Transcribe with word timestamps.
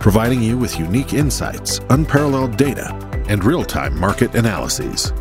providing 0.00 0.42
you 0.42 0.56
with 0.56 0.78
unique 0.78 1.12
insights, 1.12 1.80
unparalleled 1.90 2.56
data, 2.56 2.92
and 3.28 3.44
real 3.44 3.62
time 3.62 3.96
market 4.00 4.34
analyses. 4.34 5.12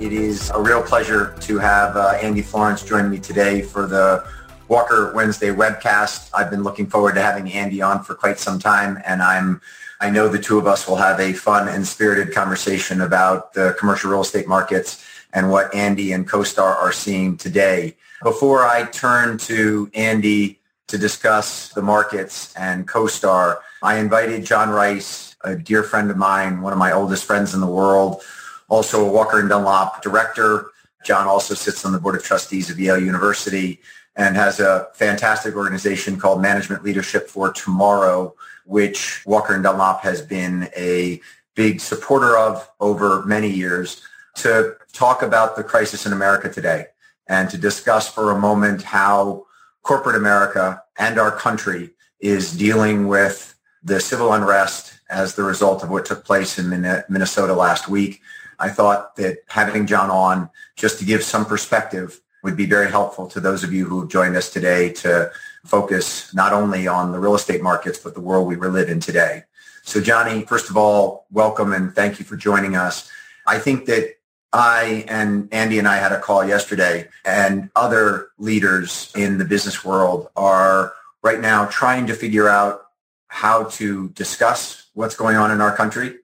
It 0.00 0.12
is 0.12 0.50
a 0.50 0.60
real 0.60 0.82
pleasure 0.82 1.36
to 1.42 1.58
have 1.58 1.96
uh, 1.96 2.18
Andy 2.20 2.42
Florance 2.42 2.84
join 2.84 3.08
me 3.08 3.18
today 3.18 3.62
for 3.62 3.86
the 3.86 4.26
Walker 4.66 5.12
Wednesday 5.14 5.50
webcast. 5.50 6.30
I've 6.34 6.50
been 6.50 6.62
looking 6.62 6.86
forward 6.86 7.14
to 7.14 7.22
having 7.22 7.52
Andy 7.52 7.82
on 7.82 8.02
for 8.02 8.14
quite 8.14 8.38
some 8.38 8.58
time, 8.58 9.00
and 9.06 9.22
I'm 9.22 9.60
I 10.00 10.10
know 10.10 10.26
the 10.26 10.40
two 10.40 10.58
of 10.58 10.66
us 10.66 10.88
will 10.88 10.96
have 10.96 11.20
a 11.20 11.32
fun 11.32 11.68
and 11.68 11.86
spirited 11.86 12.34
conversation 12.34 13.02
about 13.02 13.52
the 13.52 13.76
commercial 13.78 14.10
real 14.10 14.22
estate 14.22 14.48
markets 14.48 15.04
and 15.32 15.50
what 15.50 15.72
Andy 15.72 16.12
and 16.12 16.28
CoStar 16.28 16.74
are 16.74 16.90
seeing 16.90 17.36
today. 17.36 17.96
Before 18.24 18.64
I 18.64 18.84
turn 18.86 19.38
to 19.38 19.90
Andy 19.94 20.58
to 20.88 20.98
discuss 20.98 21.68
the 21.70 21.82
markets 21.82 22.54
and 22.56 22.86
CoStar, 22.86 23.58
I 23.82 23.96
invited 23.96 24.44
John 24.44 24.70
Rice, 24.70 25.36
a 25.42 25.56
dear 25.56 25.82
friend 25.82 26.10
of 26.10 26.16
mine, 26.16 26.60
one 26.60 26.72
of 26.72 26.78
my 26.78 26.92
oldest 26.92 27.24
friends 27.24 27.54
in 27.54 27.60
the 27.60 27.66
world, 27.66 28.22
also 28.68 29.06
a 29.06 29.10
Walker 29.10 29.40
and 29.40 29.48
Dunlop 29.48 30.02
director. 30.02 30.70
John 31.04 31.26
also 31.26 31.54
sits 31.54 31.84
on 31.84 31.92
the 31.92 31.98
board 31.98 32.14
of 32.14 32.22
trustees 32.22 32.70
of 32.70 32.78
Yale 32.78 32.98
University 32.98 33.80
and 34.16 34.36
has 34.36 34.60
a 34.60 34.88
fantastic 34.94 35.56
organization 35.56 36.18
called 36.18 36.42
Management 36.42 36.84
Leadership 36.84 37.28
for 37.28 37.52
Tomorrow, 37.52 38.34
which 38.66 39.24
Walker 39.26 39.54
and 39.54 39.62
Dunlop 39.62 40.02
has 40.02 40.22
been 40.22 40.68
a 40.76 41.20
big 41.54 41.80
supporter 41.80 42.36
of 42.36 42.70
over 42.80 43.24
many 43.24 43.48
years 43.48 44.02
to 44.36 44.76
talk 44.92 45.22
about 45.22 45.56
the 45.56 45.64
crisis 45.64 46.06
in 46.06 46.12
America 46.12 46.48
today 46.48 46.86
and 47.28 47.50
to 47.50 47.58
discuss 47.58 48.08
for 48.08 48.30
a 48.30 48.38
moment 48.38 48.82
how 48.82 49.46
corporate 49.82 50.16
America 50.16 50.82
and 50.98 51.18
our 51.18 51.30
country 51.30 51.90
is 52.20 52.56
dealing 52.56 53.08
with 53.08 53.54
the 53.82 54.00
civil 54.00 54.32
unrest 54.32 55.00
as 55.10 55.34
the 55.34 55.42
result 55.42 55.82
of 55.82 55.90
what 55.90 56.06
took 56.06 56.24
place 56.24 56.58
in 56.58 56.70
Minnesota 57.08 57.52
last 57.52 57.88
week. 57.88 58.20
I 58.58 58.68
thought 58.68 59.16
that 59.16 59.38
having 59.48 59.86
John 59.86 60.10
on 60.10 60.48
just 60.76 60.98
to 61.00 61.04
give 61.04 61.22
some 61.22 61.44
perspective 61.44 62.20
would 62.44 62.56
be 62.56 62.66
very 62.66 62.90
helpful 62.90 63.26
to 63.28 63.40
those 63.40 63.64
of 63.64 63.72
you 63.72 63.84
who 63.84 64.00
have 64.00 64.08
joined 64.08 64.36
us 64.36 64.50
today 64.50 64.92
to 64.92 65.30
focus 65.64 66.32
not 66.34 66.52
only 66.52 66.86
on 66.86 67.12
the 67.12 67.18
real 67.18 67.34
estate 67.34 67.62
markets, 67.62 67.98
but 67.98 68.14
the 68.14 68.20
world 68.20 68.46
we 68.46 68.56
live 68.56 68.88
in 68.88 69.00
today. 69.00 69.42
So 69.82 70.00
Johnny, 70.00 70.42
first 70.42 70.70
of 70.70 70.76
all, 70.76 71.26
welcome 71.30 71.72
and 71.72 71.92
thank 71.92 72.20
you 72.20 72.24
for 72.24 72.36
joining 72.36 72.76
us. 72.76 73.10
I 73.46 73.58
think 73.58 73.86
that 73.86 74.14
I 74.52 75.04
and 75.08 75.48
Andy 75.52 75.78
and 75.78 75.88
I 75.88 75.96
had 75.96 76.12
a 76.12 76.20
call 76.20 76.44
yesterday 76.44 77.08
and 77.24 77.70
other 77.74 78.28
leaders 78.38 79.10
in 79.16 79.38
the 79.38 79.44
business 79.44 79.84
world 79.84 80.28
are 80.36 80.92
right 81.22 81.40
now 81.40 81.66
trying 81.66 82.06
to 82.08 82.14
figure 82.14 82.48
out 82.48 82.82
how 83.28 83.64
to 83.64 84.10
discuss 84.10 84.86
what's 84.94 85.14
going 85.14 85.36
on 85.36 85.50
in 85.50 85.60
our 85.62 85.74
country 85.74 86.16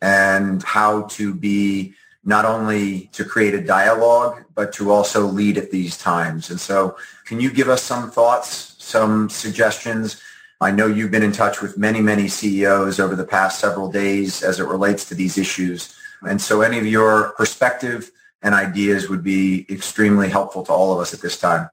and 0.00 0.62
how 0.62 1.02
to 1.02 1.34
be 1.34 1.94
not 2.24 2.46
only 2.46 3.10
to 3.12 3.24
create 3.24 3.54
a 3.54 3.60
dialogue, 3.60 4.42
but 4.54 4.72
to 4.72 4.90
also 4.90 5.26
lead 5.26 5.58
at 5.58 5.70
these 5.70 5.98
times. 5.98 6.50
And 6.50 6.58
so 6.58 6.96
can 7.26 7.38
you 7.38 7.50
give 7.50 7.68
us 7.68 7.82
some 7.82 8.10
thoughts, 8.10 8.76
some 8.78 9.28
suggestions? 9.28 10.22
I 10.60 10.70
know 10.70 10.86
you've 10.86 11.10
been 11.10 11.22
in 11.22 11.32
touch 11.32 11.60
with 11.60 11.76
many, 11.76 12.00
many 12.00 12.28
CEOs 12.28 12.98
over 12.98 13.14
the 13.14 13.26
past 13.26 13.60
several 13.60 13.90
days 13.90 14.42
as 14.42 14.58
it 14.58 14.64
relates 14.64 15.04
to 15.06 15.14
these 15.14 15.36
issues. 15.36 15.94
And 16.26 16.40
so 16.40 16.62
any 16.62 16.78
of 16.78 16.86
your 16.86 17.32
perspective 17.36 18.10
and 18.42 18.54
ideas 18.54 19.08
would 19.08 19.24
be 19.24 19.66
extremely 19.70 20.28
helpful 20.28 20.64
to 20.64 20.72
all 20.72 20.92
of 20.92 21.00
us 21.00 21.14
at 21.14 21.20
this 21.20 21.38
time. 21.38 21.68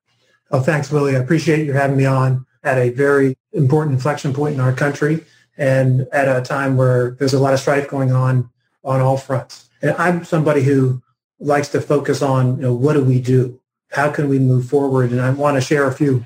Oh, 0.52 0.62
thanks, 0.62 0.92
Willie. 0.92 1.16
I 1.16 1.20
appreciate 1.20 1.66
you 1.66 1.74
having 1.74 1.98
me 1.98 2.06
on 2.06 2.46
at 2.64 2.78
a 2.78 2.90
very 2.90 3.38
important 3.54 3.94
inflection 3.94 4.34
point 4.34 4.56
in 4.56 4.62
our 4.62 4.74
country 4.74 5.26
and 5.58 6.08
at 6.14 6.28
a 6.28 6.42
time 6.42 6.78
where 6.78 7.12
there's 7.12 7.34
a 7.34 7.40
lot 7.40 7.54
of 7.54 7.60
strife 7.60 7.90
going 7.90 8.12
on 8.12 8.50
on 8.84 9.02
all 9.02 9.18
fronts. 9.18 9.70
And 9.82 9.92
I'm 9.92 10.24
somebody 10.24 10.64
who 10.64 11.02
likes 11.40 11.70
to 11.70 11.82
focus 11.82 12.22
on, 12.22 12.58
you 12.58 12.64
know, 12.64 12.74
what 12.74 12.94
do 12.94 13.04
we 13.04 13.20
do? 13.20 13.60
How 13.92 14.10
can 14.10 14.30
we 14.30 14.40
move 14.40 14.70
forward? 14.70 15.12
And 15.12 15.22
I 15.22 15.30
want 15.32 15.58
to 15.58 15.62
share 15.62 15.88
a 15.88 15.94
few, 15.94 16.26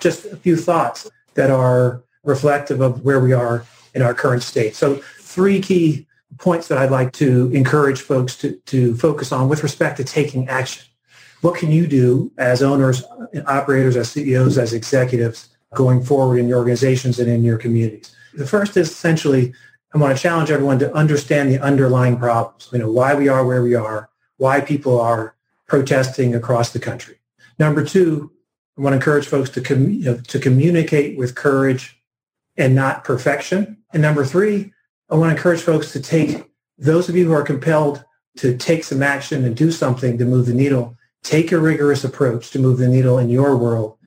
just 0.00 0.24
a 0.26 0.36
few 0.36 0.56
thoughts 0.56 1.10
that 1.34 1.50
are 1.50 2.02
reflective 2.24 2.80
of 2.80 3.04
where 3.04 3.20
we 3.20 3.32
are 3.32 3.64
in 3.94 4.02
our 4.02 4.14
current 4.14 4.42
state. 4.42 4.74
So 4.74 4.96
three 5.18 5.60
key 5.60 6.06
points 6.38 6.68
that 6.68 6.78
I'd 6.78 6.90
like 6.90 7.12
to 7.14 7.50
encourage 7.52 8.00
folks 8.00 8.36
to, 8.38 8.52
to 8.66 8.96
focus 8.96 9.32
on 9.32 9.48
with 9.48 9.62
respect 9.62 9.96
to 9.98 10.04
taking 10.04 10.48
action. 10.48 10.84
What 11.40 11.56
can 11.56 11.70
you 11.70 11.86
do 11.86 12.32
as 12.38 12.62
owners, 12.62 13.02
operators, 13.46 13.96
as 13.96 14.10
CEOs, 14.10 14.58
as 14.58 14.72
executives 14.72 15.48
going 15.74 16.02
forward 16.04 16.38
in 16.38 16.48
your 16.48 16.58
organizations 16.58 17.18
and 17.18 17.28
in 17.28 17.42
your 17.42 17.58
communities? 17.58 18.14
The 18.34 18.46
first 18.46 18.76
is 18.76 18.90
essentially 18.90 19.52
I 19.94 19.98
want 19.98 20.16
to 20.16 20.22
challenge 20.22 20.50
everyone 20.50 20.78
to 20.78 20.94
understand 20.94 21.50
the 21.50 21.58
underlying 21.58 22.16
problems, 22.16 22.68
you 22.72 22.78
know, 22.78 22.90
why 22.90 23.14
we 23.14 23.28
are 23.28 23.44
where 23.44 23.62
we 23.62 23.74
are, 23.74 24.08
why 24.38 24.60
people 24.60 24.98
are 24.98 25.34
protesting 25.66 26.34
across 26.34 26.70
the 26.72 26.78
country. 26.78 27.16
Number 27.58 27.84
two, 27.84 28.32
I 28.78 28.80
want 28.80 28.94
to 28.94 28.96
encourage 28.96 29.26
folks 29.26 29.50
to, 29.50 29.60
com- 29.60 29.90
you 29.90 30.04
know, 30.04 30.16
to 30.16 30.38
communicate 30.38 31.18
with 31.18 31.34
courage 31.34 32.00
and 32.56 32.74
not 32.74 33.04
perfection. 33.04 33.78
And 33.92 34.00
number 34.00 34.24
three, 34.24 34.71
I 35.12 35.16
want 35.16 35.28
to 35.28 35.36
encourage 35.36 35.60
folks 35.60 35.92
to 35.92 36.00
take 36.00 36.50
those 36.78 37.10
of 37.10 37.16
you 37.16 37.26
who 37.26 37.34
are 37.34 37.42
compelled 37.42 38.02
to 38.38 38.56
take 38.56 38.82
some 38.82 39.02
action 39.02 39.44
and 39.44 39.54
do 39.54 39.70
something 39.70 40.16
to 40.16 40.24
move 40.24 40.46
the 40.46 40.54
needle, 40.54 40.96
take 41.22 41.52
a 41.52 41.58
rigorous 41.58 42.02
approach 42.02 42.50
to 42.52 42.58
move 42.58 42.78
the 42.78 42.88
needle 42.88 43.18
in 43.18 43.28
your 43.28 43.54
world. 43.54 43.98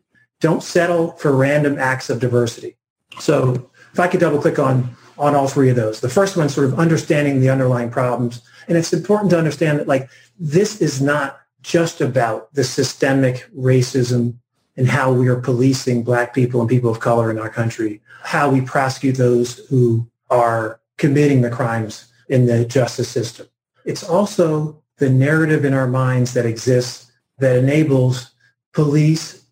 Don't 0.41 0.63
settle 0.63 1.11
for 1.11 1.31
random 1.35 1.77
acts 1.77 2.09
of 2.09 2.19
diversity. 2.19 2.75
So 3.19 3.69
if 3.93 3.99
I 3.99 4.07
could 4.07 4.19
double 4.19 4.41
click 4.41 4.57
on 4.57 4.97
on 5.19 5.35
all 5.35 5.47
three 5.47 5.69
of 5.69 5.75
those. 5.75 6.01
The 6.01 6.09
first 6.09 6.35
one, 6.35 6.49
sort 6.49 6.67
of 6.67 6.79
understanding 6.79 7.39
the 7.39 7.49
underlying 7.49 7.89
problems. 7.89 8.41
And 8.67 8.75
it's 8.75 8.91
important 8.91 9.29
to 9.29 9.37
understand 9.37 9.79
that 9.79 9.87
like 9.87 10.09
this 10.39 10.81
is 10.81 11.01
not 11.01 11.39
just 11.61 12.01
about 12.01 12.51
the 12.53 12.63
systemic 12.63 13.47
racism 13.55 14.37
and 14.75 14.87
how 14.87 15.13
we 15.13 15.27
are 15.27 15.39
policing 15.39 16.03
black 16.03 16.33
people 16.33 16.59
and 16.61 16.69
people 16.69 16.89
of 16.89 16.99
color 16.99 17.29
in 17.29 17.37
our 17.37 17.49
country, 17.49 18.01
how 18.23 18.49
we 18.49 18.59
prosecute 18.59 19.15
those 19.15 19.59
who 19.69 20.09
are 20.29 20.81
committing 20.97 21.41
the 21.41 21.49
crimes 21.49 22.11
in 22.29 22.45
the 22.45 22.65
justice 22.65 23.09
system. 23.09 23.47
It's 23.85 24.03
also 24.03 24.81
the 24.97 25.09
narrative 25.09 25.65
in 25.65 25.73
our 25.73 25.87
minds 25.87 26.33
that 26.33 26.45
exists 26.45 27.11
that 27.39 27.57
enables 27.57 28.31
police 28.73 29.45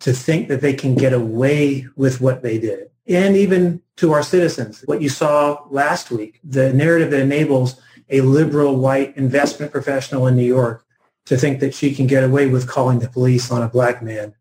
to 0.00 0.12
think 0.12 0.48
that 0.48 0.60
they 0.60 0.74
can 0.74 0.94
get 0.94 1.12
away 1.12 1.86
with 1.96 2.20
what 2.20 2.42
they 2.42 2.58
did 2.58 2.90
and 3.06 3.36
even 3.36 3.82
to 3.96 4.12
our 4.12 4.22
citizens. 4.22 4.82
What 4.86 5.02
you 5.02 5.08
saw 5.08 5.62
last 5.70 6.10
week, 6.10 6.40
the 6.44 6.72
narrative 6.72 7.10
that 7.10 7.20
enables 7.20 7.80
a 8.10 8.20
liberal 8.20 8.76
white 8.76 9.16
investment 9.16 9.72
professional 9.72 10.26
in 10.26 10.36
New 10.36 10.44
York 10.44 10.84
to 11.26 11.36
think 11.36 11.60
that 11.60 11.74
she 11.74 11.94
can 11.94 12.06
get 12.06 12.24
away 12.24 12.46
with 12.46 12.68
calling 12.68 12.98
the 12.98 13.08
police 13.08 13.50
on 13.50 13.62
a 13.62 13.68
black 13.68 14.02
man 14.02 14.34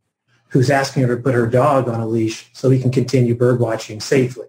who's 0.50 0.69
asking 0.69 1.03
her 1.03 1.15
to 1.15 1.21
put 1.21 1.33
her 1.33 1.47
dog 1.47 1.89
on 1.89 2.00
a 2.00 2.07
leash 2.07 2.50
so 2.53 2.69
he 2.69 2.80
can 2.80 2.91
continue 2.91 3.35
bird 3.35 3.59
watching 3.59 4.00
safely. 4.00 4.47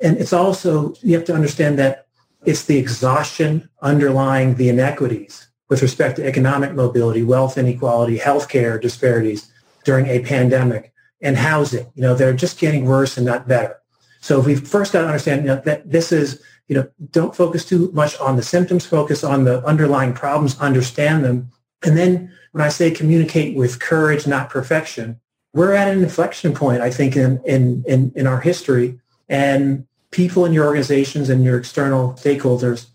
And 0.00 0.18
it's 0.18 0.32
also, 0.32 0.94
you 1.02 1.14
have 1.16 1.24
to 1.26 1.34
understand 1.34 1.78
that 1.78 2.06
it's 2.44 2.64
the 2.64 2.78
exhaustion 2.78 3.68
underlying 3.82 4.54
the 4.54 4.68
inequities 4.68 5.48
with 5.68 5.82
respect 5.82 6.16
to 6.16 6.26
economic 6.26 6.74
mobility, 6.74 7.22
wealth 7.22 7.58
inequality, 7.58 8.18
healthcare 8.18 8.80
disparities 8.80 9.50
during 9.84 10.06
a 10.06 10.20
pandemic 10.20 10.92
and 11.20 11.36
housing. 11.36 11.86
You 11.94 12.02
know, 12.02 12.14
they're 12.14 12.32
just 12.32 12.58
getting 12.58 12.84
worse 12.84 13.16
and 13.16 13.26
not 13.26 13.48
better. 13.48 13.76
So 14.20 14.40
we 14.40 14.56
first 14.56 14.92
got 14.92 15.02
to 15.02 15.06
understand 15.06 15.42
you 15.42 15.48
know, 15.48 15.62
that 15.64 15.90
this 15.90 16.12
is, 16.12 16.42
you 16.68 16.76
know, 16.76 16.88
don't 17.10 17.34
focus 17.34 17.64
too 17.64 17.90
much 17.92 18.18
on 18.18 18.36
the 18.36 18.42
symptoms, 18.42 18.86
focus 18.86 19.24
on 19.24 19.44
the 19.44 19.64
underlying 19.64 20.12
problems, 20.12 20.58
understand 20.58 21.24
them. 21.24 21.50
And 21.84 21.96
then 21.96 22.32
when 22.52 22.64
I 22.64 22.68
say 22.68 22.90
communicate 22.90 23.56
with 23.56 23.80
courage, 23.80 24.26
not 24.26 24.50
perfection, 24.50 25.20
we're 25.52 25.72
at 25.72 25.88
an 25.88 26.02
inflection 26.02 26.54
point, 26.54 26.80
I 26.82 26.90
think, 26.90 27.16
in, 27.16 27.40
in, 27.44 27.84
in, 27.86 28.12
in 28.14 28.26
our 28.26 28.40
history. 28.40 28.98
And 29.28 29.86
people 30.10 30.44
in 30.44 30.52
your 30.52 30.66
organizations 30.66 31.28
and 31.28 31.44
your 31.44 31.58
external 31.58 32.12
stakeholders, 32.14 32.86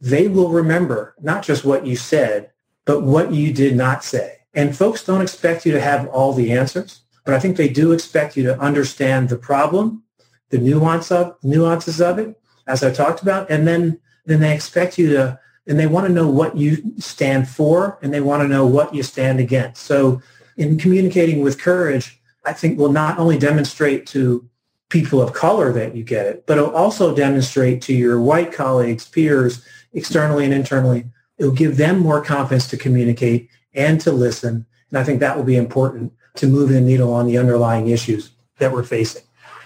they 0.00 0.28
will 0.28 0.50
remember 0.50 1.14
not 1.20 1.42
just 1.42 1.64
what 1.64 1.86
you 1.86 1.96
said, 1.96 2.50
but 2.84 3.02
what 3.02 3.32
you 3.32 3.52
did 3.52 3.76
not 3.76 4.04
say. 4.04 4.38
And 4.54 4.76
folks 4.76 5.04
don't 5.04 5.22
expect 5.22 5.66
you 5.66 5.72
to 5.72 5.80
have 5.80 6.08
all 6.08 6.32
the 6.32 6.52
answers. 6.52 7.02
But 7.24 7.34
I 7.34 7.40
think 7.40 7.56
they 7.56 7.68
do 7.68 7.92
expect 7.92 8.36
you 8.36 8.44
to 8.44 8.58
understand 8.60 9.28
the 9.28 9.36
problem, 9.36 10.04
the 10.50 10.58
nuance 10.58 11.10
of, 11.10 11.36
nuances 11.42 12.00
of 12.00 12.18
it, 12.18 12.40
as 12.66 12.84
I 12.84 12.92
talked 12.92 13.20
about, 13.20 13.50
and 13.50 13.66
then 13.66 14.00
then 14.26 14.40
they 14.40 14.54
expect 14.54 14.98
you 14.98 15.10
to, 15.10 15.38
and 15.66 15.78
they 15.78 15.86
want 15.86 16.06
to 16.06 16.12
know 16.12 16.28
what 16.28 16.56
you 16.56 16.78
stand 16.98 17.48
for, 17.48 17.98
and 18.02 18.12
they 18.12 18.20
want 18.20 18.42
to 18.42 18.48
know 18.48 18.66
what 18.66 18.94
you 18.94 19.02
stand 19.02 19.38
against. 19.40 19.82
So 19.82 20.20
in 20.56 20.78
communicating 20.78 21.42
with 21.42 21.60
courage, 21.60 22.20
I 22.44 22.52
think 22.52 22.78
will 22.78 22.92
not 22.92 23.18
only 23.18 23.38
demonstrate 23.38 24.06
to 24.08 24.48
people 24.88 25.20
of 25.20 25.32
color 25.32 25.72
that 25.72 25.96
you 25.96 26.04
get 26.04 26.26
it, 26.26 26.46
but 26.46 26.58
it'll 26.58 26.74
also 26.74 27.14
demonstrate 27.14 27.82
to 27.82 27.92
your 27.92 28.20
white 28.20 28.52
colleagues, 28.52 29.08
peers, 29.08 29.64
externally 29.92 30.44
and 30.44 30.54
internally. 30.54 31.06
It'll 31.38 31.52
give 31.52 31.76
them 31.76 31.98
more 31.98 32.22
confidence 32.22 32.68
to 32.68 32.76
communicate 32.76 33.50
and 33.74 34.00
to 34.02 34.12
listen. 34.12 34.66
And 34.90 34.98
I 34.98 35.04
think 35.04 35.20
that 35.20 35.36
will 35.36 35.44
be 35.44 35.56
important 35.56 36.12
to 36.36 36.46
move 36.46 36.68
the 36.68 36.80
needle 36.80 37.12
on 37.12 37.26
the 37.26 37.38
underlying 37.38 37.88
issues 37.88 38.30
that 38.58 38.72
we're 38.72 38.84
facing. 38.84 39.22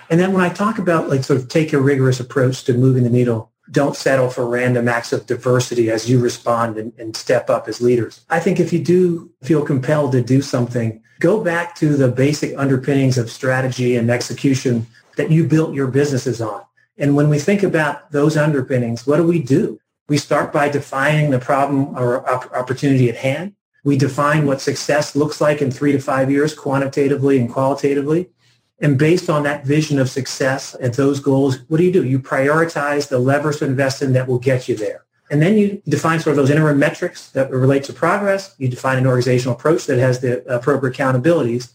And 0.08 0.18
then 0.18 0.32
when 0.32 0.42
I 0.42 0.48
talk 0.48 0.78
about 0.78 1.08
like 1.08 1.22
sort 1.22 1.38
of 1.40 1.48
take 1.48 1.72
a 1.72 1.80
rigorous 1.80 2.18
approach 2.18 2.64
to 2.64 2.74
moving 2.74 3.04
the 3.04 3.10
needle, 3.10 3.52
don't 3.70 3.94
settle 3.94 4.28
for 4.28 4.48
random 4.48 4.88
acts 4.88 5.12
of 5.12 5.26
diversity 5.26 5.90
as 5.90 6.10
you 6.10 6.18
respond 6.18 6.76
and, 6.76 6.92
and, 6.98 7.16
step 7.16 7.48
up 7.48 7.68
as 7.68 7.80
leaders. 7.80 8.24
I 8.28 8.40
think 8.40 8.58
if 8.58 8.72
you 8.72 8.80
do 8.80 9.30
feel 9.44 9.64
compelled 9.64 10.10
to 10.12 10.22
do 10.22 10.42
something, 10.42 11.00
go 11.20 11.40
back 11.40 11.76
to 11.76 11.96
the 11.96 12.08
basic 12.08 12.58
underpinnings 12.58 13.16
of 13.16 13.30
strategy 13.30 13.94
and 13.94 14.10
execution 14.10 14.86
that 15.20 15.30
you 15.30 15.46
built 15.46 15.74
your 15.74 15.86
businesses 15.86 16.40
on. 16.40 16.62
And 16.96 17.14
when 17.14 17.28
we 17.28 17.38
think 17.38 17.62
about 17.62 18.10
those 18.10 18.38
underpinnings, 18.38 19.06
what 19.06 19.18
do 19.18 19.24
we 19.24 19.42
do? 19.42 19.78
We 20.08 20.16
start 20.16 20.50
by 20.50 20.70
defining 20.70 21.30
the 21.30 21.38
problem 21.38 21.94
or 21.96 22.28
opportunity 22.56 23.10
at 23.10 23.16
hand. 23.16 23.54
We 23.84 23.98
define 23.98 24.46
what 24.46 24.62
success 24.62 25.14
looks 25.14 25.38
like 25.40 25.60
in 25.60 25.70
three 25.70 25.92
to 25.92 25.98
five 26.00 26.30
years 26.30 26.54
quantitatively 26.54 27.38
and 27.38 27.52
qualitatively. 27.52 28.30
And 28.80 28.98
based 28.98 29.28
on 29.28 29.42
that 29.42 29.66
vision 29.66 29.98
of 29.98 30.08
success 30.08 30.74
and 30.74 30.94
those 30.94 31.20
goals, 31.20 31.58
what 31.68 31.76
do 31.76 31.84
you 31.84 31.92
do? 31.92 32.04
You 32.04 32.18
prioritize 32.18 33.08
the 33.08 33.18
levers 33.18 33.58
to 33.58 33.66
invest 33.66 34.00
in 34.00 34.14
that 34.14 34.26
will 34.26 34.38
get 34.38 34.68
you 34.68 34.74
there. 34.74 35.04
And 35.30 35.42
then 35.42 35.58
you 35.58 35.82
define 35.86 36.18
sort 36.18 36.32
of 36.32 36.36
those 36.38 36.50
interim 36.50 36.78
metrics 36.78 37.30
that 37.32 37.50
relate 37.50 37.84
to 37.84 37.92
progress. 37.92 38.54
You 38.58 38.68
define 38.68 38.96
an 38.96 39.06
organizational 39.06 39.54
approach 39.54 39.84
that 39.86 39.98
has 39.98 40.20
the 40.20 40.42
appropriate 40.52 40.94
accountabilities. 40.94 41.72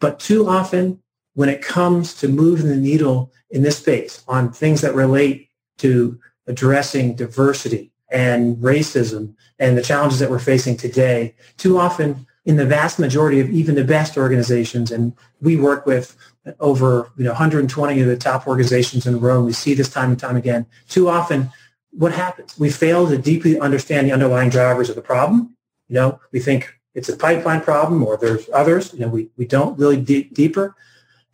But 0.00 0.18
too 0.18 0.48
often, 0.48 1.00
when 1.38 1.48
it 1.48 1.62
comes 1.62 2.14
to 2.14 2.26
moving 2.26 2.66
the 2.66 2.74
needle 2.74 3.32
in 3.50 3.62
this 3.62 3.78
space 3.78 4.24
on 4.26 4.50
things 4.50 4.80
that 4.80 4.92
relate 4.92 5.48
to 5.76 6.18
addressing 6.48 7.14
diversity 7.14 7.92
and 8.10 8.56
racism 8.56 9.36
and 9.60 9.78
the 9.78 9.82
challenges 9.82 10.18
that 10.18 10.30
we're 10.30 10.40
facing 10.40 10.76
today, 10.76 11.32
too 11.56 11.78
often 11.78 12.26
in 12.44 12.56
the 12.56 12.66
vast 12.66 12.98
majority 12.98 13.38
of 13.38 13.48
even 13.50 13.76
the 13.76 13.84
best 13.84 14.16
organizations, 14.18 14.90
and 14.90 15.12
we 15.40 15.54
work 15.54 15.86
with 15.86 16.16
over 16.58 17.08
you 17.16 17.22
know 17.22 17.30
120 17.30 18.00
of 18.00 18.08
the 18.08 18.16
top 18.16 18.48
organizations 18.48 19.06
in 19.06 19.12
the 19.12 19.18
world. 19.20 19.46
We 19.46 19.52
see 19.52 19.74
this 19.74 19.90
time 19.90 20.10
and 20.10 20.18
time 20.18 20.34
again. 20.34 20.66
Too 20.88 21.08
often, 21.08 21.52
what 21.92 22.10
happens? 22.10 22.58
We 22.58 22.68
fail 22.68 23.08
to 23.08 23.16
deeply 23.16 23.60
understand 23.60 24.08
the 24.08 24.12
underlying 24.12 24.50
drivers 24.50 24.90
of 24.90 24.96
the 24.96 25.02
problem. 25.02 25.54
You 25.86 25.94
know, 25.94 26.20
we 26.32 26.40
think 26.40 26.74
it's 26.96 27.08
a 27.08 27.16
pipeline 27.16 27.60
problem 27.60 28.02
or 28.02 28.16
there's 28.16 28.50
others. 28.52 28.92
You 28.92 29.00
know, 29.02 29.08
we, 29.08 29.30
we 29.36 29.46
don't 29.46 29.78
really 29.78 30.00
dig 30.00 30.34
deeper. 30.34 30.74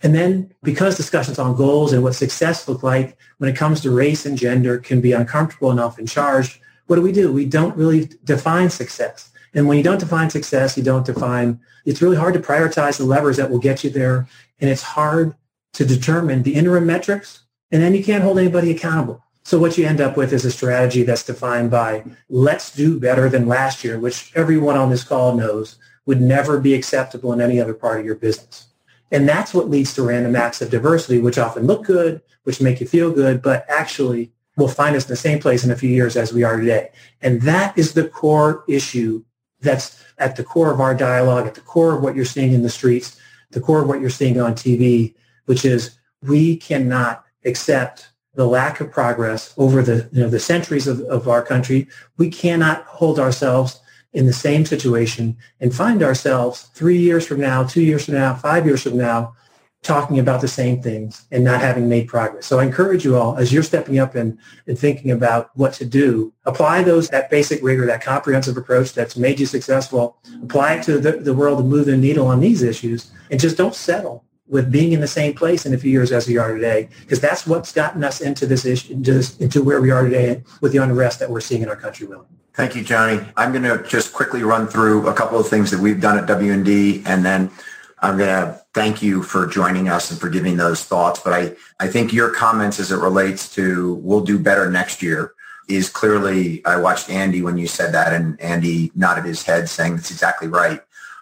And 0.05 0.15
then 0.15 0.53
because 0.63 0.99
discussions 0.99 1.39
on 1.39 1.57
goals 1.57 1.95
and 1.95 2.03
what 2.03 2.15
success 2.15 2.69
look 2.69 2.83
like 2.83 3.17
when 3.39 3.49
it 3.49 3.57
comes 3.57 3.81
to 3.81 3.91
race 3.91 4.27
and 4.27 4.37
gender 4.37 4.79
can 4.79 5.01
be 5.01 5.13
uncomfortable 5.13 5.71
enough 5.71 5.99
and 5.99 6.07
charged, 6.07 6.61
what 6.87 6.97
do 6.97 7.03
we 7.03 7.11
do? 7.11 7.33
We 7.33 7.47
don't 7.47 7.75
really 7.75 8.11
define 8.23 8.69
success. 8.69 9.33
And 9.55 9.67
when 9.67 9.79
you 9.79 9.83
don't 9.83 9.99
define 9.99 10.29
success, 10.29 10.77
you 10.77 10.83
don't 10.83 11.07
define, 11.07 11.59
it's 11.87 12.03
really 12.03 12.19
hard 12.19 12.35
to 12.35 12.41
prioritize 12.41 12.99
the 12.99 13.05
levers 13.05 13.39
that 13.39 13.51
will 13.51 13.59
get 13.59 13.83
you 13.83 13.89
there. 13.89 14.29
And 14.61 14.69
it's 14.69 14.83
hard 14.83 15.35
to 15.73 15.87
determine 15.87 16.43
the 16.43 16.55
interim 16.55 16.85
metrics. 16.85 17.41
And 17.73 17.83
then 17.83 17.95
you 17.95 18.05
can't 18.05 18.23
hold 18.23 18.39
anybody 18.39 18.71
accountable. 18.71 19.25
So 19.43 19.59
what 19.59 19.79
you 19.79 19.87
end 19.87 20.03
up 20.03 20.19
with 20.19 20.35
is 20.35 20.45
a 20.45 20.51
strategy 20.51 21.03
that's 21.03 21.25
defined 21.25 21.71
by 21.71 22.05
let's 22.29 22.75
do 22.75 23.01
better 23.01 23.31
than 23.31 23.49
last 23.49 23.83
year, 23.83 23.99
which 23.99 24.33
everyone 24.35 24.77
on 24.77 24.91
this 24.91 25.03
call 25.03 25.35
knows 25.35 25.77
would 26.05 26.21
never 26.21 26.61
be 26.61 26.75
acceptable 26.75 27.33
in 27.33 27.41
any 27.41 27.59
other 27.59 27.75
part 27.75 28.01
of 28.01 28.07
your 28.07 28.17
business. 28.17 28.67
And 29.11 29.29
that's 29.29 29.55
what 29.55 29.71
leads 29.71 29.95
to 29.95 30.03
random 30.03 30.35
acts 30.37 30.61
of 30.61 30.71
diversity, 30.71 31.21
which 31.21 31.39
often 31.39 31.67
look 31.67 31.85
good, 31.85 32.21
which 32.45 32.61
make 32.61 32.81
you 32.81 32.87
feel 32.87 33.11
good, 33.11 33.43
but 33.43 33.65
actually 33.69 34.33
will 34.57 34.69
find 34.69 34.97
us 34.97 35.05
in 35.05 35.11
the 35.11 35.17
same 35.17 35.39
place 35.39 35.65
in 35.65 35.71
a 35.71 35.77
few 35.77 35.91
years 35.91 36.17
as 36.17 36.33
we 36.33 36.43
are 36.43 36.57
today. 36.59 36.91
And 37.23 37.43
that 37.43 37.77
is 37.77 37.95
the 37.95 38.09
core 38.09 38.65
issue 38.69 39.25
that's 39.61 40.03
at 40.19 40.37
the 40.37 40.45
core 40.45 40.73
of 40.73 40.81
our 40.81 40.95
dialogue, 40.95 41.47
at 41.47 41.55
the 41.55 41.61
core 41.61 41.95
of 41.95 42.03
what 42.03 42.15
you're 42.15 42.25
seeing 42.25 42.53
in 42.53 42.63
the 42.63 42.71
streets, 42.71 43.21
the 43.51 43.61
core 43.61 43.83
of 43.83 43.89
what 43.89 44.01
you're 44.01 44.11
seeing 44.11 44.41
on 44.41 44.55
TV, 44.55 45.15
which 45.47 45.65
is 45.65 45.99
we 46.23 46.57
cannot 46.57 47.25
accept 47.45 48.09
the 48.35 48.47
lack 48.47 48.81
of 48.81 48.91
progress 48.91 49.55
over 49.57 49.83
the, 49.83 50.09
you 50.13 50.23
know, 50.23 50.29
the 50.29 50.41
centuries 50.41 50.87
of, 50.87 51.01
of 51.03 51.29
our 51.29 51.43
country. 51.43 51.89
We 52.17 52.31
cannot 52.31 52.85
hold 52.85 53.19
ourselves 53.19 53.81
in 54.15 54.27
the 54.27 54.33
same 54.33 54.65
situation 54.65 55.37
and 55.61 55.75
find 55.75 56.03
ourselves 56.03 56.71
three 56.75 56.99
years 56.99 57.27
from 57.27 57.41
now, 57.41 57.65
two 57.65 57.83
years 57.83 58.07
from 58.07 58.15
now, 58.15 58.35
five 58.35 58.65
years 58.65 58.83
from 58.83 58.97
now, 58.97 59.35
talking 59.83 60.19
about 60.19 60.41
the 60.41 60.49
same 60.49 60.81
things 60.81 61.27
and 61.31 61.45
not 61.45 61.61
having 61.61 61.89
made 61.89 62.09
progress. 62.09 62.47
So 62.47 62.59
I 62.59 62.65
encourage 62.65 63.05
you 63.05 63.17
all, 63.17 63.37
as 63.37 63.53
you're 63.53 63.63
stepping 63.63 63.99
up 63.99 64.15
and, 64.15 64.39
and 64.67 64.79
thinking 64.79 65.11
about 65.11 65.51
what 65.57 65.75
to 65.75 65.85
do, 65.85 66.33
apply 66.47 66.85
those, 66.85 67.11
that 67.11 67.29
basic 67.29 67.63
rigor, 67.63 67.85
that 67.87 68.03
comprehensive 68.03 68.57
approach 68.57 68.95
that's 68.95 69.17
made 69.17 69.39
you 69.39 69.45
successful, 69.45 70.17
apply 70.43 70.77
it 70.77 70.85
to 70.85 70.99
the, 70.99 71.13
the 71.13 71.35
world 71.35 71.61
and 71.61 71.69
move 71.69 71.85
the 71.85 71.97
needle 71.97 72.27
on 72.27 72.41
these 72.41 72.63
issues 72.63 73.11
and 73.31 73.39
just 73.39 73.59
don't 73.59 73.75
settle 73.75 74.25
with 74.47 74.73
being 74.73 74.93
in 74.93 75.01
the 75.01 75.07
same 75.07 75.35
place 75.35 75.67
in 75.67 75.75
a 75.75 75.79
few 75.79 75.91
years 75.91 76.13
as 76.13 76.29
we 76.29 76.39
are 76.39 76.55
today, 76.55 76.89
because 77.01 77.21
that's 77.21 77.47
what's 77.47 77.73
gotten 77.73 78.05
us 78.05 78.21
into 78.21 78.47
this 78.47 78.65
issue, 78.65 78.93
into, 78.93 79.13
this, 79.13 79.37
into 79.39 79.63
where 79.63 79.81
we 79.81 79.91
are 79.91 80.05
today 80.05 80.43
with 80.61 80.73
the 80.73 80.79
unrest 80.79 81.19
that 81.19 81.31
we're 81.31 81.41
seeing 81.41 81.63
in 81.63 81.69
our 81.69 81.77
country, 81.77 82.07
Will. 82.07 82.27
Thank 82.55 82.77
you, 82.77 82.85
Johnny. 82.85 83.21
I'm 83.37 83.51
going 83.51 83.65
to 83.65 83.83
just 83.89 84.13
quickly 84.13 84.45
run 84.45 84.69
through 84.69 85.09
a 85.09 85.13
couple 85.13 85.41
of 85.41 85.49
things 85.49 85.73
that 85.73 85.81
we've 85.81 86.01
done 86.01 86.17
at 86.17 86.27
W&D, 86.27 87.03
and 87.05 87.25
then 87.25 87.51
I'm 87.99 88.17
going 88.17 88.29
to 88.29 88.63
thank 88.75 89.03
you 89.03 89.25
for 89.25 89.49
joining 89.49 89.89
us 89.89 90.13
and 90.13 90.21
for 90.21 90.29
giving 90.29 90.57
those 90.57 90.85
thoughts. 90.85 91.19
But 91.19 91.33
I, 91.33 91.57
I 91.81 91.89
think 91.89 92.13
your 92.13 92.31
comments 92.31 92.79
as 92.79 92.93
it 92.93 92.99
relates 92.99 93.53
to 93.57 93.95
we'll 93.95 94.21
do 94.21 94.39
better 94.39 94.71
next 94.71 95.03
year 95.03 95.35
is 95.69 95.89
clearly, 95.89 96.65
I 96.65 96.77
watched 96.77 97.11
Andy 97.11 97.43
when 97.43 97.59
you 97.59 97.67
said 97.67 97.93
that 97.93 98.13
and 98.13 98.41
Andy 98.41 98.93
nodded 98.95 99.25
his 99.25 99.43
head 99.43 99.69
saying 99.69 99.97
that's 99.97 100.13
exactly 100.13 100.47
right. 100.47 100.81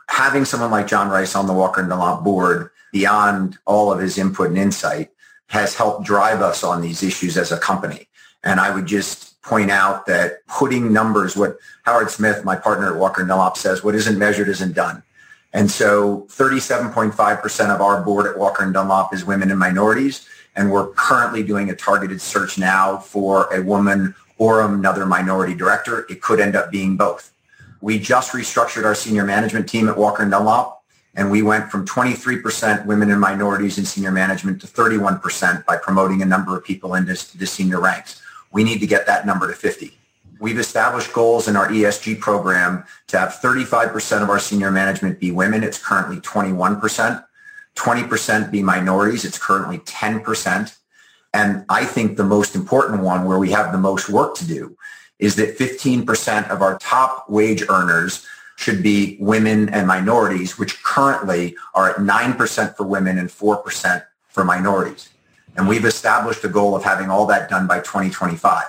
Having 0.09 0.45
someone 0.45 0.71
like 0.71 0.87
John 0.87 1.09
Rice 1.09 1.35
on 1.35 1.47
the 1.47 1.55
Walker 1.55 1.81
and 1.81 1.89
Dunlop 1.89 2.25
board 2.25 2.71
beyond 2.93 3.57
all 3.65 3.91
of 3.91 4.01
his 4.01 4.19
input 4.19 4.49
and 4.49 4.59
insight 4.59 5.13
has 5.47 5.77
helped 5.77 6.05
drive 6.05 6.43
us 6.43 6.63
on 6.63 6.83
these 6.83 7.03
issues 7.03 7.39
as 7.39 7.53
a 7.53 7.59
company. 7.59 8.09
And 8.43 8.61
I 8.61 8.75
would 8.75 8.87
just 8.87 9.32
point 9.43 9.71
out 9.71 10.07
that 10.07 10.47
putting 10.47 10.93
numbers, 10.93 11.37
what 11.37 11.59
Howard 11.83 12.11
Smith, 12.11 12.45
my 12.45 12.57
partner 12.57 12.93
at 12.93 12.99
Walker 12.99 13.25
Dunlop 13.25 13.57
says, 13.57 13.83
what 13.83 13.95
isn't 13.95 14.19
measured 14.19 14.49
isn't 14.49 14.75
done. 14.75 15.03
And 15.53 15.71
so 15.71 16.27
37.5% 16.31 17.75
of 17.75 17.81
our 17.81 18.03
board 18.03 18.27
at 18.27 18.39
Walker 18.39 18.65
and 18.65 18.73
Dunlop 18.73 19.13
is 19.13 19.25
women 19.25 19.51
and 19.51 19.59
minorities. 19.59 20.27
And 20.55 20.71
we're 20.71 20.89
currently 20.89 21.43
doing 21.43 21.71
a 21.71 21.75
targeted 21.75 22.21
search 22.21 22.59
now 22.59 22.99
for 22.99 23.53
a 23.53 23.63
woman 23.63 24.15
or 24.39 24.63
another 24.63 25.07
minority 25.07 25.55
director. 25.55 26.07
It 26.09 26.23
could 26.23 26.41
end 26.41 26.57
up 26.57 26.71
being 26.71 26.97
both. 26.97 27.33
We 27.81 27.99
just 27.99 28.33
restructured 28.33 28.85
our 28.85 28.95
senior 28.95 29.25
management 29.25 29.69
team 29.69 29.89
at 29.89 29.97
Walker 29.97 30.23
and 30.23 30.31
Dunlop, 30.31 30.83
and 31.17 31.31
we 31.31 31.43
went 31.43 31.71
from 31.71 31.85
23% 31.85 32.87
women 32.87 33.11
and 33.11 33.21
minorities 33.21 33.77
in 33.77 33.85
senior 33.85 34.13
management 34.13 34.61
to 34.61 34.67
31% 34.69 35.65
by 35.67 35.77
promoting 35.77 36.23
a 36.23 36.25
number 36.25 36.57
of 36.57 36.65
people 36.65 36.95
into 36.95 37.37
the 37.37 37.47
senior 37.47 37.81
ranks. 37.81 38.22
We 38.53 38.65
need 38.65 38.81
to 38.81 38.87
get 38.87 39.07
that 39.07 39.27
number 39.27 39.49
to 39.49 39.55
50. 39.55 39.99
We've 40.41 40.59
established 40.59 41.13
goals 41.13 41.49
in 41.49 41.57
our 41.57 41.69
ESG 41.69 42.21
program 42.21 42.85
to 43.09 43.19
have 43.19 43.39
35% 43.43 44.23
of 44.23 44.29
our 44.29 44.39
senior 44.39 44.71
management 44.71 45.21
be 45.21 45.31
women. 45.31 45.63
It's 45.63 45.79
currently 45.79 46.17
21%. 46.17 47.25
20% 47.77 48.51
be 48.51 48.63
minorities. 48.63 49.25
It's 49.25 49.39
currently 49.39 49.79
10%. 49.79 50.77
And 51.33 51.65
I 51.69 51.85
think 51.85 52.17
the 52.17 52.25
most 52.25 52.55
important 52.55 53.03
one 53.03 53.25
where 53.25 53.39
we 53.39 53.51
have 53.53 53.73
the 53.73 53.79
most 53.79 54.11
work 54.11 54.35
to 54.37 54.47
do 54.47 54.77
is 55.19 55.37
that 55.37 55.57
15% 55.57 56.51
of 56.51 56.61
our 56.61 56.79
top 56.79 57.31
wage 57.31 57.63
earners 57.69 58.27
should 58.57 58.83
be 58.83 59.17
women 59.21 59.69
and 59.71 59.87
minorities, 59.87 60.59
which 60.59 60.83
currently 60.83 61.57
are 61.75 61.91
at 61.91 61.97
9% 61.97 62.77
for 62.77 62.85
women 62.85 63.19
and 63.19 63.29
4% 63.29 64.05
for 64.29 64.45
minorities. 64.45 65.09
And 65.57 65.69
we've 65.69 65.85
established 65.85 66.45
a 66.45 66.49
goal 66.49 66.75
of 66.75 66.85
having 66.85 67.11
all 67.11 67.27
that 67.27 67.51
done 67.51 67.67
by 67.67 67.79
2025. 67.79 68.65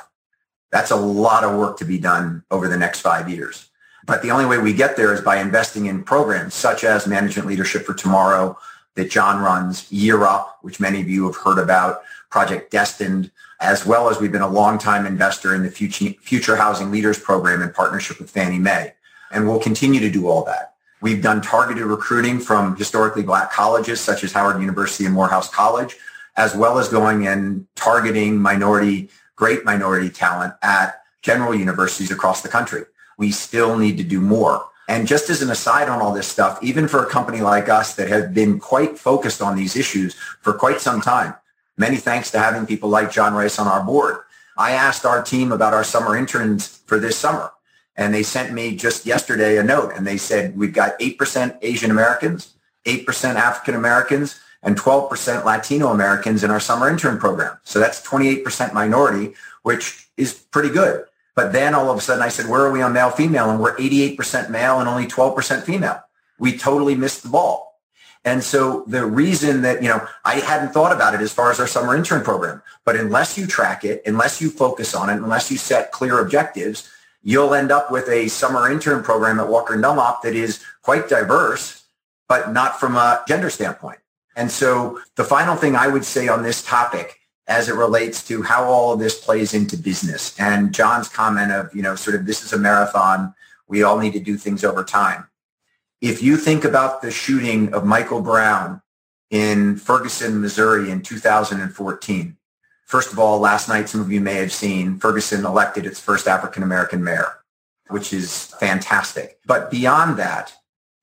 That's 0.72 0.92
a 0.92 0.96
lot 0.96 1.44
of 1.44 1.56
work 1.58 1.78
to 1.78 1.86
be 1.86 1.98
done 1.98 2.44
over 2.52 2.68
the 2.68 2.78
next 2.78 3.02
five 3.02 3.30
years. 3.30 3.70
But 4.06 4.22
the 4.22 4.32
only 4.32 4.46
way 4.46 4.58
we 4.58 4.74
get 4.74 4.98
there 4.98 5.13
is 5.13 5.22
by 5.22 5.38
investing 5.38 5.86
in 5.86 6.04
programs 6.04 6.54
such 6.54 6.84
as 6.84 7.08
Management 7.08 7.48
Leadership 7.48 7.86
for 7.86 7.94
Tomorrow 7.94 8.58
that 8.96 9.10
John 9.10 9.42
runs, 9.42 9.92
Year 9.92 10.24
Up, 10.24 10.60
which 10.62 10.80
many 10.80 11.00
of 11.00 11.10
you 11.10 11.25
have 11.25 11.38
heard 11.38 11.58
about, 11.58 12.02
Project 12.30 12.70
Destined, 12.72 13.32
as 13.62 13.86
well 13.86 14.10
as 14.10 14.20
we've 14.20 14.32
been 14.32 14.42
a 14.42 14.48
long-time 14.48 15.06
investor 15.06 15.56
in 15.56 15.63
the 15.63 15.72
Future, 15.72 16.56
Housing 16.56 16.92
Leaders 16.92 17.18
Program 17.18 17.62
in 17.62 17.72
partnership 17.72 18.20
with 18.20 18.30
Fannie 18.30 18.60
Mae. 18.60 18.94
And 19.32 19.48
we'll 19.48 19.60
continue 19.60 20.02
to 20.02 20.12
do 20.12 20.28
all 20.28 20.44
that. 20.46 20.74
We've 21.02 21.22
done 21.22 21.42
targeted 21.42 21.84
recruiting 21.84 22.40
from 22.40 22.75
historically 22.75 23.24
black 23.24 23.52
colleges 23.52 24.02
such 24.02 24.24
as 24.24 24.34
Howard 24.34 24.60
University 24.60 25.06
and 25.06 25.13
Morehouse 25.13 25.50
College, 25.50 25.96
as 26.36 26.56
well 26.56 26.80
as 26.80 26.88
going 26.90 27.28
and 27.28 27.68
targeting 27.75 28.38
minority 28.38 29.10
great 29.36 29.66
minority 29.66 30.10
talent 30.10 30.54
at 30.62 31.02
general 31.22 31.56
universities 31.56 32.12
across 32.12 32.42
the 32.42 32.50
country. 32.50 32.84
We 33.18 33.32
still 33.32 33.78
need 33.78 33.98
to 33.98 34.04
do 34.04 34.22
more. 34.22 34.66
And 34.88 35.08
just 35.08 35.30
as 35.30 35.42
an 35.42 35.50
aside 35.50 35.88
on 35.90 36.02
all 36.02 36.13
this 36.13 36.28
stuff, 36.28 36.62
even 36.62 36.88
for 36.88 37.04
a 37.04 37.10
company 37.10 37.42
like 37.42 37.70
us 37.70 37.96
that 37.96 38.10
has 38.10 38.32
been 38.32 38.60
quite 38.60 38.98
focused 38.98 39.42
on 39.42 39.56
these 39.56 39.75
issues 39.75 40.16
for 40.42 40.54
quite 40.54 40.82
some 40.82 41.00
time, 41.00 41.34
many 41.78 41.96
thanks 41.96 42.32
to 42.32 42.40
having 42.40 42.66
people 42.66 42.90
like 42.90 43.12
John 43.12 43.34
Rice 43.34 43.60
on 43.60 43.68
our 43.68 43.84
board. 43.84 44.18
I 44.58 44.72
asked 44.72 45.06
our 45.06 45.24
team 45.24 45.52
about 45.52 45.74
our 45.74 45.84
summer 45.84 46.16
interns 46.16 46.68
for 46.86 47.00
this 47.00 47.18
summer, 47.18 47.52
and 47.96 48.13
they 48.13 48.24
sent 48.24 48.54
me 48.54 48.75
just 48.75 49.06
yesterday 49.06 49.58
a 49.58 49.63
note, 49.63 49.94
and 49.96 50.06
they 50.06 50.18
said, 50.18 50.58
we've 50.58 50.74
got 50.74 51.00
8% 51.00 51.58
Asian 51.62 51.90
Americans, 51.90 52.54
8% 52.86 53.36
African 53.36 53.75
Americans, 53.75 54.40
and 54.63 54.77
12% 54.77 55.46
Latino 55.46 55.89
Americans 55.89 56.43
in 56.43 56.50
our 56.50 56.60
summer 56.60 56.89
intern 56.89 57.20
program. 57.20 57.58
So 57.63 57.79
that's 57.79 58.01
28% 58.01 58.74
minority, 58.74 59.34
which 59.62 60.08
is 60.17 60.34
pretty 60.34 60.70
good. 60.70 61.05
But 61.36 61.51
then 61.51 61.75
all 61.75 61.89
of 61.89 61.98
a 61.98 62.01
sudden 62.01 62.24
I 62.24 62.29
said, 62.29 62.48
where 62.48 62.62
are 62.62 62.72
we 62.72 62.82
on 62.82 62.93
male 62.93 63.10
female? 63.10 63.50
And 63.50 63.60
we're 63.60 63.75
88% 63.75 64.50
male 64.50 64.79
and 64.79 64.88
only 64.88 65.05
12% 65.05 65.63
female. 65.63 66.01
We 66.39 66.58
totally 66.58 66.96
missed 66.96 67.24
the 67.24 67.29
ball. 67.29 67.74
And 68.25 68.41
so 68.41 68.86
the 68.88 69.05
reason 69.05 69.63
that, 69.63 69.84
you 69.84 69.89
know, 69.89 70.08
I 70.24 70.36
hadn't 70.36 70.72
thought 70.72 70.93
about 70.93 71.13
it 71.13 71.20
as 71.20 71.34
far 71.34 71.51
as 71.51 71.60
our 71.60 71.67
summer 71.67 71.96
intern 71.96 72.24
program, 72.24 72.62
but 72.86 72.96
unless 72.96 73.38
you 73.38 73.46
track 73.46 73.84
it, 73.84 74.01
unless 74.05 74.41
you 74.41 74.50
focus 74.50 74.96
on 74.96 75.10
it, 75.10 75.15
unless 75.15 75.51
you 75.51 75.58
set 75.58 75.91
clear 75.91 76.20
objectives, 76.20 76.89
you'll 77.22 77.53
end 77.53 77.72
up 77.72 77.91
with 77.91 78.08
a 78.08 78.29
summer 78.29 78.72
intern 78.72 79.03
program 79.03 79.39
at 79.39 79.50
Walker 79.50 79.79
Dunlop 79.79 80.22
that 80.22 80.36
is 80.36 80.63
quite 80.82 81.10
diverse, 81.10 81.84
but 82.29 82.53
not 82.53 82.79
from 82.79 82.96
a 82.96 83.24
gender 83.27 83.50
standpoint. 83.50 84.00
And 84.36 84.52
so 84.52 85.00
the 85.16 85.24
final 85.24 85.56
thing 85.56 85.75
I 85.75 85.88
would 85.88 86.06
say 86.06 86.28
on 86.28 86.44
this 86.44 86.63
topic 86.63 87.20
as 87.48 87.70
it 87.70 87.75
relates 87.75 88.25
to 88.28 88.42
how 88.42 88.63
all 88.66 88.94
of 88.94 89.00
this 89.00 89.20
plays 89.20 89.54
into 89.54 89.78
business 89.78 90.38
and 90.40 90.74
John's 90.74 91.10
comment 91.10 91.52
of, 91.52 91.74
you 91.75 91.82
know, 91.82 91.96
sort 91.96 92.16
of 92.16 92.25
this 92.25 92.44
is 92.44 92.54
a 92.54 92.58
marathon. 92.58 93.34
We 93.68 93.84
all 93.84 94.00
need 94.00 94.13
to 94.13 94.20
do 94.20 94.38
things 94.38 94.63
over 94.63 94.84
time. 94.84 95.28
If 96.02 96.22
you 96.22 96.38
think 96.38 96.63
about 96.63 97.02
the 97.02 97.12
shooting 97.12 97.74
of 97.74 97.86
Michael 97.86 98.22
Brown 98.22 98.82
in 99.30 99.78
Ferguson, 99.78 100.42
Missouri 100.42 100.90
in 100.90 101.02
2014, 101.02 102.38
first 102.86 103.12
of 103.12 103.20
all, 103.20 103.40
last 103.40 103.70
night, 103.70 103.90
some 103.90 104.02
of 104.02 104.12
you 104.12 104.22
may 104.22 104.36
have 104.36 104.52
seen 104.52 105.00
Ferguson 105.00 105.46
elected 105.46 105.86
its 105.86 106.00
first 106.00 106.28
African-American 106.28 107.04
mayor, 107.04 107.40
which 107.90 108.13
is 108.13 108.48
fantastic. 108.60 109.40
But 109.46 109.72
beyond 109.72 110.18
that, 110.18 110.54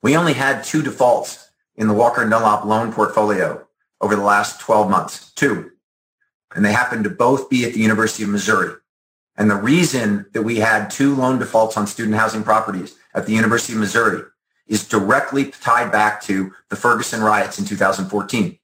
we 0.02 0.16
only 0.16 0.34
had 0.34 0.64
two 0.64 0.82
defaults 0.82 1.49
in 1.76 1.88
the 1.88 1.94
Walker 1.94 2.28
Dunlop 2.28 2.64
loan 2.64 2.92
portfolio 2.92 3.66
over 4.00 4.16
the 4.16 4.22
last 4.22 4.60
12 4.60 4.90
months, 4.90 5.32
two. 5.32 5.70
And 6.54 6.64
they 6.64 6.72
happened 6.72 7.04
to 7.04 7.10
both 7.10 7.48
be 7.48 7.64
at 7.64 7.74
the 7.74 7.80
University 7.80 8.24
of 8.24 8.30
Missouri. 8.30 8.74
And 9.36 9.50
the 9.50 9.56
reason 9.56 10.26
that 10.32 10.42
we 10.42 10.56
had 10.56 10.90
two 10.90 11.14
loan 11.14 11.38
defaults 11.38 11.76
on 11.76 11.86
student 11.86 12.16
housing 12.16 12.42
properties 12.42 12.96
at 13.14 13.26
the 13.26 13.32
University 13.32 13.72
of 13.72 13.78
Missouri 13.78 14.22
is 14.66 14.86
directly 14.86 15.46
tied 15.46 15.90
back 15.90 16.22
to 16.22 16.52
the 16.68 16.76
Ferguson 16.76 17.22
riots 17.22 17.58
in 17.58 17.64
2014 17.64 18.58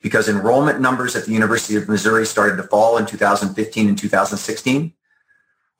because 0.00 0.28
enrollment 0.28 0.80
numbers 0.80 1.16
at 1.16 1.24
the 1.24 1.32
University 1.32 1.76
of 1.76 1.88
Missouri 1.88 2.26
started 2.26 2.56
to 2.56 2.62
fall 2.62 2.98
in 2.98 3.06
2015 3.06 3.88
and 3.88 3.98
2016. 3.98 4.92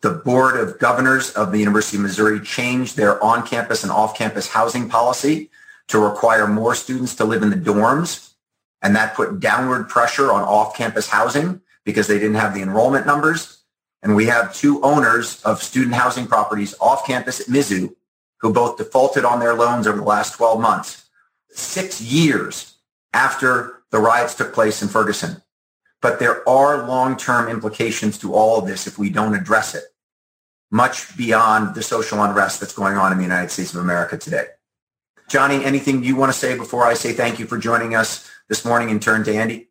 The 0.01 0.11
Board 0.11 0.57
of 0.57 0.79
Governors 0.79 1.31
of 1.31 1.53
the 1.53 1.59
University 1.59 1.99
of 1.99 2.03
Missouri 2.03 2.41
changed 2.41 2.97
their 2.97 3.23
on-campus 3.23 3.83
and 3.83 3.93
off-campus 3.93 4.49
housing 4.49 4.89
policy 4.89 5.51
to 5.89 5.99
require 5.99 6.47
more 6.47 6.75
students 6.75 7.15
to 7.17 7.25
live 7.25 7.43
in 7.43 7.51
the 7.51 7.57
dorms. 7.57 8.33
And 8.83 8.95
that 8.97 9.15
put 9.15 9.41
downward 9.41 9.89
pressure 9.89 10.31
on 10.33 10.43
off-campus 10.43 11.09
housing 11.09 11.61
because 11.85 12.07
they 12.07 12.19
didn't 12.19 12.37
have 12.37 12.55
the 12.55 12.63
enrollment 12.63 13.07
numbers. 13.07 13.63
And 14.03 14.15
we 14.15 14.27
have 14.27 14.55
two 14.55 14.83
owners 14.83 15.43
of 15.43 15.63
student 15.63 15.95
housing 15.95 16.27
properties 16.27 16.75
off 16.81 17.07
campus 17.07 17.41
at 17.41 17.47
Mizzou 17.47 17.95
who 18.45 18.53
both 18.53 18.77
defaulted 18.77 19.25
on 19.25 19.41
their 19.41 19.55
loans 19.55 19.87
over 19.87 19.97
the 19.97 20.05
last 20.05 20.35
12 20.35 20.61
months, 20.61 21.07
six 21.49 21.99
years 22.03 22.75
after 23.15 23.83
the 23.91 23.99
riots 23.99 24.35
took 24.35 24.53
place 24.53 24.83
in 24.83 24.89
Ferguson. 24.89 25.41
But 26.03 26.19
there 26.19 26.47
are 26.47 26.87
long-term 26.87 27.49
implications 27.49 28.19
to 28.19 28.35
all 28.35 28.59
of 28.59 28.67
this 28.67 28.87
if 28.87 28.99
we 28.99 29.09
don't 29.09 29.35
address 29.35 29.75
it, 29.75 29.85
much 30.71 31.17
beyond 31.17 31.75
the 31.75 31.83
social 31.83 32.23
unrest 32.23 32.61
that's 32.61 32.75
going 32.75 32.99
on 32.99 33.13
in 33.13 33.17
the 33.17 33.25
United 33.25 33.51
States 33.51 33.73
of 33.73 33.81
America 33.81 34.19
today. 34.19 34.45
Johnny, 35.29 35.65
anything 35.65 36.05
you 36.05 36.17
want 36.17 36.33
to 36.33 36.39
say 36.39 36.57
before 36.57 36.85
I 36.85 36.95
say 36.95 37.13
thank 37.13 37.39
you 37.39 37.47
for 37.47 37.59
joining 37.59 37.95
us 37.95 38.31
this 38.49 38.65
morning 38.65 38.91
and 38.91 39.01
turn 39.01 39.25
to 39.25 39.35
Andy? 39.35 39.69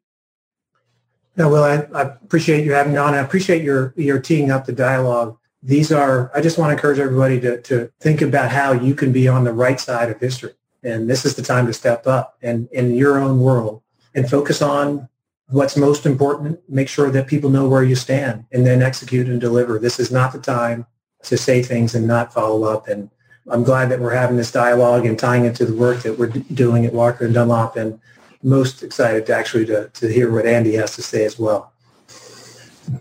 No, 1.35 1.49
Will, 1.49 1.63
I, 1.63 1.87
I 1.93 2.01
appreciate 2.01 2.63
you 2.65 2.73
having 2.73 2.93
me 2.93 2.97
on. 2.97 3.13
I 3.13 3.19
appreciate 3.19 3.63
your, 3.63 3.93
your 3.95 4.19
teeing 4.19 4.51
up 4.51 4.65
the 4.65 4.73
dialogue. 4.73 5.37
These 5.63 5.91
are, 5.91 6.31
I 6.35 6.41
just 6.41 6.57
want 6.57 6.69
to 6.69 6.73
encourage 6.73 6.99
everybody 6.99 7.39
to, 7.41 7.61
to 7.61 7.91
think 7.99 8.21
about 8.21 8.51
how 8.51 8.73
you 8.73 8.93
can 8.93 9.11
be 9.11 9.27
on 9.27 9.43
the 9.43 9.53
right 9.53 9.79
side 9.79 10.09
of 10.09 10.19
history. 10.19 10.53
And 10.83 11.09
this 11.09 11.25
is 11.25 11.35
the 11.35 11.41
time 11.41 11.65
to 11.67 11.73
step 11.73 12.05
up 12.05 12.37
and 12.41 12.67
in 12.71 12.95
your 12.95 13.17
own 13.17 13.39
world 13.39 13.81
and 14.13 14.29
focus 14.29 14.61
on 14.61 15.07
what's 15.47 15.77
most 15.77 16.05
important. 16.05 16.59
Make 16.67 16.89
sure 16.89 17.09
that 17.11 17.27
people 17.27 17.49
know 17.49 17.67
where 17.67 17.83
you 17.83 17.95
stand 17.95 18.45
and 18.51 18.65
then 18.65 18.81
execute 18.81 19.27
and 19.27 19.39
deliver. 19.39 19.79
This 19.79 19.99
is 19.99 20.11
not 20.11 20.33
the 20.33 20.39
time 20.39 20.85
to 21.23 21.37
say 21.37 21.63
things 21.63 21.95
and 21.95 22.05
not 22.05 22.33
follow 22.33 22.63
up. 22.65 22.87
And 22.87 23.09
I'm 23.49 23.63
glad 23.63 23.89
that 23.89 23.99
we're 23.99 24.13
having 24.13 24.37
this 24.37 24.51
dialogue 24.51 25.05
and 25.05 25.19
tying 25.19 25.45
it 25.45 25.55
to 25.57 25.65
the 25.65 25.73
work 25.73 26.01
that 26.03 26.17
we're 26.17 26.27
doing 26.27 26.85
at 26.85 26.93
Walker 26.93 27.25
and 27.25 27.33
Dunlop, 27.33 27.75
and 27.75 27.99
most 28.41 28.83
excited 28.83 29.25
to 29.25 29.35
actually 29.35 29.65
to, 29.65 29.89
to 29.89 30.07
hear 30.07 30.31
what 30.31 30.45
Andy 30.45 30.75
has 30.75 30.95
to 30.95 31.01
say 31.01 31.25
as 31.25 31.37
well. 31.37 31.73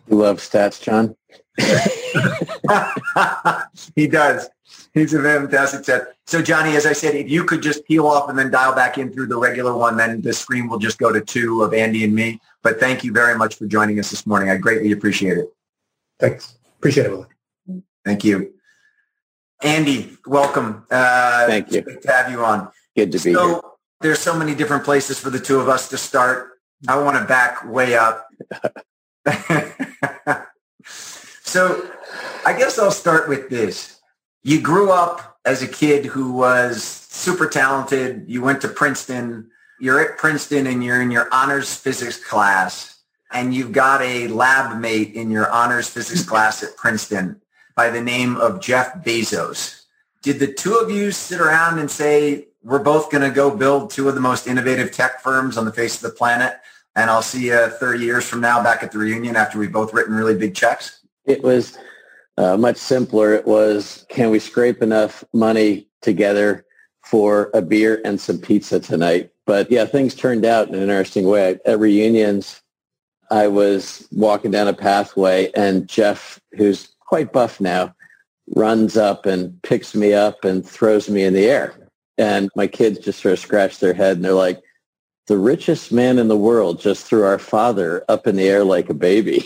You 0.08 0.16
love 0.16 0.38
stats, 0.38 0.80
John. 0.80 1.16
he 3.96 4.06
does. 4.06 4.48
He's 4.94 5.14
a 5.14 5.22
fantastic 5.22 5.84
set. 5.84 6.14
So 6.26 6.42
Johnny, 6.42 6.76
as 6.76 6.86
I 6.86 6.92
said, 6.92 7.14
if 7.14 7.30
you 7.30 7.44
could 7.44 7.62
just 7.62 7.84
peel 7.86 8.06
off 8.06 8.28
and 8.28 8.38
then 8.38 8.50
dial 8.50 8.74
back 8.74 8.98
in 8.98 9.12
through 9.12 9.26
the 9.26 9.38
regular 9.38 9.74
one, 9.74 9.96
then 9.96 10.20
the 10.20 10.32
screen 10.32 10.68
will 10.68 10.78
just 10.78 10.98
go 10.98 11.12
to 11.12 11.20
two 11.20 11.62
of 11.62 11.74
Andy 11.74 12.04
and 12.04 12.14
me. 12.14 12.40
But 12.62 12.78
thank 12.78 13.02
you 13.02 13.12
very 13.12 13.36
much 13.36 13.56
for 13.56 13.66
joining 13.66 13.98
us 13.98 14.10
this 14.10 14.26
morning. 14.26 14.50
I 14.50 14.56
greatly 14.56 14.92
appreciate 14.92 15.38
it. 15.38 15.52
Thanks. 16.18 16.56
Appreciate 16.78 17.06
it, 17.06 17.10
Willie. 17.10 17.26
Mm-hmm. 17.68 17.78
Thank 18.04 18.24
you. 18.24 18.54
Andy, 19.62 20.16
welcome. 20.26 20.84
Uh, 20.90 21.46
Thank 21.46 21.72
you. 21.72 21.82
Good 21.82 22.02
to 22.02 22.12
have 22.12 22.30
you 22.30 22.44
on. 22.44 22.70
Good 22.96 23.12
to 23.12 23.18
be 23.18 23.30
here. 23.30 23.38
so, 23.38 23.48
here. 23.48 23.60
There's 24.00 24.18
so 24.18 24.36
many 24.36 24.54
different 24.54 24.84
places 24.84 25.18
for 25.20 25.30
the 25.30 25.38
two 25.38 25.60
of 25.60 25.68
us 25.68 25.88
to 25.90 25.96
start. 25.96 26.58
I 26.88 27.00
want 27.00 27.16
to 27.16 27.24
back 27.24 27.64
way 27.64 27.94
up. 27.94 28.28
so 30.84 31.88
I 32.44 32.52
guess 32.58 32.78
I'll 32.78 32.90
start 32.90 33.28
with 33.28 33.48
this. 33.48 34.00
You 34.42 34.60
grew 34.60 34.90
up 34.90 35.38
as 35.44 35.62
a 35.62 35.68
kid 35.68 36.06
who 36.06 36.32
was 36.32 36.82
super 36.82 37.48
talented. 37.48 38.24
You 38.26 38.42
went 38.42 38.60
to 38.62 38.68
Princeton. 38.68 39.48
You're 39.80 40.00
at 40.00 40.18
Princeton 40.18 40.66
and 40.66 40.82
you're 40.82 41.00
in 41.00 41.12
your 41.12 41.28
honors 41.32 41.72
physics 41.72 42.22
class 42.22 43.02
and 43.32 43.54
you've 43.54 43.72
got 43.72 44.02
a 44.02 44.26
lab 44.28 44.80
mate 44.80 45.14
in 45.14 45.30
your 45.30 45.48
honors 45.50 45.88
physics 45.88 46.24
class 46.24 46.64
at 46.64 46.76
Princeton 46.76 47.41
by 47.74 47.90
the 47.90 48.00
name 48.00 48.36
of 48.36 48.60
Jeff 48.60 48.94
Bezos. 49.04 49.84
Did 50.22 50.38
the 50.38 50.52
two 50.52 50.76
of 50.76 50.90
you 50.90 51.10
sit 51.10 51.40
around 51.40 51.78
and 51.78 51.90
say, 51.90 52.46
we're 52.62 52.78
both 52.78 53.10
going 53.10 53.28
to 53.28 53.34
go 53.34 53.54
build 53.54 53.90
two 53.90 54.08
of 54.08 54.14
the 54.14 54.20
most 54.20 54.46
innovative 54.46 54.92
tech 54.92 55.20
firms 55.20 55.56
on 55.56 55.64
the 55.64 55.72
face 55.72 55.96
of 55.96 56.02
the 56.02 56.16
planet, 56.16 56.54
and 56.94 57.10
I'll 57.10 57.22
see 57.22 57.46
you 57.46 57.68
30 57.68 58.04
years 58.04 58.28
from 58.28 58.40
now 58.40 58.62
back 58.62 58.82
at 58.82 58.92
the 58.92 58.98
reunion 58.98 59.36
after 59.36 59.58
we've 59.58 59.72
both 59.72 59.92
written 59.92 60.14
really 60.14 60.36
big 60.36 60.54
checks? 60.54 61.00
It 61.24 61.42
was 61.42 61.76
uh, 62.38 62.56
much 62.56 62.76
simpler. 62.76 63.34
It 63.34 63.46
was, 63.46 64.06
can 64.08 64.30
we 64.30 64.38
scrape 64.38 64.82
enough 64.82 65.24
money 65.32 65.88
together 66.02 66.64
for 67.02 67.50
a 67.52 67.62
beer 67.62 68.00
and 68.04 68.20
some 68.20 68.38
pizza 68.38 68.78
tonight? 68.78 69.30
But 69.44 69.70
yeah, 69.70 69.86
things 69.86 70.14
turned 70.14 70.44
out 70.44 70.68
in 70.68 70.74
an 70.74 70.82
interesting 70.82 71.26
way. 71.26 71.58
At 71.66 71.80
reunions, 71.80 72.62
I 73.30 73.48
was 73.48 74.06
walking 74.12 74.50
down 74.50 74.68
a 74.68 74.74
pathway 74.74 75.50
and 75.52 75.88
Jeff, 75.88 76.40
who's 76.52 76.91
quite 77.12 77.30
buff 77.30 77.60
now, 77.60 77.94
runs 78.56 78.96
up 78.96 79.26
and 79.26 79.60
picks 79.60 79.94
me 79.94 80.14
up 80.14 80.46
and 80.46 80.66
throws 80.66 81.10
me 81.10 81.24
in 81.24 81.34
the 81.34 81.44
air. 81.44 81.74
And 82.16 82.48
my 82.56 82.66
kids 82.66 83.00
just 83.00 83.20
sort 83.20 83.34
of 83.34 83.38
scratch 83.38 83.80
their 83.80 83.92
head 83.92 84.16
and 84.16 84.24
they're 84.24 84.32
like, 84.32 84.62
the 85.26 85.36
richest 85.36 85.92
man 85.92 86.18
in 86.18 86.28
the 86.28 86.38
world 86.38 86.80
just 86.80 87.04
threw 87.04 87.24
our 87.24 87.38
father 87.38 88.02
up 88.08 88.26
in 88.26 88.36
the 88.36 88.48
air 88.48 88.64
like 88.64 88.88
a 88.88 88.94
baby. 88.94 89.44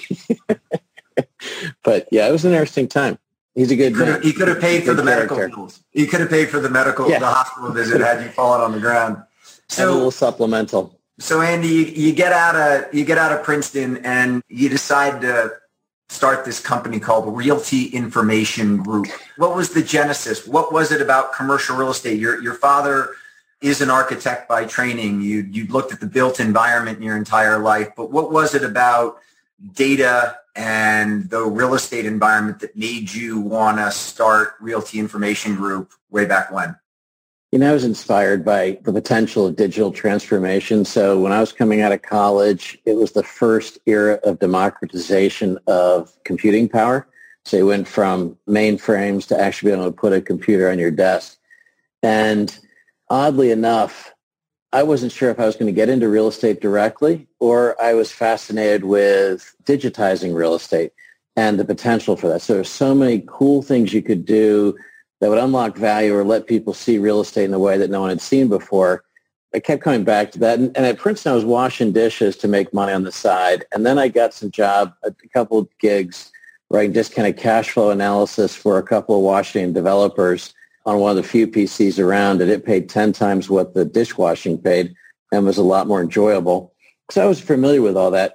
but 1.82 2.06
yeah, 2.12 2.28
it 2.28 2.30
was 2.30 2.44
an 2.44 2.52
interesting 2.52 2.86
time. 2.86 3.18
He's 3.56 3.72
a 3.72 3.76
good. 3.76 3.94
He 3.94 3.98
could 3.98 4.08
have, 4.08 4.22
he 4.22 4.32
could 4.32 4.46
have 4.46 4.60
paid 4.60 4.84
for 4.84 4.94
the 4.94 5.02
medical 5.02 5.36
bills. 5.36 5.82
He 5.90 6.06
could 6.06 6.20
have 6.20 6.30
paid 6.30 6.48
for 6.48 6.60
the 6.60 6.70
medical, 6.70 7.10
yeah. 7.10 7.18
the 7.18 7.26
hospital 7.26 7.72
visit 7.72 8.00
had 8.00 8.22
you 8.22 8.28
fallen 8.28 8.60
on 8.60 8.70
the 8.70 8.80
ground. 8.80 9.20
So 9.70 9.82
and 9.82 9.90
a 9.90 9.94
little 9.94 10.10
supplemental. 10.12 11.00
So 11.18 11.40
Andy, 11.40 11.66
you, 11.66 11.84
you 11.86 12.12
get 12.12 12.32
out 12.32 12.54
of 12.54 12.94
you 12.94 13.04
get 13.04 13.18
out 13.18 13.32
of 13.32 13.42
Princeton 13.42 13.96
and 14.04 14.44
you 14.46 14.68
decide 14.68 15.20
to 15.22 15.50
start 16.08 16.44
this 16.44 16.60
company 16.60 17.00
called 17.00 17.36
Realty 17.36 17.86
Information 17.86 18.78
Group. 18.78 19.08
What 19.36 19.56
was 19.56 19.70
the 19.70 19.82
genesis? 19.82 20.46
What 20.46 20.72
was 20.72 20.92
it 20.92 21.00
about 21.00 21.32
commercial 21.32 21.76
real 21.76 21.90
estate? 21.90 22.18
Your 22.18 22.42
your 22.42 22.54
father 22.54 23.10
is 23.60 23.80
an 23.80 23.90
architect 23.90 24.48
by 24.48 24.64
training. 24.64 25.20
You 25.20 25.46
you 25.50 25.66
looked 25.66 25.92
at 25.92 26.00
the 26.00 26.06
built 26.06 26.40
environment 26.40 26.98
in 26.98 27.04
your 27.04 27.16
entire 27.16 27.58
life, 27.58 27.90
but 27.96 28.10
what 28.10 28.30
was 28.30 28.54
it 28.54 28.64
about 28.64 29.18
data 29.74 30.38
and 30.54 31.28
the 31.28 31.42
real 31.42 31.74
estate 31.74 32.06
environment 32.06 32.60
that 32.60 32.76
made 32.76 33.12
you 33.12 33.40
want 33.40 33.78
to 33.78 33.90
start 33.90 34.54
Realty 34.60 34.98
Information 34.98 35.56
Group 35.56 35.92
way 36.10 36.24
back 36.24 36.50
when? 36.50 36.76
You 37.56 37.60
know, 37.60 37.70
I 37.70 37.72
was 37.72 37.84
inspired 37.84 38.44
by 38.44 38.78
the 38.82 38.92
potential 38.92 39.46
of 39.46 39.56
digital 39.56 39.90
transformation. 39.90 40.84
So 40.84 41.18
when 41.18 41.32
I 41.32 41.40
was 41.40 41.52
coming 41.52 41.80
out 41.80 41.90
of 41.90 42.02
college, 42.02 42.76
it 42.84 42.96
was 42.96 43.12
the 43.12 43.22
first 43.22 43.78
era 43.86 44.20
of 44.24 44.40
democratization 44.40 45.58
of 45.66 46.12
computing 46.24 46.68
power. 46.68 47.08
So 47.46 47.56
you 47.56 47.66
went 47.66 47.88
from 47.88 48.36
mainframes 48.46 49.26
to 49.28 49.40
actually 49.40 49.70
being 49.70 49.80
able 49.80 49.90
to 49.90 49.96
put 49.96 50.12
a 50.12 50.20
computer 50.20 50.70
on 50.70 50.78
your 50.78 50.90
desk. 50.90 51.38
And 52.02 52.54
oddly 53.08 53.50
enough, 53.50 54.12
I 54.74 54.82
wasn't 54.82 55.12
sure 55.12 55.30
if 55.30 55.40
I 55.40 55.46
was 55.46 55.56
going 55.56 55.64
to 55.64 55.72
get 55.72 55.88
into 55.88 56.10
real 56.10 56.28
estate 56.28 56.60
directly 56.60 57.26
or 57.40 57.74
I 57.82 57.94
was 57.94 58.12
fascinated 58.12 58.84
with 58.84 59.56
digitizing 59.64 60.34
real 60.34 60.54
estate 60.54 60.92
and 61.36 61.58
the 61.58 61.64
potential 61.64 62.16
for 62.16 62.28
that. 62.28 62.42
So 62.42 62.52
there's 62.52 62.68
so 62.68 62.94
many 62.94 63.24
cool 63.26 63.62
things 63.62 63.94
you 63.94 64.02
could 64.02 64.26
do 64.26 64.76
that 65.20 65.30
would 65.30 65.38
unlock 65.38 65.76
value 65.76 66.14
or 66.14 66.24
let 66.24 66.46
people 66.46 66.74
see 66.74 66.98
real 66.98 67.20
estate 67.20 67.44
in 67.44 67.54
a 67.54 67.58
way 67.58 67.78
that 67.78 67.90
no 67.90 68.00
one 68.00 68.10
had 68.10 68.20
seen 68.20 68.48
before. 68.48 69.04
I 69.54 69.60
kept 69.60 69.82
coming 69.82 70.04
back 70.04 70.32
to 70.32 70.38
that. 70.40 70.58
And, 70.58 70.76
at 70.76 70.98
Princeton, 70.98 71.32
I 71.32 71.34
was 71.34 71.44
washing 71.44 71.92
dishes 71.92 72.36
to 72.38 72.48
make 72.48 72.74
money 72.74 72.92
on 72.92 73.04
the 73.04 73.12
side. 73.12 73.64
And 73.72 73.86
then 73.86 73.98
I 73.98 74.08
got 74.08 74.34
some 74.34 74.50
job, 74.50 74.92
a 75.02 75.12
couple 75.32 75.58
of 75.58 75.68
gigs 75.78 76.30
where 76.68 76.82
I 76.82 76.88
just 76.88 77.14
kind 77.14 77.28
of 77.28 77.40
cash 77.40 77.70
flow 77.70 77.90
analysis 77.90 78.54
for 78.54 78.76
a 78.76 78.82
couple 78.82 79.16
of 79.16 79.22
Washington 79.22 79.72
developers 79.72 80.52
on 80.84 80.98
one 80.98 81.10
of 81.10 81.16
the 81.16 81.22
few 81.22 81.46
PCs 81.46 82.02
around. 82.02 82.42
And 82.42 82.50
it 82.50 82.66
paid 82.66 82.88
10 82.88 83.12
times 83.12 83.48
what 83.48 83.74
the 83.74 83.84
dishwashing 83.84 84.58
paid 84.58 84.94
and 85.32 85.46
was 85.46 85.58
a 85.58 85.62
lot 85.62 85.86
more 85.86 86.02
enjoyable. 86.02 86.74
So 87.10 87.22
I 87.24 87.26
was 87.26 87.40
familiar 87.40 87.82
with 87.82 87.96
all 87.96 88.10
that. 88.10 88.34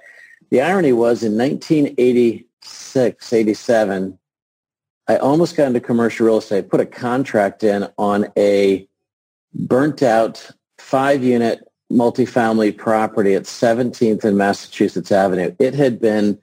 The 0.50 0.60
irony 0.60 0.92
was 0.92 1.22
in 1.22 1.38
1986, 1.38 3.32
87, 3.32 4.18
I 5.12 5.16
almost 5.18 5.56
got 5.56 5.66
into 5.66 5.80
commercial 5.80 6.24
real 6.24 6.38
estate, 6.38 6.70
put 6.70 6.80
a 6.80 6.86
contract 6.86 7.62
in 7.62 7.86
on 7.98 8.32
a 8.38 8.88
burnt 9.54 10.02
out 10.02 10.50
five 10.78 11.22
unit 11.22 11.60
multifamily 11.92 12.74
property 12.74 13.34
at 13.34 13.42
17th 13.42 14.24
and 14.24 14.38
Massachusetts 14.38 15.12
Avenue. 15.12 15.54
It 15.58 15.74
had 15.74 16.00
been 16.00 16.38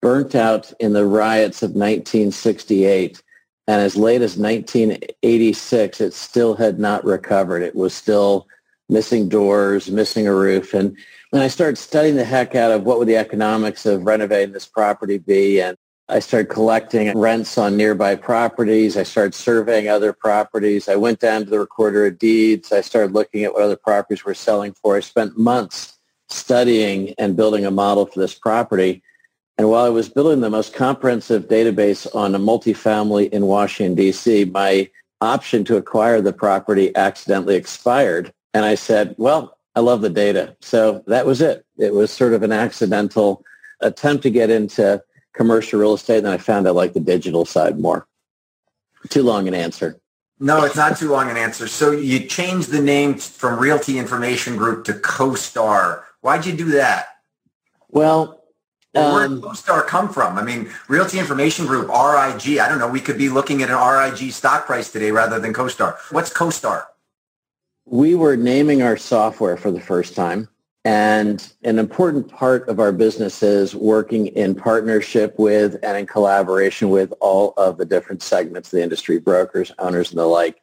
burnt 0.00 0.36
out 0.36 0.72
in 0.78 0.92
the 0.92 1.04
riots 1.04 1.64
of 1.64 1.70
1968. 1.70 3.20
And 3.66 3.80
as 3.80 3.96
late 3.96 4.22
as 4.22 4.36
1986, 4.36 6.00
it 6.00 6.14
still 6.14 6.54
had 6.54 6.78
not 6.78 7.04
recovered. 7.04 7.62
It 7.62 7.74
was 7.74 7.92
still 7.92 8.46
missing 8.88 9.28
doors, 9.28 9.90
missing 9.90 10.28
a 10.28 10.34
roof. 10.34 10.74
And, 10.74 10.96
and 11.32 11.42
I 11.42 11.48
started 11.48 11.76
studying 11.76 12.14
the 12.14 12.24
heck 12.24 12.54
out 12.54 12.70
of 12.70 12.84
what 12.84 13.00
would 13.00 13.08
the 13.08 13.16
economics 13.16 13.84
of 13.84 14.04
renovating 14.04 14.52
this 14.52 14.66
property 14.66 15.18
be. 15.18 15.60
And 15.60 15.76
I 16.12 16.18
started 16.18 16.50
collecting 16.50 17.16
rents 17.16 17.56
on 17.56 17.74
nearby 17.74 18.16
properties. 18.16 18.98
I 18.98 19.02
started 19.02 19.34
surveying 19.34 19.88
other 19.88 20.12
properties. 20.12 20.86
I 20.86 20.96
went 20.96 21.20
down 21.20 21.44
to 21.44 21.50
the 21.50 21.58
recorder 21.58 22.06
of 22.06 22.18
deeds. 22.18 22.70
I 22.70 22.82
started 22.82 23.14
looking 23.14 23.44
at 23.44 23.54
what 23.54 23.62
other 23.62 23.76
properties 23.76 24.22
were 24.22 24.34
selling 24.34 24.74
for. 24.74 24.94
I 24.94 25.00
spent 25.00 25.38
months 25.38 25.98
studying 26.28 27.14
and 27.16 27.34
building 27.34 27.64
a 27.64 27.70
model 27.70 28.04
for 28.04 28.20
this 28.20 28.34
property. 28.34 29.02
And 29.56 29.70
while 29.70 29.86
I 29.86 29.88
was 29.88 30.10
building 30.10 30.42
the 30.42 30.50
most 30.50 30.74
comprehensive 30.74 31.48
database 31.48 32.06
on 32.14 32.34
a 32.34 32.38
multifamily 32.38 33.30
in 33.30 33.46
Washington, 33.46 33.94
D.C., 33.94 34.44
my 34.46 34.90
option 35.22 35.64
to 35.64 35.76
acquire 35.78 36.20
the 36.20 36.32
property 36.34 36.94
accidentally 36.94 37.56
expired. 37.56 38.34
And 38.52 38.66
I 38.66 38.74
said, 38.74 39.14
well, 39.16 39.56
I 39.74 39.80
love 39.80 40.02
the 40.02 40.10
data. 40.10 40.56
So 40.60 41.02
that 41.06 41.24
was 41.24 41.40
it. 41.40 41.64
It 41.78 41.94
was 41.94 42.10
sort 42.10 42.34
of 42.34 42.42
an 42.42 42.52
accidental 42.52 43.46
attempt 43.80 44.24
to 44.24 44.30
get 44.30 44.50
into 44.50 45.02
commercial 45.32 45.80
real 45.80 45.94
estate, 45.94 46.18
and 46.18 46.28
I 46.28 46.38
found 46.38 46.66
I 46.66 46.70
like 46.70 46.92
the 46.92 47.00
digital 47.00 47.44
side 47.44 47.78
more. 47.78 48.06
Too 49.08 49.22
long 49.22 49.48
an 49.48 49.54
answer. 49.54 49.98
No, 50.38 50.64
it's 50.64 50.76
not 50.76 50.96
too 50.96 51.10
long 51.10 51.30
an 51.30 51.36
answer. 51.36 51.68
So 51.68 51.92
you 51.92 52.26
changed 52.26 52.70
the 52.70 52.80
name 52.80 53.14
from 53.14 53.60
Realty 53.60 53.98
Information 53.98 54.56
Group 54.56 54.84
to 54.86 54.92
CoStar. 54.92 56.02
Why'd 56.20 56.46
you 56.46 56.52
do 56.52 56.64
that? 56.72 57.06
Well, 57.88 58.42
well 58.92 59.14
where 59.14 59.28
did 59.28 59.38
um, 59.38 59.42
CoStar 59.42 59.86
come 59.86 60.12
from? 60.12 60.38
I 60.38 60.42
mean, 60.42 60.72
Realty 60.88 61.18
Information 61.18 61.66
Group, 61.66 61.88
RIG. 61.88 62.58
I 62.58 62.68
don't 62.68 62.78
know. 62.78 62.88
We 62.88 63.00
could 63.00 63.18
be 63.18 63.28
looking 63.28 63.62
at 63.62 63.70
an 63.70 63.76
RIG 63.76 64.32
stock 64.32 64.66
price 64.66 64.90
today 64.90 65.12
rather 65.12 65.38
than 65.38 65.52
CoStar. 65.52 65.96
What's 66.10 66.32
CoStar? 66.32 66.86
We 67.84 68.14
were 68.14 68.36
naming 68.36 68.82
our 68.82 68.96
software 68.96 69.56
for 69.56 69.70
the 69.70 69.80
first 69.80 70.14
time. 70.14 70.48
And 70.84 71.52
an 71.62 71.78
important 71.78 72.28
part 72.28 72.68
of 72.68 72.80
our 72.80 72.90
business 72.90 73.42
is 73.42 73.74
working 73.74 74.26
in 74.28 74.56
partnership 74.56 75.38
with 75.38 75.76
and 75.82 75.96
in 75.96 76.06
collaboration 76.06 76.90
with 76.90 77.12
all 77.20 77.54
of 77.56 77.78
the 77.78 77.84
different 77.84 78.22
segments 78.22 78.72
of 78.72 78.78
the 78.78 78.82
industry, 78.82 79.18
brokers, 79.18 79.70
owners, 79.78 80.10
and 80.10 80.18
the 80.18 80.26
like. 80.26 80.60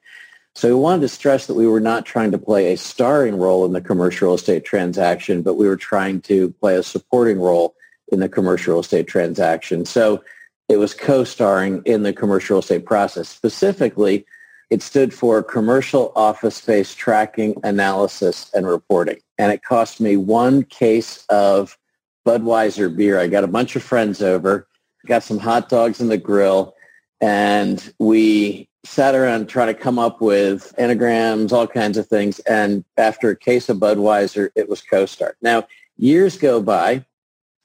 So 0.56 0.68
we 0.68 0.76
wanted 0.76 1.02
to 1.02 1.08
stress 1.08 1.48
that 1.48 1.54
we 1.54 1.68
were 1.68 1.80
not 1.80 2.06
trying 2.06 2.32
to 2.32 2.38
play 2.38 2.74
a 2.74 2.78
starring 2.78 3.38
role 3.38 3.64
in 3.64 3.72
the 3.72 3.80
commercial 3.80 4.28
real 4.28 4.36
estate 4.36 4.66
transaction, 4.66 5.42
but 5.42 5.54
we 5.54 5.68
were 5.68 5.78
trying 5.78 6.20
to 6.22 6.52
play 6.60 6.76
a 6.76 6.84
supporting 6.84 7.40
role 7.40 7.76
in 8.12 8.20
the 8.20 8.28
commercial 8.28 8.74
real 8.74 8.82
estate 8.82 9.08
transaction. 9.08 9.86
So 9.86 10.22
it 10.68 10.78
was 10.78 10.94
co-starring 10.94 11.82
in 11.86 12.04
the 12.04 12.12
commercial 12.12 12.56
real 12.56 12.60
estate 12.60 12.86
process. 12.86 13.30
Specifically, 13.30 14.26
it 14.70 14.84
stood 14.84 15.14
for 15.14 15.42
Commercial 15.42 16.12
Office 16.16 16.58
Space 16.58 16.94
Tracking 16.94 17.60
Analysis 17.64 18.52
and 18.54 18.68
Reporting. 18.68 19.18
And 19.38 19.52
it 19.52 19.64
cost 19.64 20.00
me 20.00 20.16
one 20.16 20.64
case 20.64 21.26
of 21.30 21.78
Budweiser 22.26 22.96
beer. 22.96 23.20
I 23.20 23.28
got 23.28 23.44
a 23.44 23.48
bunch 23.48 23.76
of 23.76 23.84
friends 23.84 24.22
over, 24.22 24.68
got 25.08 25.24
some 25.24 25.40
hot 25.40 25.70
dogs 25.70 26.00
in 26.00 26.10
the 26.10 26.18
grill, 26.18 26.76
and 27.20 27.94
we 28.00 28.70
sat 28.86 29.16
around 29.16 29.50
trying 29.50 29.74
to 29.74 29.74
come 29.74 29.98
up 29.98 30.22
with 30.22 30.74
anagrams, 30.78 31.52
all 31.52 31.68
kinds 31.68 31.98
of 31.98 32.08
things. 32.08 32.40
And 32.40 32.84
after 32.98 33.30
a 33.30 33.36
case 33.36 33.70
of 33.70 33.78
Budweiser, 33.78 34.50
it 34.56 34.70
was 34.70 34.82
CoStar. 34.82 35.34
Now, 35.42 35.68
years 35.98 36.38
go 36.38 36.62
by. 36.62 37.06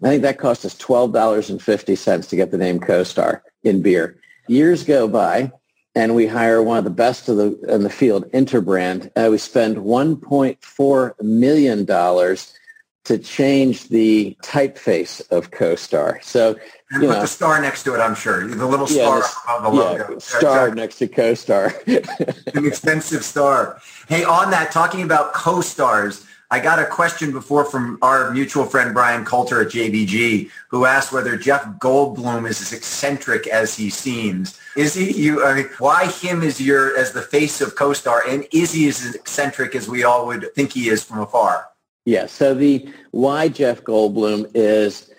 I 0.03 0.09
think 0.09 0.23
that 0.23 0.39
cost 0.39 0.65
us 0.65 0.75
$12.50 0.77 2.29
to 2.29 2.37
get 2.37 2.51
the 2.51 2.59
name 2.59 2.81
CoStar 2.81 3.43
in 3.63 3.81
beer. 3.81 4.19
Years 4.49 4.85
go 4.85 5.07
by 5.07 5.53
and 5.95 6.15
we 6.15 6.27
hire 6.27 6.63
one 6.63 6.79
of 6.79 6.85
the 6.85 6.91
best 6.91 7.29
of 7.29 7.37
the 7.37 7.59
in 7.69 7.83
the 7.83 7.91
field, 7.91 8.31
Interbrand. 8.33 9.11
Uh, 9.17 9.31
we 9.31 9.39
spend 9.39 9.77
1.4 9.77 11.23
million 11.23 11.85
dollars 11.85 12.55
to 13.05 13.19
change 13.19 13.89
the 13.89 14.37
typeface 14.43 15.21
of 15.31 15.51
CoStar. 15.51 16.23
So 16.25 16.57
and 16.91 17.03
you 17.03 17.09
put 17.09 17.15
know, 17.15 17.21
the 17.21 17.27
star 17.27 17.61
next 17.61 17.83
to 17.85 17.95
it, 17.95 17.99
I'm 17.99 18.15
sure. 18.15 18.47
The 18.47 18.67
little 18.67 18.87
star 18.87 19.19
yeah, 19.47 19.61
the 19.61 19.69
logo. 19.69 20.13
Yeah, 20.13 20.19
star 20.19 20.69
exactly. 20.69 20.81
next 20.81 20.97
to 20.99 21.09
CoStar. 21.09 22.57
An 22.57 22.67
expensive 22.67 23.25
star. 23.25 23.81
Hey, 24.09 24.25
on 24.25 24.51
that, 24.53 24.73
talking 24.73 25.03
about 25.03 25.35
co-stars, 25.35 26.27
I 26.55 26.61
got 26.61 26.79
a 26.79 26.87
question 26.87 27.33
before 27.33 27.65
from 27.65 27.99
our 28.01 28.31
mutual 28.31 28.65
friend 28.65 28.95
Brian 28.95 29.25
Coulter 29.25 29.61
at 29.63 29.73
JBG, 29.73 30.49
who 30.69 30.85
asked 30.85 31.13
whether 31.13 31.37
Jeff 31.37 31.65
Goldblum 31.81 32.49
is 32.49 32.61
as 32.61 32.73
eccentric 32.73 33.49
as 33.49 33.77
he 33.77 33.91
seems. 33.91 34.57
Is 34.77 34.95
he? 34.95 35.11
You? 35.21 35.45
I 35.45 35.55
mean, 35.55 35.69
why 35.81 36.07
him 36.07 36.45
as 36.45 36.61
your 36.61 36.97
as 36.97 37.11
the 37.11 37.23
face 37.23 37.61
of 37.61 37.75
CoStar, 37.75 38.21
and 38.29 38.47
is 38.53 38.71
he 38.71 38.87
as 38.87 39.17
eccentric 39.17 39.75
as 39.75 39.89
we 39.89 40.05
all 40.05 40.29
would 40.29 40.55
think 40.55 40.73
he 40.73 40.91
is 40.91 41.03
from 41.03 41.19
afar? 41.19 41.71
Yeah. 42.05 42.27
So 42.27 42.55
the 42.55 42.89
why 43.11 43.49
Jeff 43.49 43.83
Goldblum 43.83 44.49
is 44.55 45.11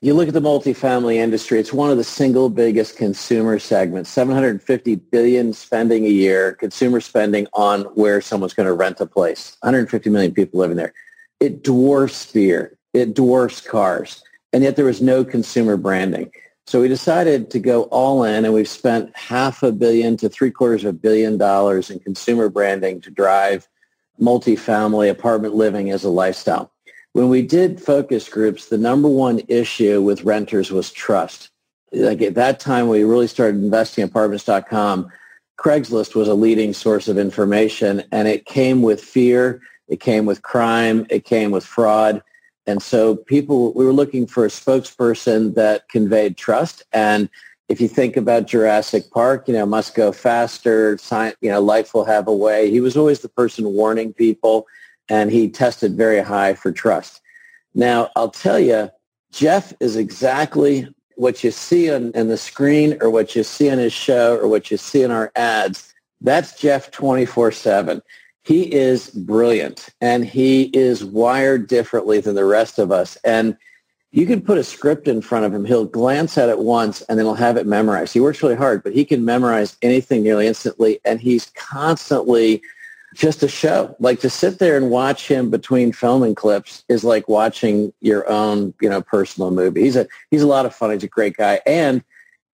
you 0.00 0.14
look 0.14 0.28
at 0.28 0.34
the 0.34 0.40
multifamily 0.40 1.16
industry, 1.16 1.58
it's 1.58 1.72
one 1.72 1.90
of 1.90 1.96
the 1.96 2.04
single 2.04 2.48
biggest 2.48 2.96
consumer 2.96 3.58
segments, 3.58 4.08
750 4.10 4.94
billion 4.96 5.52
spending 5.52 6.04
a 6.04 6.10
year, 6.10 6.52
consumer 6.52 7.00
spending 7.00 7.48
on 7.52 7.82
where 7.96 8.20
someone's 8.20 8.54
going 8.54 8.68
to 8.68 8.72
rent 8.72 9.00
a 9.00 9.06
place. 9.06 9.56
150 9.60 10.08
million 10.10 10.32
people 10.32 10.60
living 10.60 10.76
there. 10.76 10.94
It 11.40 11.64
dwarfs 11.64 12.30
beer. 12.30 12.78
It 12.94 13.14
dwarfs 13.14 13.60
cars. 13.60 14.22
And 14.52 14.62
yet 14.62 14.76
there 14.76 14.84
was 14.84 15.02
no 15.02 15.24
consumer 15.24 15.76
branding. 15.76 16.30
So 16.68 16.80
we 16.80 16.88
decided 16.88 17.50
to 17.50 17.58
go 17.58 17.84
all 17.84 18.22
in 18.22 18.44
and 18.44 18.54
we've 18.54 18.68
spent 18.68 19.16
half 19.16 19.62
a 19.64 19.72
billion 19.72 20.16
to 20.18 20.28
three 20.28 20.50
quarters 20.50 20.84
of 20.84 20.90
a 20.90 20.98
billion 20.98 21.38
dollars 21.38 21.90
in 21.90 21.98
consumer 21.98 22.48
branding 22.48 23.00
to 23.00 23.10
drive 23.10 23.66
multifamily 24.20 25.10
apartment 25.10 25.54
living 25.54 25.90
as 25.90 26.04
a 26.04 26.10
lifestyle. 26.10 26.70
When 27.18 27.30
we 27.30 27.42
did 27.42 27.82
focus 27.82 28.28
groups, 28.28 28.66
the 28.66 28.78
number 28.78 29.08
one 29.08 29.40
issue 29.48 30.00
with 30.00 30.22
renters 30.22 30.70
was 30.70 30.92
trust. 30.92 31.50
Like 31.90 32.22
at 32.22 32.36
that 32.36 32.60
time, 32.60 32.86
we 32.86 33.02
really 33.02 33.26
started 33.26 33.60
investing 33.60 34.02
in 34.02 34.08
apartments.com. 34.08 35.10
Craigslist 35.58 36.14
was 36.14 36.28
a 36.28 36.34
leading 36.34 36.72
source 36.72 37.08
of 37.08 37.18
information 37.18 38.04
and 38.12 38.28
it 38.28 38.46
came 38.46 38.82
with 38.82 39.02
fear. 39.02 39.60
It 39.88 39.98
came 39.98 40.26
with 40.26 40.42
crime. 40.42 41.08
It 41.10 41.24
came 41.24 41.50
with 41.50 41.66
fraud. 41.66 42.22
And 42.68 42.80
so 42.80 43.16
people, 43.16 43.72
we 43.72 43.84
were 43.84 43.92
looking 43.92 44.28
for 44.28 44.44
a 44.44 44.48
spokesperson 44.48 45.56
that 45.56 45.88
conveyed 45.88 46.36
trust. 46.36 46.84
And 46.92 47.28
if 47.68 47.80
you 47.80 47.88
think 47.88 48.16
about 48.16 48.46
Jurassic 48.46 49.10
Park, 49.10 49.48
you 49.48 49.54
know, 49.54 49.66
must 49.66 49.96
go 49.96 50.12
faster, 50.12 50.96
science, 50.98 51.34
you 51.40 51.50
know, 51.50 51.60
life 51.60 51.94
will 51.94 52.04
have 52.04 52.28
a 52.28 52.36
way. 52.36 52.70
He 52.70 52.80
was 52.80 52.96
always 52.96 53.22
the 53.22 53.28
person 53.28 53.64
warning 53.72 54.12
people 54.12 54.68
and 55.08 55.30
he 55.30 55.48
tested 55.48 55.96
very 55.96 56.20
high 56.20 56.54
for 56.54 56.72
trust. 56.72 57.20
Now, 57.74 58.10
I'll 58.16 58.30
tell 58.30 58.58
you, 58.58 58.90
Jeff 59.30 59.72
is 59.80 59.96
exactly 59.96 60.88
what 61.18 61.42
you 61.42 61.50
see 61.50 61.92
on, 61.92 62.12
on 62.14 62.28
the 62.28 62.36
screen 62.36 62.96
or 63.00 63.10
what 63.10 63.34
you 63.34 63.42
see 63.42 63.70
on 63.70 63.78
his 63.78 63.92
show 63.92 64.38
or 64.38 64.46
what 64.46 64.70
you 64.70 64.76
see 64.76 65.02
in 65.02 65.10
our 65.10 65.32
ads, 65.34 65.92
that's 66.20 66.58
Jeff 66.58 66.90
24-7. 66.92 68.00
He 68.42 68.72
is 68.72 69.10
brilliant 69.10 69.88
and 70.00 70.24
he 70.24 70.64
is 70.72 71.04
wired 71.04 71.66
differently 71.66 72.20
than 72.20 72.34
the 72.34 72.44
rest 72.44 72.78
of 72.78 72.92
us. 72.92 73.16
And 73.24 73.56
you 74.12 74.26
can 74.26 74.40
put 74.40 74.58
a 74.58 74.64
script 74.64 75.06
in 75.06 75.20
front 75.20 75.44
of 75.44 75.52
him. 75.52 75.64
He'll 75.64 75.84
glance 75.84 76.38
at 76.38 76.48
it 76.48 76.60
once 76.60 77.02
and 77.02 77.18
then 77.18 77.26
he'll 77.26 77.34
have 77.34 77.56
it 77.56 77.66
memorized. 77.66 78.14
He 78.14 78.20
works 78.20 78.42
really 78.42 78.54
hard, 78.54 78.82
but 78.82 78.94
he 78.94 79.04
can 79.04 79.24
memorize 79.24 79.76
anything 79.82 80.22
nearly 80.22 80.46
instantly. 80.46 81.00
And 81.04 81.20
he's 81.20 81.46
constantly 81.56 82.62
just 83.18 83.42
a 83.42 83.48
show. 83.48 83.96
Like 83.98 84.20
to 84.20 84.30
sit 84.30 84.60
there 84.60 84.76
and 84.76 84.90
watch 84.90 85.26
him 85.26 85.50
between 85.50 85.92
filming 85.92 86.36
clips 86.36 86.84
is 86.88 87.02
like 87.02 87.28
watching 87.28 87.92
your 88.00 88.28
own, 88.30 88.72
you 88.80 88.88
know, 88.88 89.02
personal 89.02 89.50
movie. 89.50 89.82
He's 89.82 89.96
a 89.96 90.06
he's 90.30 90.42
a 90.42 90.46
lot 90.46 90.66
of 90.66 90.74
fun. 90.74 90.92
He's 90.92 91.02
a 91.02 91.08
great 91.08 91.36
guy, 91.36 91.60
and 91.66 92.04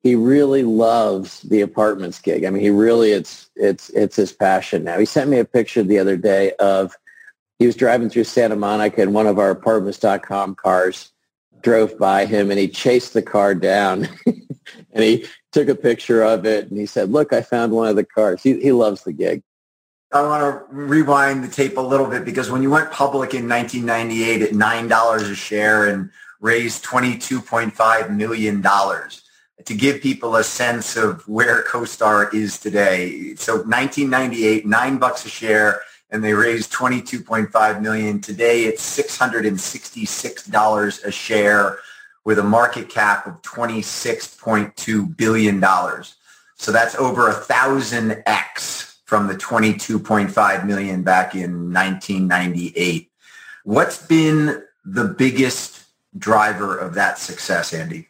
he 0.03 0.15
really 0.15 0.63
loves 0.63 1.43
the 1.43 1.61
apartments 1.61 2.19
gig. 2.19 2.45
I 2.45 2.51
mean, 2.51 2.63
he 2.63 2.71
really 2.71 3.13
it's 3.13 3.51
it's 3.57 3.91
it's 3.91 4.17
his 4.17 4.33
passion 4.33 4.85
now. 4.85 4.99
He 4.99 5.05
sent 5.05 5.29
me 5.29 5.39
a 5.39 5.45
picture 5.45 5.83
the 5.83 5.99
other 5.99 6.17
day 6.17 6.53
of 6.55 6.97
he 7.59 7.67
was 7.67 7.77
driving 7.77 8.09
through 8.09 8.25
Santa 8.25 8.57
Monica 8.57 9.03
in 9.03 9.13
one 9.13 9.27
of 9.27 9.39
our 9.39 9.51
apartments.com 9.51 10.55
cars 10.57 11.13
drove 11.61 11.99
by 11.99 12.27
him 12.27 12.51
and 12.51 12.59
he 12.59 12.69
chased 12.69 13.15
the 13.15 13.23
car 13.23 13.55
down 13.55 14.07
and 14.93 15.05
he 15.05 15.27
took 15.53 15.69
a 15.69 15.75
picture 15.75 16.23
of 16.23 16.45
it 16.45 16.69
and 16.69 16.79
he 16.79 16.85
said, 16.85 17.11
look, 17.11 17.33
I 17.33 17.41
found 17.41 17.73
one 17.73 17.89
of 17.89 17.97
the 17.97 18.05
cars. 18.05 18.43
He, 18.43 18.61
he 18.61 18.73
loves 18.73 19.05
the 19.05 19.13
gig. 19.13 19.43
I 20.15 20.23
want 20.23 20.43
to 20.45 20.65
rewind 20.73 21.43
the 21.43 21.49
tape 21.49 21.77
a 21.77 21.81
little 21.81 22.07
bit 22.07 22.25
because 22.25 22.49
when 22.49 22.63
you 22.63 22.71
went 22.71 22.93
public 22.93 23.35
in 23.35 23.49
1998 23.49 24.43
at 24.43 24.51
$9 24.51 25.31
a 25.31 25.35
share 25.35 25.89
and 25.89 26.09
raised 26.41 26.85
$22.5 26.85 28.11
million 28.11 28.63
to 28.63 29.75
give 29.75 30.01
people 30.01 30.37
a 30.37 30.45
sense 30.45 30.97
of 30.97 31.27
where 31.27 31.65
CoStar 31.65 32.33
is 32.33 32.59
today. 32.59 33.35
So 33.35 33.57
1998, 33.57 34.65
nine 34.65 34.99
bucks 34.99 35.27
a 35.27 35.29
share 35.29 35.81
and 36.11 36.23
they 36.23 36.33
raised 36.33 36.73
22.5 36.73 37.83
million. 37.83 38.21
Today 38.21 38.67
it's 38.67 38.97
$666 38.97 41.05
a 41.05 41.11
share 41.11 41.79
with 42.25 42.39
a 42.39 42.45
market 42.45 42.89
cap 42.89 43.27
of 43.27 43.43
$26.2 43.43 45.17
billion. 45.17 45.61
So 46.55 46.71
that's 46.71 46.95
over 46.95 47.31
a 47.31 47.35
thousand 47.35 48.23
X 48.27 48.94
from 49.15 49.29
the 49.29 49.37
22.5 49.37 50.67
million 50.67 51.05
back 51.05 51.37
in 51.37 51.73
1998. 51.73 53.09
What's 53.63 54.05
been 54.05 54.61
the 54.85 55.05
biggest 55.05 55.85
driver 56.19 56.77
of 56.77 56.95
that 56.95 57.21
success, 57.21 57.73
Andy? 57.73 58.09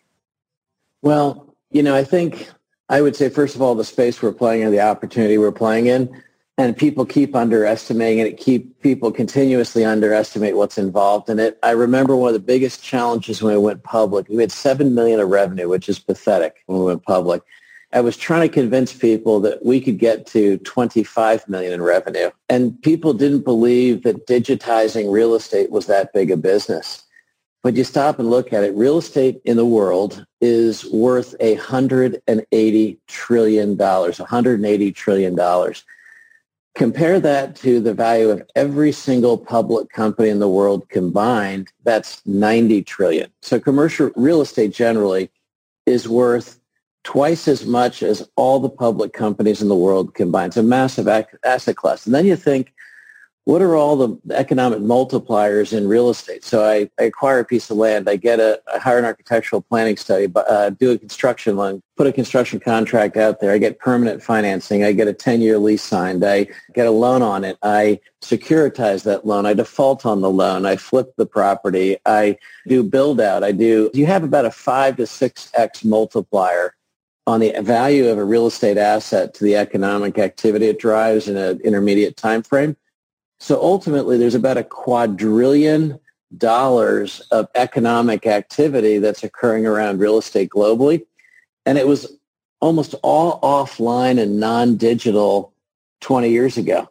Well, 1.02 1.54
you 1.70 1.82
know, 1.82 1.94
I 1.94 2.04
think 2.04 2.48
I 2.88 3.02
would 3.02 3.16
say, 3.16 3.28
first 3.28 3.54
of 3.54 3.60
all, 3.60 3.74
the 3.74 3.84
space 3.84 4.22
we're 4.22 4.32
playing 4.32 4.62
in, 4.62 4.70
the 4.70 4.80
opportunity 4.80 5.36
we're 5.36 5.52
playing 5.52 5.88
in, 5.88 6.22
and 6.56 6.74
people 6.74 7.04
keep 7.04 7.36
underestimating 7.36 8.20
it. 8.26 8.38
Keep 8.38 8.80
people 8.80 9.12
continuously 9.12 9.84
underestimate 9.84 10.56
what's 10.56 10.78
involved 10.78 11.28
in 11.28 11.38
it. 11.38 11.58
I 11.62 11.72
remember 11.72 12.16
one 12.16 12.28
of 12.28 12.32
the 12.32 12.46
biggest 12.46 12.82
challenges 12.82 13.42
when 13.42 13.52
we 13.52 13.60
went 13.60 13.82
public. 13.82 14.26
We 14.30 14.36
had 14.36 14.50
seven 14.50 14.94
million 14.94 15.20
of 15.20 15.28
revenue, 15.28 15.68
which 15.68 15.90
is 15.90 15.98
pathetic 15.98 16.62
when 16.64 16.78
we 16.78 16.86
went 16.86 17.02
public. 17.02 17.42
I 17.94 18.00
was 18.00 18.16
trying 18.16 18.48
to 18.48 18.52
convince 18.52 18.92
people 18.92 19.38
that 19.40 19.64
we 19.64 19.80
could 19.80 19.98
get 19.98 20.26
to 20.26 20.58
25 20.58 21.48
million 21.48 21.72
in 21.72 21.80
revenue. 21.80 22.30
And 22.48 22.80
people 22.82 23.14
didn't 23.14 23.44
believe 23.44 24.02
that 24.02 24.26
digitizing 24.26 25.12
real 25.12 25.36
estate 25.36 25.70
was 25.70 25.86
that 25.86 26.12
big 26.12 26.32
a 26.32 26.36
business. 26.36 27.04
But 27.62 27.76
you 27.76 27.84
stop 27.84 28.18
and 28.18 28.28
look 28.28 28.52
at 28.52 28.64
it, 28.64 28.74
real 28.74 28.98
estate 28.98 29.40
in 29.44 29.56
the 29.56 29.64
world 29.64 30.26
is 30.40 30.84
worth 30.90 31.36
$180 31.38 32.98
trillion, 33.06 33.76
$180 33.76 34.94
trillion. 34.94 35.74
Compare 36.74 37.20
that 37.20 37.54
to 37.56 37.80
the 37.80 37.94
value 37.94 38.30
of 38.30 38.42
every 38.56 38.90
single 38.90 39.38
public 39.38 39.88
company 39.90 40.30
in 40.30 40.40
the 40.40 40.48
world 40.48 40.88
combined, 40.88 41.68
that's 41.84 42.26
90 42.26 42.82
trillion. 42.82 43.30
So 43.40 43.60
commercial 43.60 44.10
real 44.16 44.40
estate 44.40 44.74
generally 44.74 45.30
is 45.86 46.08
worth 46.08 46.58
twice 47.04 47.46
as 47.46 47.66
much 47.66 48.02
as 48.02 48.28
all 48.34 48.58
the 48.58 48.68
public 48.68 49.12
companies 49.12 49.62
in 49.62 49.68
the 49.68 49.74
world 49.74 50.14
combined. 50.14 50.50
It's 50.50 50.56
a 50.56 50.62
massive 50.62 51.06
asset 51.06 51.76
class. 51.76 52.06
And 52.06 52.14
then 52.14 52.26
you 52.26 52.34
think, 52.34 52.72
what 53.44 53.60
are 53.60 53.76
all 53.76 53.96
the 53.96 54.18
economic 54.32 54.78
multipliers 54.78 55.76
in 55.76 55.86
real 55.86 56.08
estate? 56.08 56.42
So 56.42 56.64
I, 56.64 56.88
I 56.98 57.04
acquire 57.04 57.40
a 57.40 57.44
piece 57.44 57.68
of 57.68 57.76
land, 57.76 58.08
I 58.08 58.16
get 58.16 58.40
a, 58.40 58.58
I 58.74 58.78
hire 58.78 58.98
an 58.98 59.04
architectural 59.04 59.60
planning 59.60 59.98
study, 59.98 60.32
uh, 60.34 60.70
do 60.70 60.92
a 60.92 60.98
construction 60.98 61.58
loan, 61.58 61.82
put 61.94 62.06
a 62.06 62.12
construction 62.12 62.58
contract 62.58 63.18
out 63.18 63.40
there, 63.40 63.52
I 63.52 63.58
get 63.58 63.78
permanent 63.78 64.22
financing, 64.22 64.82
I 64.82 64.92
get 64.92 65.08
a 65.08 65.12
10-year 65.12 65.58
lease 65.58 65.82
signed, 65.82 66.24
I 66.24 66.46
get 66.72 66.86
a 66.86 66.90
loan 66.90 67.20
on 67.20 67.44
it, 67.44 67.58
I 67.62 68.00
securitize 68.22 69.04
that 69.04 69.26
loan, 69.26 69.44
I 69.44 69.52
default 69.52 70.06
on 70.06 70.22
the 70.22 70.30
loan, 70.30 70.64
I 70.64 70.76
flip 70.76 71.12
the 71.18 71.26
property, 71.26 71.98
I 72.06 72.38
do 72.66 72.82
build 72.82 73.20
out, 73.20 73.44
I 73.44 73.52
do, 73.52 73.90
you 73.92 74.06
have 74.06 74.24
about 74.24 74.46
a 74.46 74.50
5 74.50 74.96
to 74.96 75.02
6x 75.02 75.84
multiplier 75.84 76.74
on 77.26 77.40
the 77.40 77.54
value 77.62 78.08
of 78.08 78.18
a 78.18 78.24
real 78.24 78.46
estate 78.46 78.76
asset 78.76 79.34
to 79.34 79.44
the 79.44 79.56
economic 79.56 80.18
activity 80.18 80.66
it 80.66 80.78
drives 80.78 81.28
in 81.28 81.36
an 81.36 81.60
intermediate 81.60 82.16
time 82.16 82.42
frame. 82.42 82.76
So 83.40 83.60
ultimately, 83.60 84.18
there's 84.18 84.34
about 84.34 84.58
a 84.58 84.64
quadrillion 84.64 85.98
dollars 86.36 87.20
of 87.30 87.48
economic 87.54 88.26
activity 88.26 88.98
that's 88.98 89.24
occurring 89.24 89.66
around 89.66 90.00
real 90.00 90.18
estate 90.18 90.50
globally. 90.50 91.04
And 91.66 91.78
it 91.78 91.86
was 91.86 92.18
almost 92.60 92.94
all 93.02 93.40
offline 93.40 94.20
and 94.20 94.40
non-digital 94.40 95.52
20 96.00 96.30
years 96.30 96.56
ago. 96.56 96.88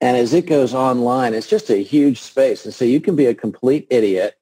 And 0.00 0.16
as 0.16 0.34
it 0.34 0.46
goes 0.46 0.74
online, 0.74 1.34
it's 1.34 1.48
just 1.48 1.70
a 1.70 1.82
huge 1.82 2.20
space. 2.20 2.64
And 2.64 2.74
so 2.74 2.84
you 2.84 3.00
can 3.00 3.14
be 3.14 3.26
a 3.26 3.34
complete 3.34 3.86
idiot 3.90 4.34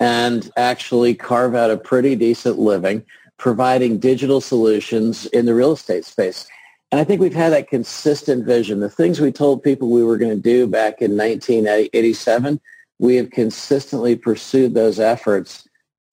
and 0.00 0.50
actually 0.56 1.14
carve 1.14 1.54
out 1.54 1.70
a 1.70 1.76
pretty 1.76 2.16
decent 2.16 2.58
living 2.58 3.04
providing 3.38 3.98
digital 3.98 4.40
solutions 4.40 5.26
in 5.26 5.46
the 5.46 5.54
real 5.54 5.72
estate 5.72 6.04
space. 6.04 6.46
And 6.92 7.00
I 7.00 7.04
think 7.04 7.20
we've 7.20 7.34
had 7.34 7.52
that 7.52 7.68
consistent 7.68 8.44
vision. 8.44 8.80
The 8.80 8.88
things 8.88 9.20
we 9.20 9.32
told 9.32 9.62
people 9.62 9.90
we 9.90 10.04
were 10.04 10.16
going 10.16 10.36
to 10.36 10.40
do 10.40 10.66
back 10.66 11.02
in 11.02 11.16
1987, 11.16 12.60
we 12.98 13.16
have 13.16 13.30
consistently 13.30 14.14
pursued 14.14 14.74
those 14.74 15.00
efforts 15.00 15.68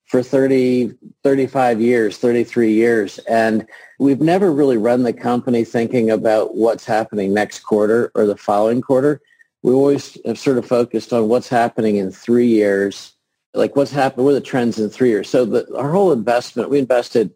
for 0.05 0.23
30, 0.23 0.93
35 1.23 1.79
years, 1.79 2.17
33 2.17 2.73
years. 2.73 3.19
And 3.29 3.65
we've 3.99 4.19
never 4.19 4.51
really 4.51 4.77
run 4.77 5.03
the 5.03 5.13
company 5.13 5.63
thinking 5.63 6.09
about 6.09 6.55
what's 6.55 6.85
happening 6.85 7.33
next 7.33 7.59
quarter 7.59 8.11
or 8.15 8.25
the 8.25 8.35
following 8.35 8.81
quarter. 8.81 9.21
We 9.63 9.73
always 9.73 10.17
have 10.25 10.39
sort 10.39 10.57
of 10.57 10.65
focused 10.65 11.13
on 11.13 11.29
what's 11.29 11.47
happening 11.47 11.97
in 11.97 12.11
three 12.11 12.47
years 12.47 13.13
like 13.53 13.75
what's 13.75 13.91
happened, 13.91 14.25
what 14.25 14.31
are 14.31 14.35
the 14.35 14.41
trends 14.41 14.79
in 14.79 14.89
three 14.89 15.09
years? 15.09 15.29
So 15.29 15.45
the, 15.45 15.77
our 15.77 15.91
whole 15.91 16.11
investment, 16.11 16.69
we 16.69 16.79
invested 16.79 17.33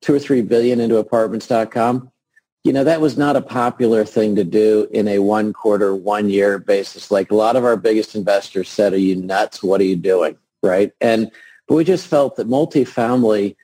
two 0.00 0.14
or 0.14 0.18
three 0.18 0.42
billion 0.42 0.80
into 0.80 0.96
apartments.com. 0.96 2.10
You 2.64 2.72
know, 2.72 2.84
that 2.84 3.00
was 3.00 3.16
not 3.16 3.36
a 3.36 3.40
popular 3.40 4.04
thing 4.04 4.36
to 4.36 4.44
do 4.44 4.88
in 4.92 5.08
a 5.08 5.20
one 5.20 5.52
quarter, 5.52 5.94
one 5.94 6.28
year 6.28 6.58
basis. 6.58 7.10
Like 7.10 7.30
a 7.30 7.36
lot 7.36 7.56
of 7.56 7.64
our 7.64 7.76
biggest 7.76 8.14
investors 8.14 8.68
said, 8.68 8.92
are 8.92 8.98
you 8.98 9.16
nuts? 9.16 9.62
What 9.62 9.80
are 9.80 9.84
you 9.84 9.96
doing? 9.96 10.36
Right. 10.62 10.92
And 11.00 11.30
but 11.66 11.74
we 11.74 11.84
just 11.84 12.06
felt 12.06 12.36
that 12.36 12.48
multifamily 12.48 13.54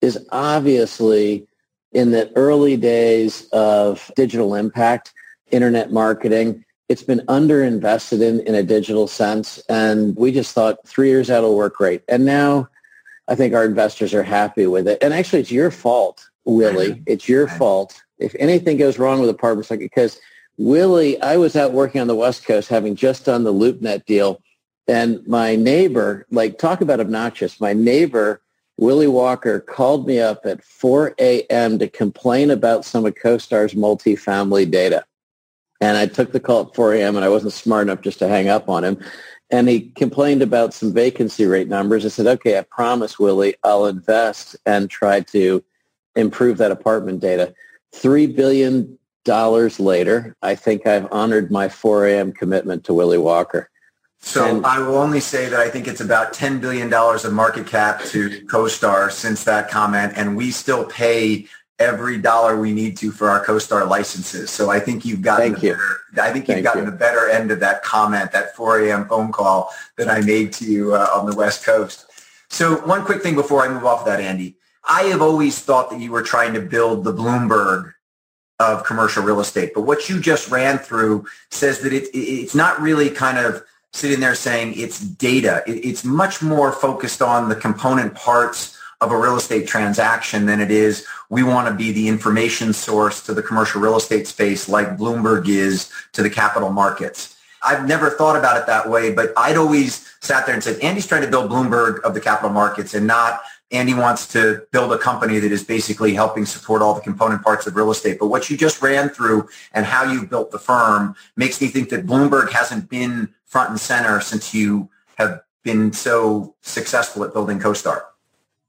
is 0.00 0.18
obviously 0.30 1.46
in 1.92 2.10
the 2.10 2.30
early 2.36 2.76
days 2.76 3.48
of 3.52 4.10
digital 4.14 4.54
impact, 4.54 5.12
internet 5.50 5.90
marketing, 5.90 6.64
it's 6.88 7.02
been 7.02 7.20
underinvested 7.26 8.22
in 8.22 8.40
in 8.40 8.54
a 8.54 8.62
digital 8.62 9.06
sense. 9.06 9.58
And 9.68 10.16
we 10.16 10.32
just 10.32 10.54
thought 10.54 10.86
three 10.86 11.08
years 11.08 11.30
out 11.30 11.42
will 11.42 11.56
work 11.56 11.76
great. 11.76 12.02
And 12.08 12.24
now 12.24 12.68
I 13.28 13.34
think 13.34 13.54
our 13.54 13.64
investors 13.64 14.14
are 14.14 14.22
happy 14.22 14.66
with 14.66 14.86
it. 14.86 14.98
And 15.02 15.12
actually, 15.12 15.40
it's 15.40 15.50
your 15.50 15.70
fault, 15.70 16.28
Willie. 16.44 17.02
It's 17.06 17.28
your 17.28 17.48
fault. 17.48 18.00
If 18.18 18.34
anything 18.38 18.76
goes 18.76 18.98
wrong 18.98 19.20
with 19.20 19.28
apartments, 19.30 19.70
like 19.70 19.80
because 19.80 20.20
Willie, 20.58 21.20
I 21.20 21.36
was 21.36 21.56
out 21.56 21.72
working 21.72 22.00
on 22.00 22.06
the 22.06 22.14
West 22.14 22.44
Coast, 22.44 22.68
having 22.68 22.96
just 22.96 23.26
done 23.26 23.44
the 23.44 23.52
LoopNet 23.52 24.06
deal, 24.06 24.40
and 24.88 25.26
my 25.26 25.56
neighbor, 25.56 26.26
like 26.30 26.58
talk 26.58 26.80
about 26.80 27.00
obnoxious, 27.00 27.60
my 27.60 27.72
neighbor 27.72 28.40
Willie 28.78 29.06
Walker 29.06 29.60
called 29.60 30.06
me 30.06 30.20
up 30.20 30.44
at 30.44 30.62
4 30.62 31.14
a.m. 31.18 31.78
to 31.78 31.88
complain 31.88 32.50
about 32.50 32.84
some 32.84 33.06
of 33.06 33.14
CoStar's 33.14 33.74
multifamily 33.74 34.70
data. 34.70 35.04
And 35.80 35.96
I 35.96 36.06
took 36.06 36.32
the 36.32 36.40
call 36.40 36.66
at 36.68 36.74
4 36.74 36.94
a.m. 36.94 37.16
and 37.16 37.24
I 37.24 37.28
wasn't 37.28 37.52
smart 37.52 37.86
enough 37.86 38.00
just 38.00 38.18
to 38.20 38.28
hang 38.28 38.48
up 38.48 38.68
on 38.68 38.84
him. 38.84 38.98
And 39.50 39.68
he 39.68 39.90
complained 39.90 40.42
about 40.42 40.74
some 40.74 40.92
vacancy 40.92 41.46
rate 41.46 41.68
numbers. 41.68 42.04
I 42.04 42.08
said, 42.08 42.26
okay, 42.26 42.58
I 42.58 42.62
promise, 42.62 43.18
Willie, 43.18 43.54
I'll 43.62 43.86
invest 43.86 44.56
and 44.66 44.90
try 44.90 45.20
to 45.20 45.62
improve 46.16 46.58
that 46.58 46.72
apartment 46.72 47.20
data. 47.20 47.54
$3 47.94 48.34
billion 48.34 48.98
later, 49.78 50.36
I 50.42 50.54
think 50.54 50.86
I've 50.86 51.06
honored 51.12 51.50
my 51.50 51.68
4 51.68 52.06
a.m. 52.06 52.32
commitment 52.32 52.84
to 52.84 52.94
Willie 52.94 53.18
Walker. 53.18 53.70
So 54.18 54.44
And- 54.44 54.66
I 54.66 54.80
will 54.80 54.96
only 54.96 55.20
say 55.20 55.48
that 55.48 55.60
I 55.60 55.68
think 55.68 55.86
it's 55.86 56.00
about 56.00 56.32
$10 56.32 56.60
billion 56.60 56.92
of 56.92 57.32
market 57.32 57.66
cap 57.66 58.02
to 58.06 58.30
CoStar 58.46 59.12
since 59.12 59.44
that 59.44 59.70
comment, 59.70 60.14
and 60.16 60.36
we 60.36 60.50
still 60.50 60.84
pay 60.84 61.46
every 61.78 62.18
dollar 62.18 62.58
we 62.58 62.72
need 62.72 62.96
to 62.98 63.10
for 63.10 63.28
our 63.28 63.44
CoStar 63.44 63.88
licenses. 63.88 64.50
So 64.50 64.70
I 64.70 64.80
think 64.80 65.04
you've 65.04 65.22
gotten 65.22 65.52
Thank 65.52 65.60
the 65.60 65.66
you. 65.68 65.72
better, 65.74 66.28
I 66.28 66.32
think 66.32 66.48
you've 66.48 66.54
Thank 66.56 66.64
gotten 66.64 66.84
you. 66.84 66.90
the 66.90 66.96
better 66.96 67.28
end 67.28 67.50
of 67.50 67.60
that 67.60 67.82
comment, 67.82 68.32
that 68.32 68.56
4 68.56 68.80
a.m. 68.86 69.06
phone 69.08 69.30
call 69.32 69.70
that 69.98 70.08
I 70.08 70.20
made 70.20 70.52
to 70.54 70.64
you 70.64 70.94
uh, 70.94 71.08
on 71.14 71.28
the 71.28 71.36
West 71.36 71.64
Coast. 71.64 72.06
So 72.48 72.76
one 72.86 73.04
quick 73.04 73.22
thing 73.22 73.34
before 73.34 73.62
I 73.62 73.68
move 73.68 73.84
off 73.84 74.00
of 74.00 74.06
that, 74.06 74.20
Andy. 74.20 74.56
I 74.88 75.02
have 75.04 75.20
always 75.20 75.58
thought 75.58 75.90
that 75.90 76.00
you 76.00 76.12
were 76.12 76.22
trying 76.22 76.54
to 76.54 76.60
build 76.60 77.04
the 77.04 77.12
Bloomberg 77.12 77.92
of 78.60 78.84
commercial 78.84 79.22
real 79.22 79.40
estate. 79.40 79.72
But 79.74 79.82
what 79.82 80.08
you 80.08 80.20
just 80.20 80.50
ran 80.50 80.78
through 80.78 81.26
says 81.50 81.80
that 81.80 81.92
it, 81.92 82.04
it- 82.14 82.18
it's 82.18 82.54
not 82.54 82.80
really 82.80 83.10
kind 83.10 83.36
of 83.38 83.62
sitting 83.92 84.20
there 84.20 84.34
saying 84.34 84.74
it's 84.76 85.00
data. 85.00 85.62
It, 85.66 85.84
it's 85.84 86.04
much 86.04 86.40
more 86.40 86.72
focused 86.72 87.20
on 87.20 87.48
the 87.48 87.56
component 87.56 88.14
parts 88.14 88.75
of 89.00 89.12
a 89.12 89.16
real 89.16 89.36
estate 89.36 89.66
transaction 89.66 90.46
than 90.46 90.60
it 90.60 90.70
is 90.70 91.06
we 91.28 91.42
want 91.42 91.68
to 91.68 91.74
be 91.74 91.92
the 91.92 92.08
information 92.08 92.72
source 92.72 93.22
to 93.24 93.34
the 93.34 93.42
commercial 93.42 93.80
real 93.80 93.96
estate 93.96 94.26
space 94.26 94.68
like 94.68 94.96
Bloomberg 94.96 95.48
is 95.48 95.90
to 96.12 96.22
the 96.22 96.30
capital 96.30 96.70
markets. 96.70 97.36
I've 97.62 97.86
never 97.86 98.10
thought 98.10 98.36
about 98.36 98.56
it 98.56 98.66
that 98.66 98.88
way, 98.88 99.12
but 99.12 99.32
I'd 99.36 99.56
always 99.56 100.08
sat 100.20 100.46
there 100.46 100.54
and 100.54 100.62
said, 100.62 100.78
Andy's 100.80 101.06
trying 101.06 101.22
to 101.22 101.28
build 101.28 101.50
Bloomberg 101.50 102.00
of 102.02 102.14
the 102.14 102.20
capital 102.20 102.50
markets 102.50 102.94
and 102.94 103.06
not 103.06 103.42
Andy 103.72 103.94
wants 103.94 104.28
to 104.28 104.64
build 104.70 104.92
a 104.92 104.98
company 104.98 105.40
that 105.40 105.50
is 105.50 105.64
basically 105.64 106.14
helping 106.14 106.46
support 106.46 106.82
all 106.82 106.94
the 106.94 107.00
component 107.00 107.42
parts 107.42 107.66
of 107.66 107.74
real 107.74 107.90
estate. 107.90 108.18
But 108.20 108.28
what 108.28 108.48
you 108.48 108.56
just 108.56 108.80
ran 108.80 109.08
through 109.08 109.48
and 109.72 109.84
how 109.84 110.04
you've 110.04 110.30
built 110.30 110.52
the 110.52 110.58
firm 110.58 111.16
makes 111.34 111.60
me 111.60 111.66
think 111.66 111.88
that 111.88 112.06
Bloomberg 112.06 112.52
hasn't 112.52 112.88
been 112.88 113.34
front 113.44 113.70
and 113.70 113.80
center 113.80 114.20
since 114.20 114.54
you 114.54 114.88
have 115.16 115.40
been 115.64 115.92
so 115.92 116.54
successful 116.60 117.24
at 117.24 117.32
building 117.32 117.58
CoStar. 117.58 118.02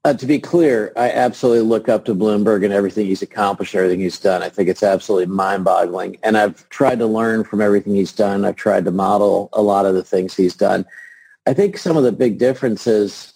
Uh, 0.08 0.14
to 0.14 0.24
be 0.24 0.38
clear, 0.38 0.90
I 0.96 1.10
absolutely 1.10 1.68
look 1.68 1.90
up 1.90 2.06
to 2.06 2.14
Bloomberg 2.14 2.64
and 2.64 2.72
everything 2.72 3.04
he's 3.04 3.20
accomplished, 3.20 3.74
everything 3.74 4.00
he's 4.00 4.18
done. 4.18 4.42
I 4.42 4.48
think 4.48 4.70
it's 4.70 4.82
absolutely 4.82 5.26
mind-boggling. 5.26 6.16
And 6.22 6.38
I've 6.38 6.66
tried 6.70 6.98
to 7.00 7.06
learn 7.06 7.44
from 7.44 7.60
everything 7.60 7.94
he's 7.94 8.12
done. 8.12 8.46
I've 8.46 8.56
tried 8.56 8.86
to 8.86 8.90
model 8.90 9.50
a 9.52 9.60
lot 9.60 9.84
of 9.84 9.94
the 9.94 10.02
things 10.02 10.34
he's 10.34 10.56
done. 10.56 10.86
I 11.46 11.52
think 11.52 11.76
some 11.76 11.98
of 11.98 12.04
the 12.04 12.12
big 12.12 12.38
differences, 12.38 13.34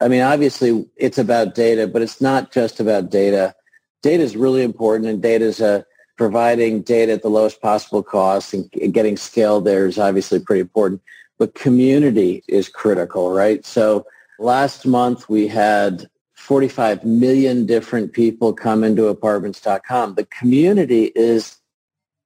I 0.00 0.08
mean, 0.08 0.22
obviously 0.22 0.88
it's 0.96 1.18
about 1.18 1.54
data, 1.54 1.86
but 1.86 2.00
it's 2.00 2.22
not 2.22 2.52
just 2.52 2.80
about 2.80 3.10
data. 3.10 3.54
Data 4.02 4.22
is 4.22 4.34
really 4.34 4.62
important 4.62 5.10
and 5.10 5.20
data 5.20 5.44
is 5.44 5.60
uh, 5.60 5.82
providing 6.16 6.80
data 6.80 7.12
at 7.12 7.20
the 7.20 7.28
lowest 7.28 7.60
possible 7.60 8.02
cost 8.02 8.54
and 8.54 8.70
getting 8.94 9.18
scale 9.18 9.60
there 9.60 9.86
is 9.86 9.98
obviously 9.98 10.40
pretty 10.40 10.62
important. 10.62 11.02
But 11.38 11.54
community 11.54 12.42
is 12.48 12.70
critical, 12.70 13.30
right? 13.30 13.62
So 13.66 14.06
last 14.38 14.86
month 14.86 15.28
we 15.28 15.48
had 15.48 16.08
45 16.44 17.04
million 17.04 17.64
different 17.64 18.12
people 18.12 18.52
come 18.52 18.84
into 18.84 19.06
apartments.com. 19.06 20.14
The 20.14 20.26
community 20.26 21.10
is 21.14 21.56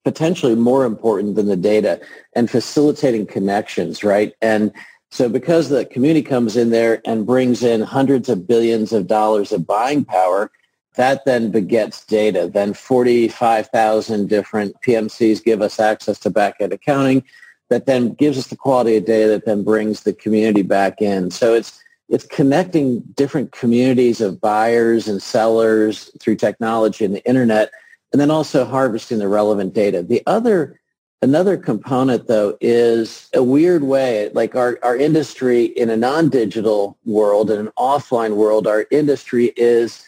potentially 0.05 0.57
more 0.57 0.85
important 0.85 1.37
than 1.37 1.47
the 1.47 1.57
data 1.57 2.01
and 2.35 2.51
facilitating 2.51 3.27
connections, 3.27 4.03
right? 4.03 4.35
And 4.43 4.73
so 5.13 5.29
because 5.29 5.69
the 5.69 5.85
community 5.85 6.23
comes 6.23 6.57
in 6.57 6.71
there 6.71 7.01
and 7.05 7.27
brings 7.27 7.63
in 7.63 7.81
hundreds 7.81 8.29
of 8.29 8.49
billions 8.49 8.93
of 8.93 9.07
dollars 9.07 9.53
of 9.53 9.69
buying 9.69 10.05
power, 10.05 10.51
that 10.97 11.25
then 11.25 11.53
begets 11.53 12.05
data. 12.05 12.51
Then 12.53 12.75
45,000 12.75 14.29
different 14.29 14.75
PMCs 14.83 15.45
give 15.45 15.63
us 15.63 15.79
access 15.79 16.19
to 16.19 16.31
back-end 16.31 16.73
accounting 16.73 17.23
that 17.71 17.87
then 17.87 18.15
gives 18.15 18.37
us 18.37 18.49
the 18.49 18.57
quality 18.57 18.97
of 18.97 19.05
data 19.05 19.29
that 19.29 19.45
then 19.45 19.63
brings 19.63 20.03
the 20.03 20.13
community 20.13 20.63
back 20.63 21.01
in. 21.01 21.31
So 21.31 21.55
it's 21.55 21.81
it's 22.09 22.27
connecting 22.27 23.01
different 23.15 23.53
communities 23.53 24.21
of 24.21 24.41
buyers 24.41 25.09
and 25.09 25.23
sellers 25.23 26.11
through 26.21 26.37
technology 26.37 27.05
and 27.05 27.15
the 27.15 27.27
internet, 27.27 27.71
and 28.13 28.21
then 28.21 28.31
also 28.31 28.65
harvesting 28.65 29.19
the 29.19 29.29
relevant 29.29 29.75
data. 29.75 30.03
The 30.03 30.23
other 30.27 30.81
another 31.21 31.57
component 31.57 32.29
though 32.29 32.57
is 32.61 33.29
a 33.35 33.43
weird 33.43 33.83
way, 33.83 34.31
like 34.35 34.55
our, 34.55 34.79
our 34.83 34.97
industry 34.97 35.65
in 35.65 35.91
a 35.91 35.97
non-digital 35.97 36.97
world, 37.05 37.51
in 37.51 37.59
an 37.59 37.73
offline 37.77 38.37
world, 38.37 38.67
our 38.67 38.87
industry 38.91 39.53
is 39.57 40.05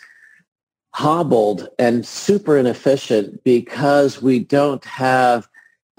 hobbled 0.95 1.69
and 1.79 2.07
super 2.07 2.57
inefficient 2.57 3.43
because 3.45 4.23
we 4.23 4.39
don't 4.39 4.85
have 4.85 5.49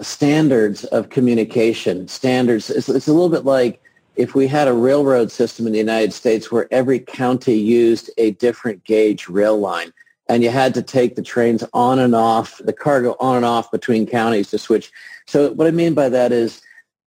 standards 0.00 0.84
of 0.84 1.10
communication. 1.10 2.08
Standards, 2.08 2.70
it's, 2.70 2.88
it's 2.88 3.08
a 3.08 3.12
little 3.12 3.28
bit 3.28 3.44
like 3.44 3.81
if 4.16 4.34
we 4.34 4.46
had 4.46 4.68
a 4.68 4.72
railroad 4.72 5.30
system 5.30 5.66
in 5.66 5.72
the 5.72 5.78
United 5.78 6.12
States 6.12 6.50
where 6.50 6.72
every 6.72 6.98
county 6.98 7.54
used 7.54 8.10
a 8.18 8.32
different 8.32 8.84
gauge 8.84 9.28
rail 9.28 9.58
line 9.58 9.92
and 10.28 10.42
you 10.42 10.50
had 10.50 10.74
to 10.74 10.82
take 10.82 11.16
the 11.16 11.22
trains 11.22 11.64
on 11.72 11.98
and 11.98 12.14
off, 12.14 12.58
the 12.58 12.72
cargo 12.72 13.16
on 13.20 13.36
and 13.36 13.44
off 13.44 13.70
between 13.70 14.06
counties 14.06 14.50
to 14.50 14.58
switch. 14.58 14.92
So 15.26 15.52
what 15.52 15.66
I 15.66 15.70
mean 15.70 15.94
by 15.94 16.08
that 16.10 16.32
is 16.32 16.62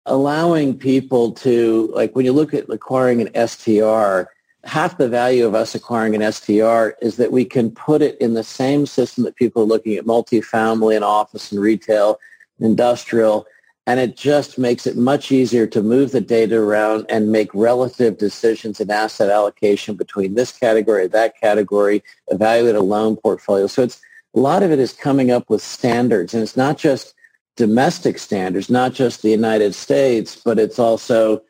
allowing 0.05 0.77
people 0.77 1.31
to, 1.33 1.91
like 1.93 2.15
when 2.15 2.25
you 2.25 2.33
look 2.33 2.53
at 2.53 2.69
acquiring 2.69 3.21
an 3.21 3.47
STR, 3.47 4.29
half 4.63 4.97
the 4.97 5.09
value 5.09 5.45
of 5.45 5.55
us 5.55 5.75
acquiring 5.75 6.15
an 6.15 6.31
STR 6.31 6.89
is 7.01 7.15
that 7.17 7.31
we 7.31 7.45
can 7.45 7.71
put 7.71 8.01
it 8.01 8.17
in 8.19 8.33
the 8.33 8.43
same 8.43 8.85
system 8.85 9.23
that 9.23 9.35
people 9.35 9.63
are 9.63 9.67
looking 9.67 9.95
at 9.95 10.05
multifamily 10.05 10.95
and 10.95 11.05
office 11.05 11.51
and 11.51 11.61
retail, 11.61 12.19
industrial, 12.59 13.47
and 13.89 13.99
it 13.99 14.15
just 14.15 14.59
makes 14.59 14.85
it 14.85 14.95
much 14.95 15.31
easier 15.31 15.65
to 15.65 15.81
move 15.81 16.11
the 16.11 16.21
data 16.21 16.55
around 16.55 17.07
and 17.09 17.31
make 17.31 17.49
relative 17.55 18.19
decisions 18.19 18.79
in 18.79 18.91
asset 18.91 19.31
allocation 19.31 19.95
between 19.95 20.35
this 20.35 20.51
category, 20.51 21.07
that 21.07 21.41
category, 21.41 22.03
evaluate 22.27 22.75
a 22.75 22.81
loan 22.81 23.15
portfolio. 23.15 23.65
So 23.65 23.81
it's 23.81 23.99
a 24.35 24.39
lot 24.39 24.61
of 24.61 24.71
it 24.71 24.77
is 24.77 24.93
coming 24.93 25.31
up 25.31 25.49
with 25.49 25.63
standards, 25.63 26.35
and 26.35 26.43
it's 26.43 26.55
not 26.55 26.77
just 26.77 27.15
domestic 27.55 28.19
standards, 28.19 28.69
not 28.69 28.93
just 28.93 29.23
the 29.23 29.31
United 29.31 29.73
States, 29.73 30.35
but 30.35 30.59
it's 30.59 30.77
also 30.77 31.41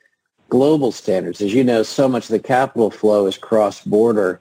global 0.47 0.93
standards. 0.93 1.41
As 1.41 1.53
you 1.53 1.65
know, 1.65 1.83
so 1.83 2.07
much 2.07 2.23
of 2.23 2.31
the 2.31 2.39
capital 2.39 2.89
flow 2.89 3.27
is 3.27 3.37
cross-border, 3.37 4.39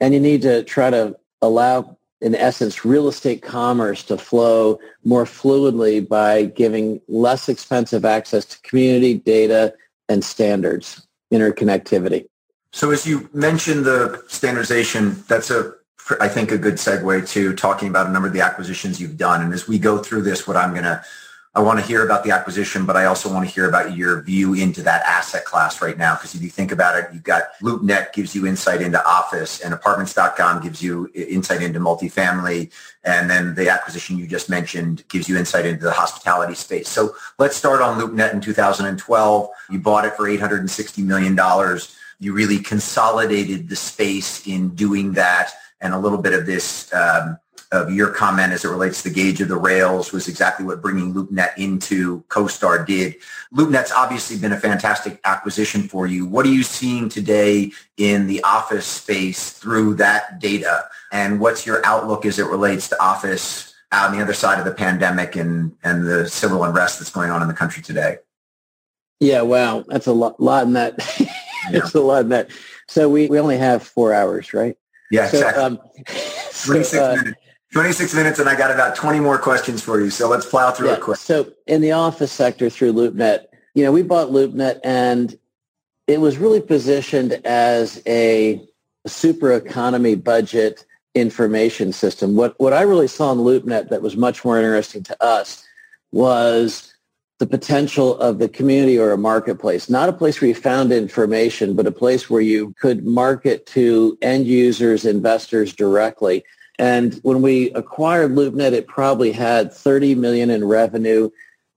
and 0.00 0.12
you 0.12 0.18
need 0.18 0.42
to 0.42 0.64
try 0.64 0.90
to 0.90 1.16
allow, 1.42 1.95
in 2.20 2.34
essence, 2.34 2.84
real 2.84 3.08
estate 3.08 3.42
commerce 3.42 4.02
to 4.04 4.16
flow 4.16 4.78
more 5.04 5.24
fluidly 5.24 6.06
by 6.06 6.44
giving 6.44 7.00
less 7.08 7.48
expensive 7.48 8.04
access 8.04 8.44
to 8.44 8.60
community 8.62 9.14
data 9.14 9.74
and 10.08 10.24
standards, 10.24 11.06
interconnectivity. 11.32 12.26
So 12.72 12.90
as 12.90 13.06
you 13.06 13.28
mentioned 13.32 13.84
the 13.84 14.22
standardization, 14.28 15.22
that's 15.28 15.50
a 15.50 15.74
I 16.20 16.28
think 16.28 16.52
a 16.52 16.58
good 16.58 16.74
segue 16.74 17.28
to 17.30 17.52
talking 17.54 17.88
about 17.88 18.06
a 18.06 18.10
number 18.10 18.28
of 18.28 18.34
the 18.34 18.40
acquisitions 18.40 19.00
you've 19.00 19.16
done. 19.16 19.42
And 19.42 19.52
as 19.52 19.66
we 19.66 19.76
go 19.78 19.98
through 19.98 20.22
this, 20.22 20.46
what 20.46 20.56
I'm 20.56 20.70
going 20.70 20.84
to 20.84 21.04
I 21.56 21.60
want 21.60 21.80
to 21.80 21.86
hear 21.86 22.04
about 22.04 22.22
the 22.22 22.32
acquisition, 22.32 22.84
but 22.84 22.98
I 22.98 23.06
also 23.06 23.32
want 23.32 23.48
to 23.48 23.54
hear 23.54 23.66
about 23.66 23.96
your 23.96 24.20
view 24.20 24.52
into 24.52 24.82
that 24.82 25.02
asset 25.06 25.46
class 25.46 25.80
right 25.80 25.96
now. 25.96 26.14
Because 26.14 26.34
if 26.34 26.42
you 26.42 26.50
think 26.50 26.70
about 26.70 26.98
it, 26.98 27.08
you've 27.14 27.22
got 27.22 27.44
LoopNet 27.62 28.12
gives 28.12 28.34
you 28.34 28.46
insight 28.46 28.82
into 28.82 29.02
office 29.08 29.60
and 29.60 29.72
apartments.com 29.72 30.62
gives 30.62 30.82
you 30.82 31.10
insight 31.14 31.62
into 31.62 31.80
multifamily. 31.80 32.70
And 33.04 33.30
then 33.30 33.54
the 33.54 33.70
acquisition 33.70 34.18
you 34.18 34.26
just 34.26 34.50
mentioned 34.50 35.08
gives 35.08 35.30
you 35.30 35.38
insight 35.38 35.64
into 35.64 35.82
the 35.82 35.92
hospitality 35.92 36.54
space. 36.54 36.90
So 36.90 37.16
let's 37.38 37.56
start 37.56 37.80
on 37.80 37.98
LoopNet 37.98 38.34
in 38.34 38.42
2012. 38.42 39.48
You 39.70 39.78
bought 39.78 40.04
it 40.04 40.12
for 40.12 40.24
$860 40.24 41.06
million. 41.06 41.38
You 42.18 42.34
really 42.34 42.58
consolidated 42.58 43.70
the 43.70 43.76
space 43.76 44.46
in 44.46 44.74
doing 44.74 45.14
that. 45.14 45.52
And 45.80 45.94
a 45.94 45.98
little 45.98 46.18
bit 46.18 46.34
of 46.34 46.44
this 46.44 46.92
um, 46.92 47.38
of 47.72 47.92
your 47.92 48.10
comment 48.10 48.52
as 48.52 48.64
it 48.64 48.68
relates 48.68 49.02
to 49.02 49.08
the 49.08 49.14
gauge 49.14 49.40
of 49.40 49.48
the 49.48 49.56
rails 49.56 50.12
was 50.12 50.28
exactly 50.28 50.64
what 50.64 50.80
bringing 50.80 51.12
LoopNet 51.12 51.56
into 51.58 52.22
CoStar 52.28 52.86
did. 52.86 53.16
LoopNet's 53.54 53.92
obviously 53.92 54.38
been 54.38 54.52
a 54.52 54.60
fantastic 54.60 55.20
acquisition 55.24 55.82
for 55.82 56.06
you. 56.06 56.26
What 56.26 56.46
are 56.46 56.50
you 56.50 56.62
seeing 56.62 57.08
today 57.08 57.72
in 57.96 58.26
the 58.26 58.42
office 58.44 58.86
space 58.86 59.50
through 59.50 59.94
that 59.94 60.38
data? 60.38 60.84
And 61.12 61.40
what's 61.40 61.66
your 61.66 61.84
outlook 61.84 62.24
as 62.24 62.38
it 62.38 62.46
relates 62.46 62.88
to 62.90 63.02
office 63.02 63.74
out 63.92 64.10
on 64.10 64.16
the 64.16 64.22
other 64.22 64.32
side 64.32 64.58
of 64.58 64.64
the 64.64 64.74
pandemic 64.74 65.36
and, 65.36 65.72
and 65.82 66.06
the 66.06 66.28
civil 66.28 66.62
unrest 66.64 66.98
that's 66.98 67.10
going 67.10 67.30
on 67.30 67.42
in 67.42 67.48
the 67.48 67.54
country 67.54 67.82
today? 67.82 68.18
Yeah, 69.18 69.42
wow. 69.42 69.84
That's 69.88 70.06
a 70.06 70.12
lot, 70.12 70.40
lot 70.40 70.64
in 70.66 70.74
that. 70.74 70.98
It's 71.68 71.96
a 71.96 72.00
lot 72.00 72.20
in 72.20 72.28
that. 72.28 72.50
So 72.86 73.08
we, 73.08 73.26
we 73.26 73.40
only 73.40 73.58
have 73.58 73.82
four 73.82 74.14
hours, 74.14 74.54
right? 74.54 74.76
Yeah, 75.10 75.26
So, 75.26 75.38
exactly. 75.38 75.64
um, 75.64 75.78
26 76.64 76.88
so, 76.90 77.04
uh, 77.04 77.16
minutes. 77.16 77.40
26 77.76 78.14
minutes 78.14 78.38
and 78.38 78.48
I 78.48 78.56
got 78.56 78.70
about 78.70 78.96
20 78.96 79.20
more 79.20 79.36
questions 79.36 79.82
for 79.82 80.00
you. 80.00 80.08
So 80.08 80.30
let's 80.30 80.46
plow 80.46 80.70
through 80.70 80.88
Yeah. 80.88 80.94
it 80.94 81.02
quick. 81.02 81.18
So 81.18 81.52
in 81.66 81.82
the 81.82 81.92
office 81.92 82.32
sector 82.32 82.70
through 82.70 82.94
LoopNet, 82.94 83.40
you 83.74 83.84
know, 83.84 83.92
we 83.92 84.00
bought 84.00 84.28
LoopNet 84.28 84.80
and 84.82 85.38
it 86.06 86.22
was 86.22 86.38
really 86.38 86.62
positioned 86.62 87.34
as 87.44 88.00
a 88.06 88.66
super 89.06 89.52
economy 89.52 90.14
budget 90.14 90.86
information 91.14 91.92
system. 91.92 92.34
What 92.34 92.58
what 92.58 92.72
I 92.72 92.80
really 92.80 93.08
saw 93.08 93.30
in 93.32 93.40
LoopNet 93.40 93.90
that 93.90 94.00
was 94.00 94.16
much 94.16 94.42
more 94.42 94.56
interesting 94.56 95.02
to 95.02 95.22
us 95.22 95.62
was 96.12 96.94
the 97.40 97.46
potential 97.46 98.18
of 98.20 98.38
the 98.38 98.48
community 98.48 98.98
or 98.98 99.12
a 99.12 99.18
marketplace, 99.18 99.90
not 99.90 100.08
a 100.08 100.14
place 100.14 100.40
where 100.40 100.48
you 100.48 100.54
found 100.54 100.92
information, 100.92 101.76
but 101.76 101.86
a 101.86 101.92
place 101.92 102.30
where 102.30 102.40
you 102.40 102.74
could 102.80 103.04
market 103.04 103.66
to 103.66 104.16
end 104.22 104.46
users, 104.46 105.04
investors 105.04 105.74
directly. 105.74 106.42
And 106.78 107.14
when 107.22 107.42
we 107.42 107.70
acquired 107.72 108.32
LoopNet, 108.32 108.72
it 108.72 108.86
probably 108.86 109.32
had 109.32 109.72
30 109.72 110.14
million 110.14 110.50
in 110.50 110.64
revenue 110.64 111.30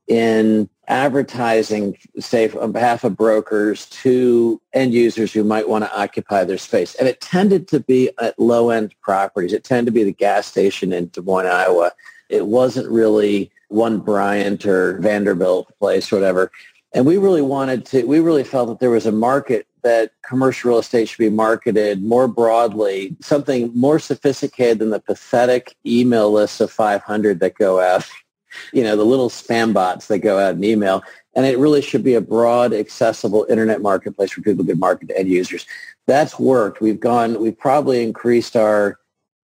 in 0.07 0.69
advertising, 0.87 1.95
say, 2.17 2.49
on 2.49 2.71
behalf 2.71 3.03
of 3.03 3.15
brokers 3.15 3.85
to 3.87 4.59
end 4.73 4.93
users 4.93 5.31
who 5.31 5.43
might 5.43 5.69
want 5.69 5.85
to 5.85 5.97
occupy 5.97 6.43
their 6.43 6.57
space. 6.57 6.95
And 6.95 7.07
it 7.07 7.21
tended 7.21 7.67
to 7.69 7.79
be 7.79 8.09
at 8.19 8.37
low-end 8.39 8.95
properties. 9.01 9.53
It 9.53 9.63
tended 9.63 9.85
to 9.85 9.91
be 9.91 10.03
the 10.03 10.11
gas 10.11 10.47
station 10.47 10.91
in 10.91 11.09
Des 11.09 11.21
Moines, 11.21 11.45
Iowa. 11.45 11.91
It 12.27 12.47
wasn't 12.47 12.89
really 12.89 13.51
one 13.67 13.99
Bryant 13.99 14.65
or 14.65 14.97
Vanderbilt 14.99 15.71
place 15.79 16.11
or 16.11 16.15
whatever. 16.15 16.51
And 16.93 17.05
we 17.05 17.17
really 17.17 17.41
wanted 17.41 17.85
to, 17.87 18.03
we 18.03 18.19
really 18.19 18.43
felt 18.43 18.69
that 18.69 18.79
there 18.79 18.89
was 18.89 19.05
a 19.05 19.11
market 19.11 19.67
that 19.83 20.11
commercial 20.23 20.69
real 20.69 20.79
estate 20.79 21.07
should 21.07 21.19
be 21.19 21.29
marketed 21.29 22.03
more 22.03 22.27
broadly, 22.27 23.15
something 23.21 23.71
more 23.75 23.99
sophisticated 23.99 24.79
than 24.79 24.89
the 24.89 24.99
pathetic 24.99 25.75
email 25.85 26.31
lists 26.31 26.59
of 26.59 26.71
500 26.71 27.39
that 27.39 27.55
go 27.55 27.79
out, 27.79 28.05
you 28.73 28.83
know, 28.83 28.95
the 28.95 29.05
little 29.05 29.29
spam 29.29 29.73
bots 29.73 30.07
that 30.07 30.19
go 30.19 30.39
out 30.39 30.55
in 30.55 30.63
email. 30.63 31.03
And 31.35 31.45
it 31.45 31.59
really 31.59 31.81
should 31.81 32.03
be 32.03 32.15
a 32.15 32.21
broad, 32.21 32.73
accessible 32.73 33.45
internet 33.49 33.81
marketplace 33.81 34.35
where 34.35 34.43
people 34.43 34.65
could 34.65 34.79
market 34.79 35.09
to 35.09 35.17
end 35.17 35.29
users. 35.29 35.65
That's 36.07 36.39
worked. 36.39 36.81
We've 36.81 36.99
gone, 36.99 37.39
we've 37.39 37.57
probably 37.57 38.03
increased 38.03 38.55
our 38.55 38.99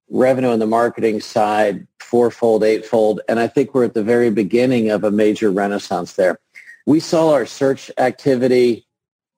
revenue 0.09 0.49
on 0.49 0.59
the 0.59 0.67
marketing 0.67 1.21
side 1.21 1.87
fourfold, 1.99 2.63
eightfold, 2.63 3.21
and 3.27 3.39
I 3.39 3.47
think 3.47 3.73
we're 3.73 3.85
at 3.85 3.93
the 3.93 4.03
very 4.03 4.29
beginning 4.29 4.89
of 4.89 5.03
a 5.03 5.11
major 5.11 5.51
renaissance 5.51 6.13
there. 6.13 6.39
We 6.85 6.99
saw 6.99 7.33
our 7.33 7.45
search 7.45 7.91
activity 7.97 8.87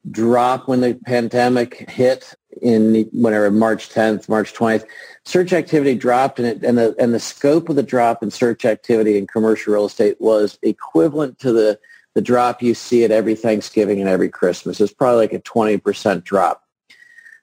drop 0.10 0.68
when 0.68 0.82
the 0.82 1.00
pandemic 1.06 1.90
hit 1.90 2.36
in 2.62 3.10
whenever 3.14 3.52
March 3.52 3.90
10th, 3.90 4.28
March 4.30 4.54
20th. 4.54 4.86
Search 5.26 5.54
activity 5.54 5.96
dropped, 5.96 6.40
and, 6.40 6.48
it, 6.48 6.64
and 6.64 6.78
the 6.78 6.96
and 7.00 7.14
the 7.14 7.20
scope 7.20 7.70
of 7.70 7.76
the 7.76 7.84
drop 7.84 8.24
in 8.24 8.32
search 8.32 8.66
activity 8.66 9.18
in 9.18 9.28
commercial 9.28 9.74
real 9.74 9.86
estate 9.86 10.20
was 10.20 10.58
equivalent 10.62 11.40
to 11.40 11.52
the 11.52 11.80
the 12.16 12.22
drop 12.22 12.64
you 12.64 12.74
see 12.74 13.04
at 13.04 13.12
every 13.12 13.36
Thanksgiving 13.36 14.00
and 14.00 14.10
every 14.10 14.30
Christmas. 14.30 14.82
It's 14.82 14.92
probably 14.92 15.20
like 15.20 15.34
a 15.34 15.40
20% 15.40 16.24
drop 16.24 16.67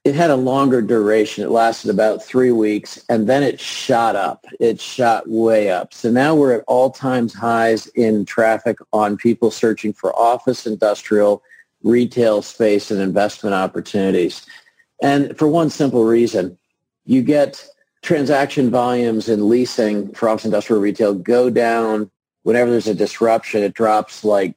it 0.04 0.14
had 0.14 0.30
a 0.30 0.36
longer 0.36 0.82
duration. 0.82 1.44
It 1.44 1.50
lasted 1.50 1.90
about 1.90 2.22
three 2.22 2.52
weeks, 2.52 3.02
and 3.08 3.26
then 3.26 3.42
it 3.42 3.58
shot 3.58 4.16
up. 4.16 4.44
It 4.60 4.78
shot 4.78 5.28
way 5.28 5.70
up. 5.70 5.94
So 5.94 6.10
now 6.10 6.34
we're 6.34 6.52
at 6.52 6.64
all 6.66 6.90
times 6.90 7.32
highs 7.32 7.86
in 7.88 8.26
traffic 8.26 8.76
on 8.92 9.16
people 9.16 9.50
searching 9.50 9.94
for 9.94 10.14
office, 10.14 10.66
industrial, 10.66 11.42
retail 11.82 12.42
space, 12.42 12.90
and 12.90 13.00
investment 13.00 13.54
opportunities. 13.54 14.44
And 15.02 15.36
for 15.38 15.48
one 15.48 15.70
simple 15.70 16.04
reason, 16.04 16.58
you 17.06 17.22
get 17.22 17.66
transaction 18.02 18.70
volumes 18.70 19.30
in 19.30 19.48
leasing 19.48 20.12
for 20.12 20.28
office, 20.28 20.44
industrial, 20.44 20.82
retail 20.82 21.14
go 21.14 21.48
down 21.48 22.10
whenever 22.42 22.70
there's 22.70 22.86
a 22.86 22.94
disruption. 22.94 23.62
It 23.62 23.72
drops 23.72 24.22
like 24.22 24.54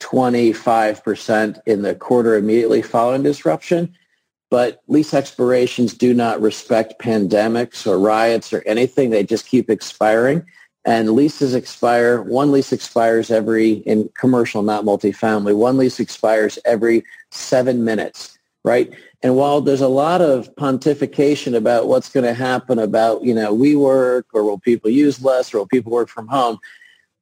25% 0.00 1.60
in 1.64 1.80
the 1.80 1.94
quarter 1.94 2.36
immediately 2.36 2.82
following 2.82 3.22
disruption 3.22 3.94
but 4.50 4.82
lease 4.88 5.14
expirations 5.14 5.94
do 5.94 6.12
not 6.12 6.40
respect 6.40 7.00
pandemics 7.00 7.86
or 7.86 7.98
riots 7.98 8.52
or 8.52 8.62
anything. 8.66 9.10
They 9.10 9.22
just 9.22 9.46
keep 9.46 9.70
expiring. 9.70 10.44
And 10.84 11.10
leases 11.10 11.54
expire, 11.54 12.22
one 12.22 12.52
lease 12.52 12.72
expires 12.72 13.30
every, 13.30 13.72
in 13.72 14.10
commercial, 14.18 14.62
not 14.62 14.84
multifamily, 14.84 15.54
one 15.54 15.76
lease 15.76 16.00
expires 16.00 16.58
every 16.64 17.04
seven 17.30 17.84
minutes, 17.84 18.38
right? 18.64 18.92
And 19.22 19.36
while 19.36 19.60
there's 19.60 19.82
a 19.82 19.88
lot 19.88 20.22
of 20.22 20.54
pontification 20.56 21.54
about 21.54 21.86
what's 21.86 22.08
going 22.08 22.24
to 22.24 22.32
happen 22.32 22.78
about, 22.78 23.22
you 23.22 23.34
know, 23.34 23.54
WeWork 23.54 24.24
or 24.32 24.42
will 24.42 24.58
people 24.58 24.90
use 24.90 25.22
less 25.22 25.52
or 25.52 25.58
will 25.58 25.66
people 25.66 25.92
work 25.92 26.08
from 26.08 26.26
home, 26.28 26.58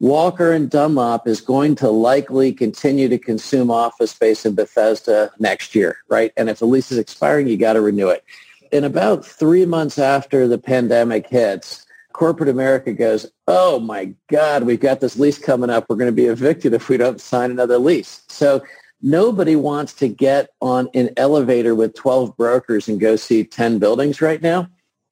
Walker 0.00 0.52
and 0.52 0.70
Dunlop 0.70 1.26
is 1.26 1.40
going 1.40 1.74
to 1.76 1.90
likely 1.90 2.52
continue 2.52 3.08
to 3.08 3.18
consume 3.18 3.70
office 3.70 4.12
space 4.12 4.46
in 4.46 4.54
Bethesda 4.54 5.32
next 5.40 5.74
year, 5.74 5.98
right? 6.08 6.32
And 6.36 6.48
if 6.48 6.60
the 6.60 6.66
lease 6.66 6.92
is 6.92 6.98
expiring, 6.98 7.48
you 7.48 7.56
got 7.56 7.72
to 7.72 7.80
renew 7.80 8.08
it. 8.08 8.24
In 8.70 8.84
about 8.84 9.26
three 9.26 9.66
months 9.66 9.98
after 9.98 10.46
the 10.46 10.58
pandemic 10.58 11.26
hits, 11.26 11.84
corporate 12.12 12.48
America 12.48 12.92
goes, 12.92 13.26
oh 13.48 13.80
my 13.80 14.12
God, 14.28 14.64
we've 14.64 14.78
got 14.78 15.00
this 15.00 15.18
lease 15.18 15.38
coming 15.38 15.70
up. 15.70 15.86
We're 15.88 15.96
going 15.96 16.10
to 16.10 16.12
be 16.12 16.26
evicted 16.26 16.74
if 16.74 16.88
we 16.88 16.96
don't 16.96 17.20
sign 17.20 17.50
another 17.50 17.78
lease. 17.78 18.22
So 18.28 18.62
nobody 19.02 19.56
wants 19.56 19.94
to 19.94 20.08
get 20.08 20.50
on 20.60 20.88
an 20.94 21.10
elevator 21.16 21.74
with 21.74 21.94
12 21.94 22.36
brokers 22.36 22.88
and 22.88 23.00
go 23.00 23.16
see 23.16 23.42
10 23.42 23.78
buildings 23.80 24.20
right 24.20 24.42
now. 24.42 24.68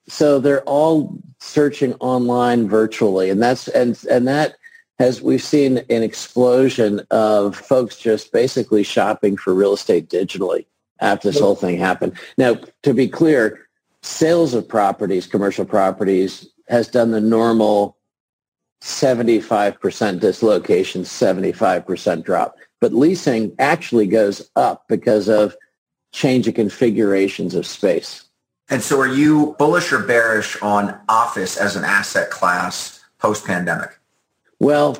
So 0.09 0.39
they're 0.39 0.63
all 0.63 1.19
searching 1.41 1.95
online 1.95 2.69
virtually. 2.69 3.31
And 3.31 3.43
that's, 3.43 3.67
and, 3.67 3.99
and 4.09 4.29
that, 4.29 4.57
has 4.99 5.21
we've 5.21 5.43
seen 5.43 5.79
an 5.91 6.03
explosion 6.03 7.01
of 7.11 7.57
folks 7.57 7.97
just 7.97 8.33
basically 8.33 8.83
shopping 8.83 9.37
for 9.37 9.55
real 9.55 9.75
estate 9.75 10.09
digitally 10.09 10.67
after 11.01 11.31
this 11.31 11.41
whole 11.41 11.55
thing 11.55 11.79
happened. 11.79 12.19
Now, 12.39 12.59
to 12.83 12.95
be 12.95 13.09
clear, 13.09 13.69
sales 14.03 14.55
of 14.55 14.67
properties, 14.67 15.27
commercial 15.27 15.65
properties, 15.65 16.49
has 16.69 16.89
done 16.89 17.11
the 17.11 17.21
normal 17.21 17.97
75% 18.83 20.21
dislocation, 20.21 21.03
75% 21.03 22.25
drop. 22.25 22.57
But 22.81 22.93
leasing 22.93 23.55
actually 23.59 24.07
goes 24.07 24.51
up 24.57 24.87
because 24.89 25.29
of 25.29 25.57
change 26.13 26.49
of 26.49 26.55
configurations 26.55 27.55
of 27.55 27.67
space. 27.67 28.23
And 28.69 28.83
so 28.83 28.99
are 29.01 29.07
you 29.07 29.55
bullish 29.59 29.93
or 29.93 30.01
bearish 30.01 30.61
on 30.63 30.99
office 31.09 31.57
as 31.57 31.77
an 31.77 31.85
asset 31.85 32.31
class 32.31 33.05
post-pandemic? 33.19 33.96
Well, 34.59 34.97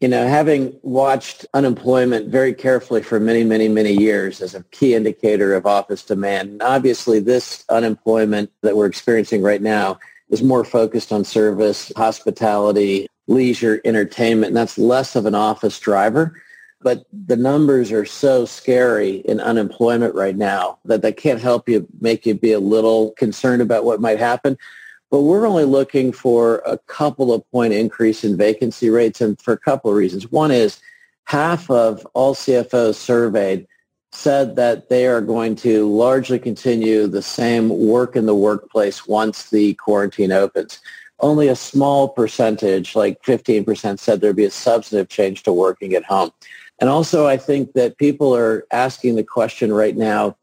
you 0.00 0.08
know, 0.08 0.26
having 0.26 0.78
watched 0.82 1.44
unemployment 1.52 2.28
very 2.28 2.54
carefully 2.54 3.02
for 3.02 3.20
many, 3.20 3.44
many, 3.44 3.68
many 3.68 3.92
years 3.92 4.40
as 4.40 4.54
a 4.54 4.64
key 4.70 4.94
indicator 4.94 5.54
of 5.54 5.66
office 5.66 6.02
demand, 6.04 6.48
and 6.50 6.62
obviously 6.62 7.20
this 7.20 7.64
unemployment 7.68 8.50
that 8.62 8.76
we're 8.76 8.86
experiencing 8.86 9.42
right 9.42 9.60
now 9.60 9.98
is 10.30 10.42
more 10.42 10.64
focused 10.64 11.12
on 11.12 11.24
service, 11.24 11.92
hospitality, 11.96 13.08
leisure, 13.26 13.80
entertainment, 13.84 14.48
and 14.48 14.56
that's 14.56 14.78
less 14.78 15.16
of 15.16 15.26
an 15.26 15.34
office 15.34 15.78
driver. 15.78 16.40
But 16.82 17.04
the 17.12 17.36
numbers 17.36 17.92
are 17.92 18.06
so 18.06 18.46
scary 18.46 19.16
in 19.16 19.38
unemployment 19.38 20.14
right 20.14 20.36
now 20.36 20.78
that 20.86 21.02
they 21.02 21.12
can't 21.12 21.40
help 21.40 21.68
you 21.68 21.86
make 22.00 22.24
you 22.24 22.34
be 22.34 22.52
a 22.52 22.60
little 22.60 23.10
concerned 23.12 23.60
about 23.60 23.84
what 23.84 24.00
might 24.00 24.18
happen 24.18 24.56
but 25.10 25.22
we're 25.22 25.46
only 25.46 25.64
looking 25.64 26.12
for 26.12 26.62
a 26.64 26.78
couple 26.78 27.32
of 27.32 27.48
point 27.50 27.72
increase 27.72 28.22
in 28.24 28.36
vacancy 28.36 28.90
rates 28.90 29.20
and 29.20 29.40
for 29.40 29.52
a 29.52 29.58
couple 29.58 29.90
of 29.90 29.96
reasons. 29.96 30.30
One 30.30 30.50
is 30.50 30.80
half 31.24 31.70
of 31.70 32.06
all 32.14 32.34
CFOs 32.34 32.94
surveyed 32.94 33.66
said 34.12 34.56
that 34.56 34.88
they 34.88 35.06
are 35.06 35.20
going 35.20 35.54
to 35.54 35.88
largely 35.88 36.38
continue 36.38 37.06
the 37.06 37.22
same 37.22 37.68
work 37.68 38.16
in 38.16 38.26
the 38.26 38.34
workplace 38.34 39.06
once 39.06 39.50
the 39.50 39.74
quarantine 39.74 40.32
opens. 40.32 40.80
Only 41.20 41.48
a 41.48 41.56
small 41.56 42.08
percentage, 42.08 42.96
like 42.96 43.22
15%, 43.22 43.98
said 43.98 44.20
there'd 44.20 44.34
be 44.34 44.44
a 44.44 44.50
substantive 44.50 45.08
change 45.08 45.42
to 45.44 45.52
working 45.52 45.94
at 45.94 46.04
home. 46.04 46.30
And 46.80 46.88
also, 46.88 47.26
I 47.26 47.36
think 47.36 47.74
that 47.74 47.98
people 47.98 48.34
are 48.34 48.66
asking 48.72 49.16
the 49.16 49.22
question 49.22 49.72
right 49.72 49.96
now, 49.96 50.36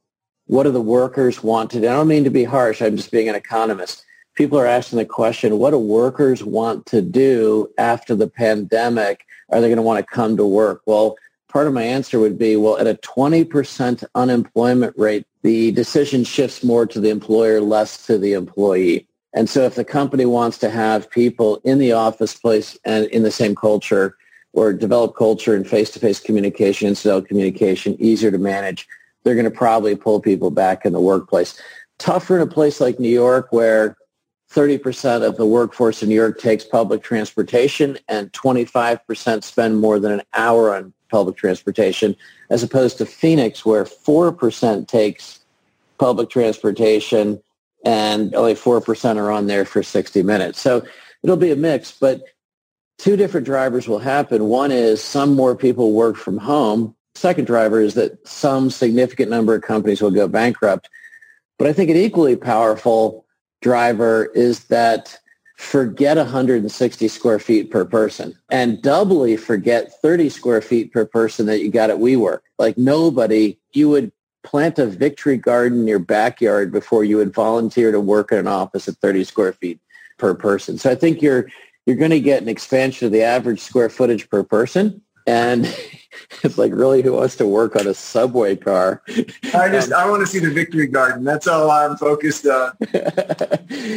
what 0.46 0.64
do 0.64 0.72
the 0.72 0.80
workers 0.80 1.44
want 1.44 1.72
to? 1.72 1.80
I 1.80 1.82
don't 1.82 2.08
mean 2.08 2.24
to 2.24 2.30
be 2.30 2.44
harsh. 2.46 2.82
I'm 2.82 2.96
just 2.96 3.12
being 3.12 3.28
an 3.28 3.36
economist 3.36 4.06
people 4.38 4.60
are 4.60 4.68
asking 4.68 5.00
the 5.00 5.06
question, 5.06 5.58
what 5.58 5.72
do 5.72 5.80
workers 5.80 6.44
want 6.44 6.86
to 6.86 7.02
do 7.02 7.68
after 7.78 8.16
the 8.16 8.28
pandemic? 8.28 9.26
Are 9.50 9.60
they 9.60 9.68
going 9.68 9.78
to 9.78 9.82
want 9.82 10.00
to 10.00 10.16
come 10.16 10.38
to 10.38 10.46
work? 10.46 10.82
Well, 10.86 11.18
part 11.50 11.68
of 11.68 11.74
my 11.74 11.84
answer 11.84 12.20
would 12.20 12.38
be, 12.38 12.56
well, 12.56 12.78
at 12.78 12.88
a 12.88 12.94
20% 12.96 14.04
unemployment 14.14 14.98
rate, 14.98 15.26
the 15.42 15.72
decision 15.72 16.24
shifts 16.24 16.64
more 16.64 16.86
to 16.86 17.00
the 17.00 17.10
employer, 17.10 17.60
less 17.60 18.06
to 18.06 18.18
the 18.18 18.34
employee. 18.34 19.08
And 19.34 19.50
so 19.50 19.64
if 19.64 19.76
the 19.76 19.84
company 19.84 20.26
wants 20.26 20.58
to 20.60 20.70
have 20.70 21.10
people 21.10 21.60
in 21.64 21.80
the 21.80 21.92
office 21.92 22.36
place 22.36 22.78
and 22.86 23.06
in 23.08 23.24
the 23.24 23.32
same 23.32 23.56
culture 23.56 24.16
or 24.54 24.72
develop 24.72 25.16
culture 25.16 25.56
and 25.56 25.68
face-to-face 25.68 26.20
communication, 26.20 26.88
incidental 26.88 27.22
communication, 27.22 27.96
easier 28.00 28.32
to 28.32 28.38
manage, 28.38 28.88
they're 29.24 29.36
going 29.36 29.46
to 29.46 29.52
probably 29.52 29.96
pull 29.96 30.20
people 30.20 30.52
back 30.52 30.86
in 30.86 30.94
the 30.94 31.00
workplace. 31.00 31.60
Tougher 31.98 32.36
in 32.36 32.42
a 32.42 32.48
place 32.48 32.80
like 32.80 33.00
New 33.00 33.10
York 33.10 33.48
where 33.52 33.98
30% 34.52 35.28
of 35.28 35.38
the 35.38 35.46
workforce 35.46 36.02
in 36.02 36.10
New 36.10 36.16
York 36.16 36.40
takes 36.40 36.64
public 36.64 37.04
transportation 37.04 37.98
and 38.08 38.32
25% 38.32 39.44
spend 39.44 39.80
more 39.80 40.00
than 40.00 40.14
an 40.14 40.22
hour 40.34 40.74
on 40.74 40.94
public 41.10 41.36
transportation, 41.36 42.16
as 42.50 42.64
opposed 42.64 42.98
to 42.98 43.06
Phoenix 43.06 43.66
where 43.66 43.84
4% 43.84 44.88
takes 44.88 45.40
public 45.98 46.30
transportation 46.30 47.42
and 47.86 48.34
only 48.36 48.56
4% 48.56 49.18
are 49.18 49.32
on 49.32 49.48
there 49.48 49.66
for 49.66 49.84
60 49.84 50.24
minutes. 50.24 50.62
So 50.62 50.86
it'll 51.24 51.38
be 51.38 51.52
a 51.52 51.56
mix, 51.56 51.92
but 51.92 52.24
two 52.98 53.16
different 53.16 53.46
drivers 53.46 53.88
will 53.88 54.00
happen. 54.00 54.46
One 54.46 54.72
is 54.72 55.04
some 55.04 55.36
more 55.36 55.56
people 55.56 55.94
work 55.94 56.16
from 56.16 56.38
home. 56.38 56.96
Second 57.16 57.46
driver 57.46 57.82
is 57.82 57.96
that 57.96 58.26
some 58.28 58.70
significant 58.70 59.30
number 59.30 59.56
of 59.56 59.62
companies 59.62 60.02
will 60.02 60.12
go 60.12 60.28
bankrupt. 60.28 60.90
But 61.58 61.68
I 61.68 61.74
think 61.74 61.90
an 61.90 61.98
equally 61.98 62.36
powerful 62.36 63.26
driver 63.62 64.26
is 64.36 64.66
that 64.66 65.18
forget 65.58 66.18
160 66.18 67.08
square 67.08 67.40
feet 67.40 67.72
per 67.72 67.84
person 67.84 68.38
and 68.52 68.82
doubly 68.82 69.36
forget 69.36 69.92
30 70.02 70.30
square 70.30 70.62
feet 70.62 70.94
per 70.94 71.04
person 71.04 71.48
that 71.48 71.62
you 71.62 71.72
got 71.72 71.90
at 71.90 71.98
WeWork. 71.98 72.42
Like 72.60 72.78
nobody, 72.78 73.58
you 73.74 73.90
would 73.90 74.12
plant 74.44 74.80
a 74.80 74.86
victory 74.86 75.36
garden 75.38 75.82
in 75.82 75.88
your 75.88 76.00
backyard 76.00 76.72
before 76.72 77.04
you 77.04 77.18
would 77.18 77.34
volunteer 77.34 77.92
to 77.92 78.00
work 78.00 78.32
in 78.32 78.38
an 78.38 78.48
office 78.48 78.88
at 78.88 78.96
30 78.98 79.24
square 79.24 79.52
feet 79.52 79.80
per 80.18 80.34
person. 80.34 80.78
So 80.78 80.92
I 80.92 80.96
think 80.96 81.22
you're 81.22 81.48
you're 81.86 81.96
going 81.96 82.12
to 82.12 82.20
get 82.20 82.42
an 82.42 82.50
expansion 82.50 83.06
of 83.06 83.14
the 83.14 83.24
average 83.24 83.62
square 83.62 83.90
footage 83.90 84.30
per 84.30 84.44
person. 84.44 85.02
And 85.28 85.66
it's 86.44 86.58
like, 86.58 86.72
really, 86.74 87.02
who 87.02 87.14
wants 87.14 87.36
to 87.36 87.46
work 87.46 87.76
on 87.76 87.86
a 87.86 87.94
subway 87.94 88.56
car? 88.56 89.04
I 89.54 89.70
just, 89.70 89.92
I 89.92 90.10
want 90.10 90.22
to 90.22 90.28
see 90.28 90.40
the 90.40 90.50
victory 90.50 90.88
garden. 90.88 91.24
That's 91.24 91.48
all 91.48 91.70
I'm 91.70 91.98
focused 91.98 92.48
on. 92.48 92.72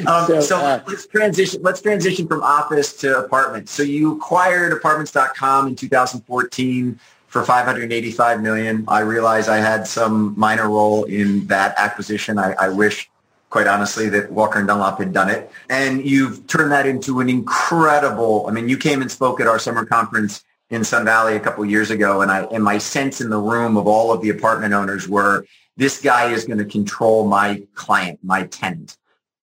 um, 0.06 0.26
so, 0.26 0.40
so 0.40 0.56
uh, 0.58 0.82
let's 0.86 1.06
transition. 1.06 1.62
Let's 1.62 1.80
transition 1.80 2.26
from 2.26 2.42
office 2.42 2.92
to 2.98 3.18
apartments. 3.18 3.72
So 3.72 3.82
you 3.82 4.16
acquired 4.16 4.72
apartments.com 4.72 5.68
in 5.68 5.76
2014 5.76 7.00
for 7.28 7.44
585 7.44 8.42
million. 8.42 8.84
I 8.88 9.00
realize 9.00 9.48
I 9.48 9.58
had 9.58 9.86
some 9.86 10.34
minor 10.36 10.68
role 10.68 11.04
in 11.04 11.46
that 11.46 11.74
acquisition. 11.78 12.38
I, 12.38 12.54
I 12.54 12.68
wish 12.68 13.08
quite 13.50 13.66
honestly, 13.66 14.08
that 14.08 14.30
Walker 14.30 14.60
and 14.60 14.68
Dunlop 14.68 15.00
had 15.00 15.12
done 15.12 15.28
it. 15.28 15.50
And 15.68 16.06
you've 16.06 16.46
turned 16.46 16.70
that 16.70 16.86
into 16.86 17.18
an 17.18 17.28
incredible, 17.28 18.46
I 18.48 18.52
mean, 18.52 18.68
you 18.68 18.78
came 18.78 19.02
and 19.02 19.10
spoke 19.10 19.40
at 19.40 19.48
our 19.48 19.58
summer 19.58 19.84
conference 19.84 20.44
in 20.70 20.84
Sun 20.84 21.04
Valley 21.04 21.36
a 21.36 21.40
couple 21.40 21.64
years 21.64 21.90
ago, 21.90 22.22
and 22.22 22.30
I 22.30 22.44
and 22.44 22.62
my 22.62 22.78
sense 22.78 23.20
in 23.20 23.28
the 23.28 23.38
room 23.38 23.76
of 23.76 23.86
all 23.86 24.12
of 24.12 24.22
the 24.22 24.30
apartment 24.30 24.72
owners 24.72 25.08
were 25.08 25.44
this 25.76 26.00
guy 26.00 26.30
is 26.30 26.44
going 26.44 26.58
to 26.58 26.64
control 26.64 27.26
my 27.26 27.62
client, 27.74 28.20
my 28.22 28.44
tenant. 28.44 28.96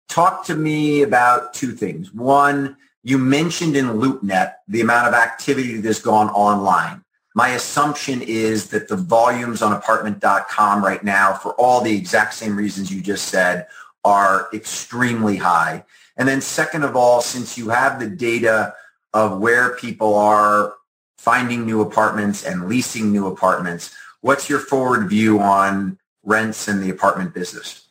Talk 0.07 0.45
to 0.45 0.55
me 0.55 1.01
about 1.01 1.53
two 1.53 1.71
things. 1.73 2.13
One, 2.13 2.77
you 3.03 3.17
mentioned 3.17 3.75
in 3.75 3.87
LoopNet 3.87 4.53
the 4.67 4.81
amount 4.81 5.07
of 5.07 5.13
activity 5.13 5.81
that's 5.81 6.01
gone 6.01 6.29
online. 6.29 7.03
My 7.35 7.49
assumption 7.49 8.21
is 8.21 8.69
that 8.69 8.87
the 8.87 8.95
volumes 8.95 9.61
on 9.61 9.73
apartment.com 9.73 10.83
right 10.83 11.03
now, 11.03 11.33
for 11.33 11.53
all 11.53 11.81
the 11.81 11.95
exact 11.95 12.33
same 12.33 12.55
reasons 12.55 12.91
you 12.91 13.01
just 13.01 13.27
said, 13.27 13.67
are 14.03 14.47
extremely 14.53 15.37
high. 15.37 15.83
And 16.15 16.27
then 16.27 16.41
second 16.41 16.83
of 16.83 16.95
all, 16.95 17.21
since 17.21 17.57
you 17.57 17.69
have 17.69 17.99
the 17.99 18.09
data 18.09 18.73
of 19.13 19.39
where 19.39 19.75
people 19.75 20.15
are 20.15 20.73
finding 21.17 21.65
new 21.65 21.81
apartments 21.81 22.43
and 22.43 22.67
leasing 22.67 23.11
new 23.11 23.27
apartments, 23.27 23.93
what's 24.21 24.49
your 24.49 24.59
forward 24.59 25.09
view 25.09 25.39
on 25.39 25.97
rents 26.23 26.67
in 26.67 26.81
the 26.81 26.89
apartment 26.89 27.33
business? 27.33 27.87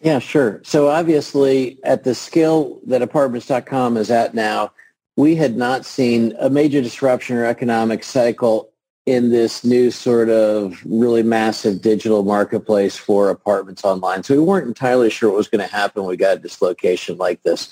Yeah, 0.00 0.18
sure. 0.18 0.60
So 0.64 0.88
obviously 0.88 1.78
at 1.84 2.04
the 2.04 2.14
scale 2.14 2.80
that 2.86 3.02
apartments.com 3.02 3.96
is 3.96 4.10
at 4.10 4.34
now, 4.34 4.72
we 5.16 5.36
had 5.36 5.56
not 5.56 5.84
seen 5.84 6.34
a 6.38 6.48
major 6.48 6.80
disruption 6.80 7.36
or 7.36 7.44
economic 7.44 8.02
cycle 8.02 8.70
in 9.06 9.30
this 9.30 9.64
new 9.64 9.90
sort 9.90 10.30
of 10.30 10.80
really 10.84 11.22
massive 11.22 11.82
digital 11.82 12.22
marketplace 12.22 12.96
for 12.96 13.28
apartments 13.28 13.84
online. 13.84 14.22
So 14.22 14.34
we 14.34 14.40
weren't 14.40 14.68
entirely 14.68 15.10
sure 15.10 15.30
what 15.30 15.36
was 15.36 15.48
going 15.48 15.66
to 15.66 15.72
happen 15.72 16.02
when 16.02 16.10
we 16.10 16.16
got 16.16 16.36
a 16.36 16.40
dislocation 16.40 17.16
like 17.18 17.42
this. 17.42 17.70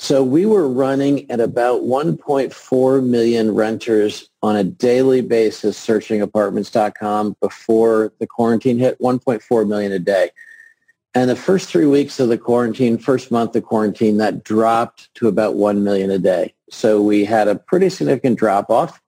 So 0.00 0.22
we 0.22 0.46
were 0.46 0.68
running 0.68 1.28
at 1.28 1.40
about 1.40 1.82
1.4 1.82 3.04
million 3.04 3.54
renters 3.54 4.30
on 4.44 4.54
a 4.54 4.62
daily 4.62 5.22
basis 5.22 5.76
searching 5.76 6.22
apartments.com 6.22 7.36
before 7.40 8.12
the 8.20 8.26
quarantine 8.26 8.78
hit, 8.78 9.00
1.4 9.00 9.68
million 9.68 9.90
a 9.90 9.98
day. 9.98 10.30
And 11.14 11.28
the 11.28 11.34
first 11.34 11.68
three 11.68 11.86
weeks 11.86 12.20
of 12.20 12.28
the 12.28 12.38
quarantine, 12.38 12.96
first 12.96 13.32
month 13.32 13.56
of 13.56 13.64
quarantine, 13.64 14.18
that 14.18 14.44
dropped 14.44 15.12
to 15.14 15.26
about 15.26 15.56
1 15.56 15.82
million 15.82 16.12
a 16.12 16.18
day. 16.18 16.54
So 16.70 17.02
we 17.02 17.24
had 17.24 17.48
a 17.48 17.56
pretty 17.56 17.88
significant 17.88 18.38
drop 18.38 18.70
off. 18.70 19.02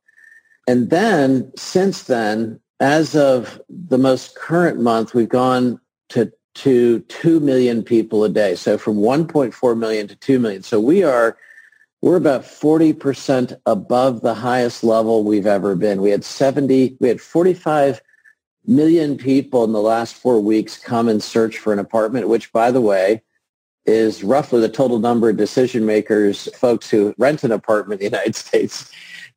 And 0.67 0.91
then 0.91 1.53
since 1.57 2.05
then, 2.05 2.59
as 2.81 3.15
of 3.15 3.61
the 3.69 3.99
most 3.99 4.35
current 4.35 4.81
month, 4.81 5.15
we've 5.15 5.29
gone 5.29 5.81
to 6.09 6.33
to 6.55 7.01
2 7.01 7.41
million 7.41 7.83
people 7.83 8.25
a 8.25 8.29
day. 8.29 8.55
So 8.55 8.77
from 8.77 8.97
1.4 8.97 9.79
million 9.79 10.09
to 10.09 10.17
2 10.17 10.39
million. 10.39 10.63
So 10.63 10.81
we 10.81 11.03
are, 11.03 11.37
we're 12.03 12.17
about 12.17 12.43
40% 12.43 13.59
above 13.67 14.21
the 14.21 14.35
highest 14.35 14.83
level 14.83 15.25
we've 15.25 15.47
ever 15.47 15.75
been. 15.75 16.03
We 16.03 16.11
had 16.11 16.25
70, 16.25 16.97
we 17.01 17.09
had 17.09 17.21
45 17.21 18.01
million 18.67 19.17
people 19.17 19.65
in 19.65 19.73
the 19.73 19.81
last 19.81 20.15
four 20.15 20.41
weeks 20.41 20.79
come 20.79 21.09
and 21.09 21.23
search 21.23 21.59
for 21.59 21.73
an 21.73 21.79
apartment, 21.79 22.29
which 22.29 22.53
by 22.53 22.71
the 22.71 22.81
way, 22.81 23.23
is 23.87 24.23
roughly 24.23 24.61
the 24.61 24.69
total 24.69 24.99
number 24.99 25.31
of 25.31 25.37
decision 25.37 25.87
makers, 25.87 26.49
folks 26.57 26.91
who 26.91 27.15
rent 27.19 27.43
an 27.45 27.53
apartment 27.53 28.01
in 28.01 28.11
the 28.11 28.17
United 28.17 28.35
States. 28.47 28.91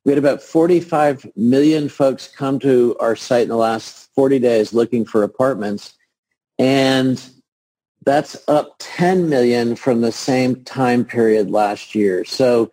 We 0.04 0.12
had 0.12 0.18
about 0.18 0.42
45 0.42 1.26
million 1.34 1.88
folks 1.88 2.28
come 2.28 2.58
to 2.58 2.94
our 3.00 3.16
site 3.16 3.44
in 3.44 3.48
the 3.48 3.56
last 3.56 4.10
40 4.14 4.38
days 4.38 4.74
looking 4.74 5.06
for 5.06 5.22
apartments. 5.22 5.94
And 6.58 7.22
that's 8.04 8.36
up 8.48 8.76
10 8.78 9.28
million 9.28 9.76
from 9.76 10.00
the 10.00 10.12
same 10.12 10.62
time 10.64 11.04
period 11.04 11.50
last 11.50 11.94
year. 11.94 12.24
So, 12.24 12.70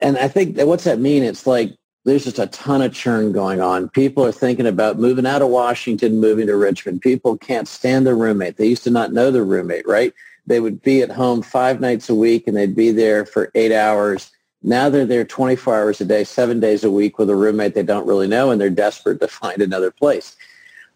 and 0.00 0.16
I 0.18 0.28
think 0.28 0.56
that 0.56 0.66
what's 0.66 0.84
that 0.84 0.98
mean? 0.98 1.22
It's 1.22 1.46
like 1.46 1.72
there's 2.04 2.24
just 2.24 2.38
a 2.38 2.46
ton 2.48 2.82
of 2.82 2.92
churn 2.92 3.32
going 3.32 3.60
on. 3.60 3.88
People 3.90 4.24
are 4.24 4.32
thinking 4.32 4.66
about 4.66 4.98
moving 4.98 5.26
out 5.26 5.42
of 5.42 5.48
Washington, 5.48 6.20
moving 6.20 6.46
to 6.48 6.56
Richmond. 6.56 7.00
People 7.00 7.38
can't 7.38 7.68
stand 7.68 8.06
their 8.06 8.16
roommate. 8.16 8.56
They 8.56 8.66
used 8.66 8.84
to 8.84 8.90
not 8.90 9.12
know 9.12 9.30
their 9.30 9.44
roommate, 9.44 9.86
right? 9.86 10.12
They 10.46 10.58
would 10.58 10.82
be 10.82 11.02
at 11.02 11.10
home 11.10 11.42
five 11.42 11.80
nights 11.80 12.08
a 12.08 12.14
week 12.14 12.48
and 12.48 12.56
they'd 12.56 12.74
be 12.74 12.90
there 12.90 13.24
for 13.24 13.52
eight 13.54 13.72
hours 13.72 14.32
now 14.62 14.88
they're 14.88 15.06
there 15.06 15.24
24 15.24 15.76
hours 15.76 16.00
a 16.00 16.04
day, 16.04 16.24
seven 16.24 16.60
days 16.60 16.84
a 16.84 16.90
week 16.90 17.18
with 17.18 17.28
a 17.30 17.34
roommate 17.34 17.74
they 17.74 17.82
don't 17.82 18.06
really 18.06 18.28
know, 18.28 18.50
and 18.50 18.60
they're 18.60 18.70
desperate 18.70 19.20
to 19.20 19.28
find 19.28 19.60
another 19.60 19.90
place. 19.90 20.36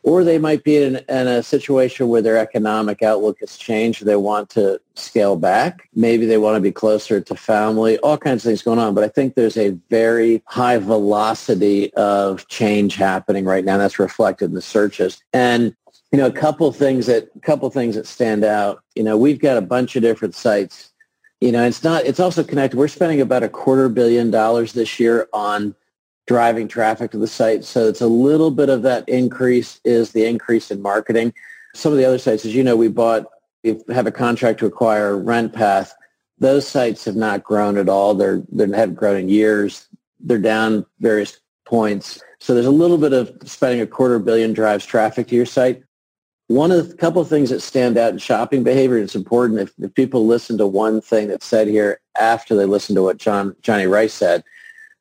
Or 0.06 0.22
they 0.22 0.38
might 0.38 0.62
be 0.62 0.76
in, 0.76 0.96
in 0.96 1.26
a 1.26 1.42
situation 1.42 2.08
where 2.08 2.22
their 2.22 2.38
economic 2.38 3.02
outlook 3.02 3.40
has 3.40 3.56
changed. 3.56 4.04
They 4.04 4.16
want 4.16 4.48
to 4.50 4.80
scale 4.94 5.36
back. 5.36 5.88
Maybe 5.94 6.26
they 6.26 6.38
want 6.38 6.54
to 6.56 6.60
be 6.60 6.72
closer 6.72 7.20
to 7.20 7.34
family, 7.34 7.98
all 7.98 8.16
kinds 8.16 8.44
of 8.44 8.48
things 8.48 8.62
going 8.62 8.78
on. 8.78 8.94
But 8.94 9.04
I 9.04 9.08
think 9.08 9.34
there's 9.34 9.56
a 9.56 9.70
very 9.90 10.42
high 10.46 10.78
velocity 10.78 11.92
of 11.94 12.46
change 12.46 12.94
happening 12.94 13.44
right 13.44 13.64
now. 13.64 13.76
That's 13.78 13.98
reflected 13.98 14.46
in 14.46 14.54
the 14.54 14.62
searches. 14.62 15.22
And 15.32 15.74
you 16.12 16.18
know, 16.18 16.26
a 16.26 16.32
couple 16.32 16.70
things 16.72 17.06
that 17.06 17.28
a 17.34 17.40
couple 17.40 17.68
things 17.68 17.96
that 17.96 18.06
stand 18.06 18.44
out. 18.44 18.82
You 18.94 19.02
know, 19.02 19.18
we've 19.18 19.40
got 19.40 19.56
a 19.56 19.60
bunch 19.60 19.96
of 19.96 20.02
different 20.02 20.36
sites 20.36 20.92
you 21.40 21.52
know, 21.52 21.66
it's 21.66 21.84
not, 21.84 22.06
it's 22.06 22.20
also 22.20 22.42
connected. 22.42 22.78
We're 22.78 22.88
spending 22.88 23.20
about 23.20 23.42
a 23.42 23.48
quarter 23.48 23.88
billion 23.88 24.30
dollars 24.30 24.72
this 24.72 24.98
year 24.98 25.28
on 25.32 25.74
driving 26.26 26.68
traffic 26.68 27.12
to 27.12 27.18
the 27.18 27.26
site. 27.26 27.64
So 27.64 27.88
it's 27.88 28.00
a 28.00 28.06
little 28.06 28.50
bit 28.50 28.68
of 28.68 28.82
that 28.82 29.08
increase 29.08 29.80
is 29.84 30.12
the 30.12 30.26
increase 30.26 30.70
in 30.70 30.82
marketing. 30.82 31.32
Some 31.74 31.92
of 31.92 31.98
the 31.98 32.04
other 32.04 32.18
sites, 32.18 32.44
as 32.44 32.54
you 32.54 32.64
know, 32.64 32.76
we 32.76 32.88
bought, 32.88 33.26
we 33.62 33.80
have 33.90 34.06
a 34.06 34.12
contract 34.12 34.58
to 34.60 34.66
acquire 34.66 35.14
RentPath. 35.14 35.90
Those 36.38 36.66
sites 36.66 37.04
have 37.04 37.16
not 37.16 37.44
grown 37.44 37.78
at 37.78 37.88
all. 37.88 38.14
They're, 38.14 38.42
they 38.50 38.68
haven't 38.76 38.96
grown 38.96 39.16
in 39.16 39.28
years. 39.28 39.88
They're 40.20 40.38
down 40.38 40.84
various 41.00 41.38
points. 41.64 42.22
So 42.38 42.54
there's 42.54 42.66
a 42.66 42.70
little 42.70 42.98
bit 42.98 43.12
of 43.12 43.32
spending 43.44 43.80
a 43.80 43.86
quarter 43.86 44.18
billion 44.18 44.52
drives 44.52 44.84
traffic 44.84 45.28
to 45.28 45.34
your 45.34 45.46
site. 45.46 45.82
One 46.48 46.70
of 46.70 46.88
the 46.88 46.94
couple 46.94 47.20
of 47.20 47.28
things 47.28 47.50
that 47.50 47.60
stand 47.60 47.98
out 47.98 48.12
in 48.12 48.18
shopping 48.18 48.62
behavior, 48.62 48.98
it's 48.98 49.16
important 49.16 49.60
if, 49.60 49.72
if 49.80 49.92
people 49.94 50.26
listen 50.26 50.58
to 50.58 50.66
one 50.66 51.00
thing 51.00 51.26
that's 51.28 51.46
said 51.46 51.66
here 51.66 52.00
after 52.18 52.54
they 52.54 52.66
listen 52.66 52.94
to 52.94 53.02
what 53.02 53.16
John 53.16 53.56
Johnny 53.62 53.86
Rice 53.86 54.14
said. 54.14 54.44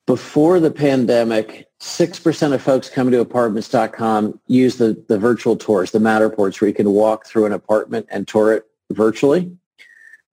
Before 0.05 0.59
the 0.59 0.69
pandemic, 0.69 1.67
6% 1.79 2.53
of 2.53 2.61
folks 2.61 2.89
coming 2.89 3.11
to 3.13 3.21
apartments.com 3.21 4.39
use 4.45 4.77
the, 4.77 5.03
the 5.07 5.17
virtual 5.17 5.55
tours, 5.55 5.91
the 5.91 5.99
Matterports, 5.99 6.61
where 6.61 6.67
you 6.67 6.75
can 6.75 6.91
walk 6.91 7.25
through 7.25 7.47
an 7.47 7.51
apartment 7.51 8.05
and 8.11 8.27
tour 8.27 8.53
it 8.53 8.67
virtually. 8.91 9.51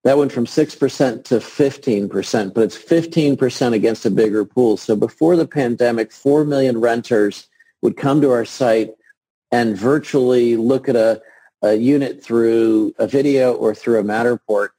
That 0.05 0.19
went 0.19 0.33
from 0.33 0.45
6% 0.45 1.25
to 1.25 1.35
15%, 1.37 2.55
but 2.55 2.65
it's 2.65 2.77
15% 2.77 3.73
against 3.73 4.05
a 4.05 4.11
bigger 4.11 4.45
pool. 4.45 4.77
So 4.77 4.95
before 4.95 5.37
the 5.37 5.47
pandemic, 5.47 6.13
4 6.13 6.45
million 6.45 6.79
renters 6.79 7.49
would 7.81 7.97
come 7.97 8.21
to 8.21 8.31
our 8.31 8.45
site 8.45 8.91
and 9.53 9.77
virtually 9.77 10.57
look 10.57 10.89
at 10.89 10.97
a, 10.97 11.23
a 11.63 11.75
unit 11.75 12.23
through 12.23 12.95
a 12.99 13.07
video 13.07 13.55
or 13.55 13.75
through 13.75 14.01
a 14.01 14.05
Matterport. 14.05 14.71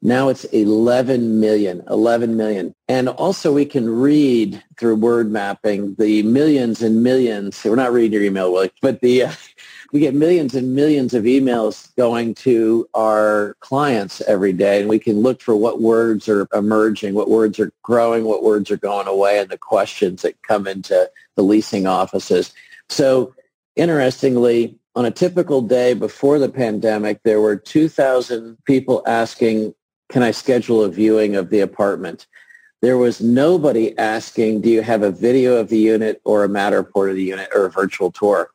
Now 0.00 0.28
it's 0.28 0.44
11 0.44 1.40
million, 1.40 1.82
11 1.88 2.36
million. 2.36 2.74
And 2.88 3.08
also 3.08 3.52
we 3.52 3.64
can 3.64 3.88
read 3.88 4.62
through 4.78 4.96
word 4.96 5.30
mapping 5.30 5.96
the 5.98 6.22
millions 6.22 6.82
and 6.82 7.02
millions. 7.02 7.60
We're 7.64 7.74
not 7.74 7.92
reading 7.92 8.12
your 8.12 8.22
email, 8.22 8.52
Willie, 8.52 8.70
but 8.80 9.00
the, 9.00 9.24
uh, 9.24 9.32
we 9.92 10.00
get 10.00 10.14
millions 10.14 10.54
and 10.54 10.74
millions 10.74 11.14
of 11.14 11.24
emails 11.24 11.94
going 11.96 12.34
to 12.34 12.88
our 12.94 13.56
clients 13.60 14.20
every 14.22 14.52
day, 14.52 14.80
and 14.80 14.88
we 14.88 14.98
can 14.98 15.20
look 15.20 15.40
for 15.40 15.56
what 15.56 15.80
words 15.80 16.28
are 16.28 16.46
emerging, 16.54 17.14
what 17.14 17.30
words 17.30 17.58
are 17.58 17.72
growing, 17.82 18.24
what 18.24 18.44
words 18.44 18.70
are 18.70 18.76
going 18.76 19.08
away, 19.08 19.38
and 19.38 19.48
the 19.48 19.58
questions 19.58 20.22
that 20.22 20.40
come 20.42 20.66
into 20.66 21.10
the 21.36 21.42
leasing 21.42 21.86
offices. 21.86 22.52
So 22.90 23.34
interestingly, 23.76 24.78
on 24.94 25.04
a 25.04 25.10
typical 25.10 25.62
day 25.62 25.94
before 25.94 26.38
the 26.38 26.48
pandemic, 26.48 27.22
there 27.22 27.40
were 27.40 27.56
2,000 27.56 28.58
people 28.64 29.02
asking, 29.06 29.72
can 30.08 30.22
I 30.22 30.30
schedule 30.30 30.82
a 30.82 30.88
viewing 30.88 31.36
of 31.36 31.50
the 31.50 31.60
apartment? 31.60 32.26
There 32.80 32.96
was 32.96 33.20
nobody 33.20 33.96
asking, 33.98 34.60
do 34.60 34.70
you 34.70 34.82
have 34.82 35.02
a 35.02 35.10
video 35.10 35.56
of 35.56 35.68
the 35.68 35.78
unit 35.78 36.20
or 36.24 36.44
a 36.44 36.48
Matterport 36.48 37.10
of 37.10 37.16
the 37.16 37.24
unit 37.24 37.48
or 37.54 37.66
a 37.66 37.70
virtual 37.70 38.12
tour? 38.12 38.50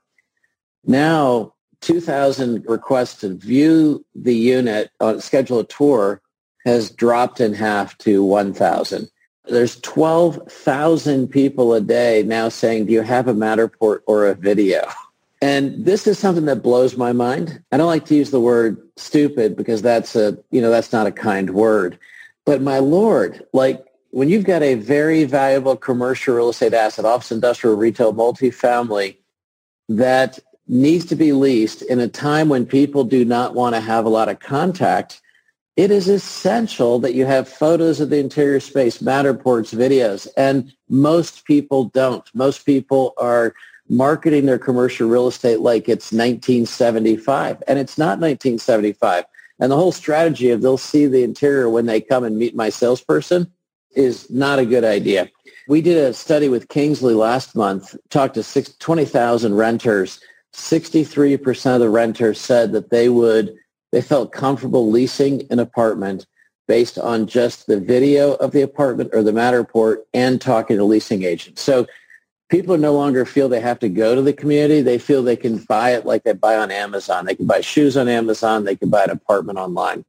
Now, 0.86 1.54
2,000 1.82 2.66
requests 2.68 3.20
to 3.22 3.36
view 3.36 4.06
the 4.16 4.36
unit, 4.36 4.92
on 5.02 5.20
schedule 5.20 5.60
a 5.60 5.66
tour, 5.66 6.22
has 6.66 6.90
dropped 6.90 7.42
in 7.42 7.54
half 7.54 7.98
to 8.00 8.24
1,000. 8.24 9.10
There's 9.46 9.80
12,000 9.82 11.28
people 11.28 11.74
a 11.74 11.82
day 11.82 12.24
now 12.24 12.48
saying, 12.48 12.86
do 12.86 12.94
you 12.94 13.02
have 13.02 13.28
a 13.28 13.34
Matterport 13.34 14.00
or 14.08 14.28
a 14.28 14.36
video? 14.36 14.88
And 15.44 15.84
this 15.84 16.08
is 16.08 16.18
something 16.18 16.46
that 16.46 16.64
blows 16.64 16.96
my 16.96 17.12
mind. 17.12 17.62
I 17.74 17.76
don't 17.76 17.88
like 17.88 18.06
to 18.06 18.16
use 18.16 18.32
the 18.32 18.40
word 18.40 18.78
stupid 18.96 19.58
because 19.58 19.82
that's 19.82 20.16
a, 20.16 20.38
you 20.52 20.62
know, 20.62 20.70
that's 20.70 20.94
not 20.94 21.06
a 21.06 21.12
kind 21.12 21.50
word. 21.50 22.00
But 22.46 22.62
my 22.62 22.80
Lord, 22.80 23.46
like 23.52 23.84
when 24.12 24.30
you've 24.30 24.46
got 24.46 24.64
a 24.64 24.76
very 24.76 25.26
valuable 25.26 25.76
commercial 25.76 26.36
real 26.36 26.48
estate 26.48 26.74
asset, 26.74 27.04
office, 27.04 27.30
industrial, 27.30 27.76
retail, 27.76 28.14
multifamily, 28.14 29.18
that 29.90 30.40
needs 30.70 31.04
to 31.08 31.16
be 31.18 31.34
leased 31.34 31.82
in 31.82 32.00
a 32.00 32.08
time 32.08 32.48
when 32.48 32.66
people 32.66 33.04
do 33.04 33.26
not 33.26 33.54
want 33.54 33.76
to 33.76 33.82
have 33.82 34.06
a 34.06 34.10
lot 34.10 34.30
of 34.30 34.40
contact, 34.40 35.22
it 35.76 35.92
is 35.92 36.08
essential 36.08 37.00
that 37.00 37.16
you 37.16 37.26
have 37.26 37.50
photos 37.50 38.00
of 38.00 38.10
the 38.10 38.18
interior 38.18 38.62
space, 38.62 39.00
Matterports, 39.00 39.76
videos, 39.76 40.26
and 40.38 40.72
most 40.88 41.44
people 41.44 41.84
don't. 41.90 42.34
Most 42.34 42.66
people 42.66 43.14
are 43.18 43.54
marketing 43.96 44.46
their 44.46 44.60
commercial 44.60 45.08
real 45.08 45.28
estate 45.28 45.60
like 45.60 45.90
it's 45.90 46.12
1975, 46.12 47.64
and 47.68 47.80
it's 47.80 47.98
not 47.98 48.20
1975. 48.20 49.26
And 49.60 49.72
the 49.72 49.76
whole 49.76 49.92
strategy 49.92 50.50
of 50.50 50.62
they'll 50.62 50.78
see 50.78 51.06
the 51.06 51.24
interior 51.24 51.70
when 51.70 51.86
they 51.86 52.02
come 52.02 52.24
and 52.24 52.38
meet 52.38 52.56
my 52.56 52.70
salesperson 52.70 53.52
is 53.96 54.30
not 54.30 54.60
a 54.60 54.66
good 54.66 54.84
idea. 54.84 55.30
We 55.68 55.82
did 55.82 55.98
a 55.98 56.14
study 56.14 56.50
with 56.50 56.70
Kingsley 56.70 57.14
last 57.14 57.56
month, 57.56 57.96
talked 58.10 58.36
to 58.36 58.64
20,000 58.80 59.54
renters, 59.54 60.20
63% 60.54 61.76
of 61.76 61.80
the 61.80 61.90
renters 61.90 62.40
said 62.40 62.74
that 62.74 62.90
they 62.90 63.10
would, 63.10 63.56
they 63.92 64.02
felt 64.02 64.32
comfortable 64.32 64.90
leasing 64.90 65.48
an 65.50 65.60
apartment 65.60 66.26
based 66.68 66.98
on 66.98 67.28
just 67.28 67.68
the 67.68 67.80
video 67.80 68.34
of 68.36 68.52
the 68.52 68.62
apartment 68.62 69.10
or 69.14 69.24
the 69.24 69.32
Matterport 69.32 69.98
and 70.14 70.40
talking 70.40 70.78
to 70.78 70.84
leasing 70.84 71.24
agents. 71.24 71.62
So 71.62 71.88
people 72.54 72.78
no 72.78 72.94
longer 72.94 73.26
feel 73.26 73.50
they 73.50 73.60
have 73.60 73.80
to 73.80 73.90
go 73.90 74.14
to 74.14 74.22
the 74.22 74.32
community. 74.32 74.80
They 74.84 75.00
feel 75.00 75.24
they 75.24 75.36
can 75.36 75.58
buy 75.58 75.96
it 75.96 76.06
like 76.06 76.22
they 76.22 76.34
buy 76.34 76.56
on 76.56 76.70
Amazon. 76.70 77.26
They 77.26 77.34
can 77.34 77.48
buy 77.48 77.62
shoes 77.62 77.98
on 77.98 78.08
Amazon. 78.08 78.64
They 78.64 78.76
can 78.76 78.92
buy 78.92 79.06
an 79.06 79.10
apartment 79.10 79.58
online. 79.58 80.06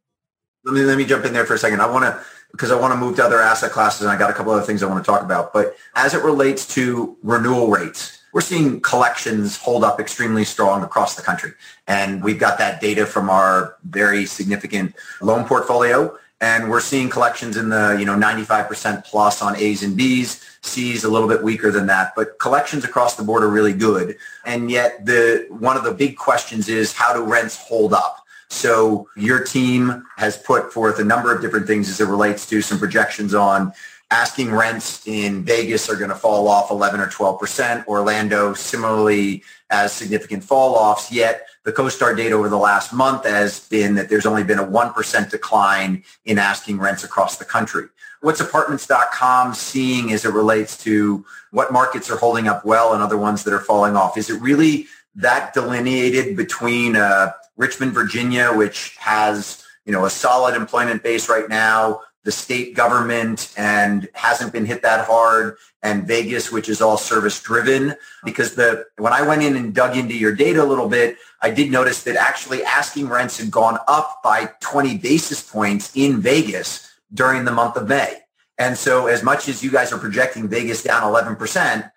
Let 0.62 0.74
me, 0.74 0.82
let 0.82 0.98
me 0.98 1.06
jump 1.06 1.24
in 1.24 1.32
there 1.32 1.46
for 1.46 1.54
a 1.54 1.58
second. 1.58 1.80
I 1.80 1.90
want 1.90 2.04
to, 2.04 2.22
because 2.52 2.70
I 2.70 2.78
want 2.78 2.92
to 2.92 2.98
move 2.98 3.16
to 3.16 3.24
other 3.24 3.40
asset 3.40 3.70
classes 3.70 4.02
and 4.02 4.10
I 4.10 4.18
got 4.18 4.28
a 4.28 4.34
couple 4.34 4.52
other 4.52 4.60
things 4.60 4.82
I 4.82 4.86
want 4.86 5.02
to 5.02 5.10
talk 5.10 5.22
about. 5.22 5.54
But 5.54 5.74
as 5.94 6.12
it 6.12 6.22
relates 6.22 6.66
to 6.74 7.16
renewal 7.22 7.68
rates, 7.70 8.18
we're 8.34 8.42
seeing 8.42 8.78
collections 8.82 9.56
hold 9.56 9.82
up 9.82 9.98
extremely 9.98 10.44
strong 10.44 10.82
across 10.82 11.16
the 11.16 11.22
country. 11.22 11.52
And 11.86 12.22
we've 12.22 12.38
got 12.38 12.58
that 12.58 12.78
data 12.78 13.06
from 13.06 13.30
our 13.30 13.76
very 13.84 14.26
significant 14.26 14.94
loan 15.22 15.46
portfolio. 15.46 16.14
And 16.44 16.68
we're 16.68 16.80
seeing 16.80 17.08
collections 17.08 17.56
in 17.56 17.70
the, 17.70 17.96
you 17.98 18.04
know, 18.04 18.14
95% 18.16 19.06
plus 19.06 19.40
on 19.40 19.56
A's 19.56 19.82
and 19.82 19.96
B's, 19.96 20.44
C's 20.60 21.02
a 21.02 21.08
little 21.08 21.26
bit 21.26 21.42
weaker 21.42 21.70
than 21.70 21.86
that. 21.86 22.12
But 22.14 22.38
collections 22.38 22.84
across 22.84 23.16
the 23.16 23.22
board 23.22 23.42
are 23.42 23.48
really 23.48 23.72
good. 23.72 24.18
And 24.44 24.70
yet 24.70 25.06
the 25.06 25.46
one 25.48 25.78
of 25.78 25.84
the 25.84 25.92
big 25.94 26.18
questions 26.18 26.68
is 26.68 26.92
how 26.92 27.14
do 27.14 27.24
rents 27.24 27.56
hold 27.56 27.94
up? 27.94 28.26
So 28.50 29.08
your 29.16 29.42
team 29.42 30.04
has 30.18 30.36
put 30.36 30.70
forth 30.70 30.98
a 30.98 31.04
number 31.04 31.34
of 31.34 31.40
different 31.40 31.66
things 31.66 31.88
as 31.88 31.98
it 31.98 32.08
relates 32.08 32.44
to 32.50 32.60
some 32.60 32.78
projections 32.78 33.34
on 33.34 33.72
asking 34.14 34.52
rents 34.52 35.04
in 35.08 35.42
Vegas 35.42 35.90
are 35.90 35.96
going 35.96 36.08
to 36.08 36.14
fall 36.16 36.46
off 36.46 36.70
11 36.70 37.00
or 37.00 37.08
12 37.08 37.40
percent. 37.40 37.88
Orlando 37.88 38.54
similarly 38.54 39.42
as 39.70 39.92
significant 39.92 40.44
fall 40.44 40.76
offs. 40.76 41.10
Yet 41.10 41.46
the 41.64 41.72
CoStar 41.72 42.16
data 42.16 42.36
over 42.36 42.48
the 42.48 42.56
last 42.56 42.92
month 42.92 43.24
has 43.24 43.66
been 43.68 43.96
that 43.96 44.08
there's 44.08 44.24
only 44.24 44.44
been 44.44 44.60
a 44.60 44.66
1% 44.66 45.30
decline 45.30 46.04
in 46.24 46.38
asking 46.38 46.78
rents 46.78 47.02
across 47.02 47.38
the 47.38 47.44
country. 47.44 47.86
What's 48.20 48.40
apartments.com 48.40 49.52
seeing 49.52 50.12
as 50.12 50.24
it 50.24 50.32
relates 50.32 50.76
to 50.84 51.24
what 51.50 51.72
markets 51.72 52.08
are 52.08 52.16
holding 52.16 52.46
up 52.46 52.64
well 52.64 52.94
and 52.94 53.02
other 53.02 53.18
ones 53.18 53.42
that 53.42 53.52
are 53.52 53.60
falling 53.60 53.96
off? 53.96 54.16
Is 54.16 54.30
it 54.30 54.40
really 54.40 54.86
that 55.16 55.54
delineated 55.54 56.36
between 56.36 56.94
uh, 56.94 57.32
Richmond, 57.56 57.92
Virginia, 57.92 58.52
which 58.52 58.96
has 58.98 59.64
you 59.84 59.92
know 59.92 60.04
a 60.04 60.10
solid 60.10 60.54
employment 60.54 61.02
base 61.02 61.28
right 61.28 61.48
now, 61.48 62.00
the 62.24 62.32
state 62.32 62.74
government 62.74 63.52
and 63.56 64.08
hasn't 64.14 64.52
been 64.52 64.64
hit 64.64 64.82
that 64.82 65.06
hard 65.06 65.56
and 65.82 66.06
Vegas, 66.08 66.50
which 66.50 66.68
is 66.70 66.80
all 66.80 66.96
service 66.96 67.40
driven 67.40 67.94
because 68.24 68.54
the, 68.54 68.86
when 68.96 69.12
I 69.12 69.22
went 69.22 69.42
in 69.42 69.56
and 69.56 69.74
dug 69.74 69.96
into 69.96 70.16
your 70.16 70.34
data 70.34 70.62
a 70.62 70.64
little 70.64 70.88
bit, 70.88 71.18
I 71.42 71.50
did 71.50 71.70
notice 71.70 72.02
that 72.04 72.16
actually 72.16 72.64
asking 72.64 73.08
rents 73.08 73.38
had 73.38 73.50
gone 73.50 73.78
up 73.86 74.20
by 74.24 74.50
20 74.60 74.96
basis 74.98 75.42
points 75.42 75.94
in 75.94 76.20
Vegas 76.20 76.90
during 77.12 77.44
the 77.44 77.52
month 77.52 77.76
of 77.76 77.88
May. 77.88 78.20
And 78.56 78.78
so 78.78 79.06
as 79.06 79.22
much 79.22 79.48
as 79.48 79.62
you 79.62 79.70
guys 79.70 79.92
are 79.92 79.98
projecting 79.98 80.48
Vegas 80.48 80.82
down 80.82 81.02
11%, 81.02 81.90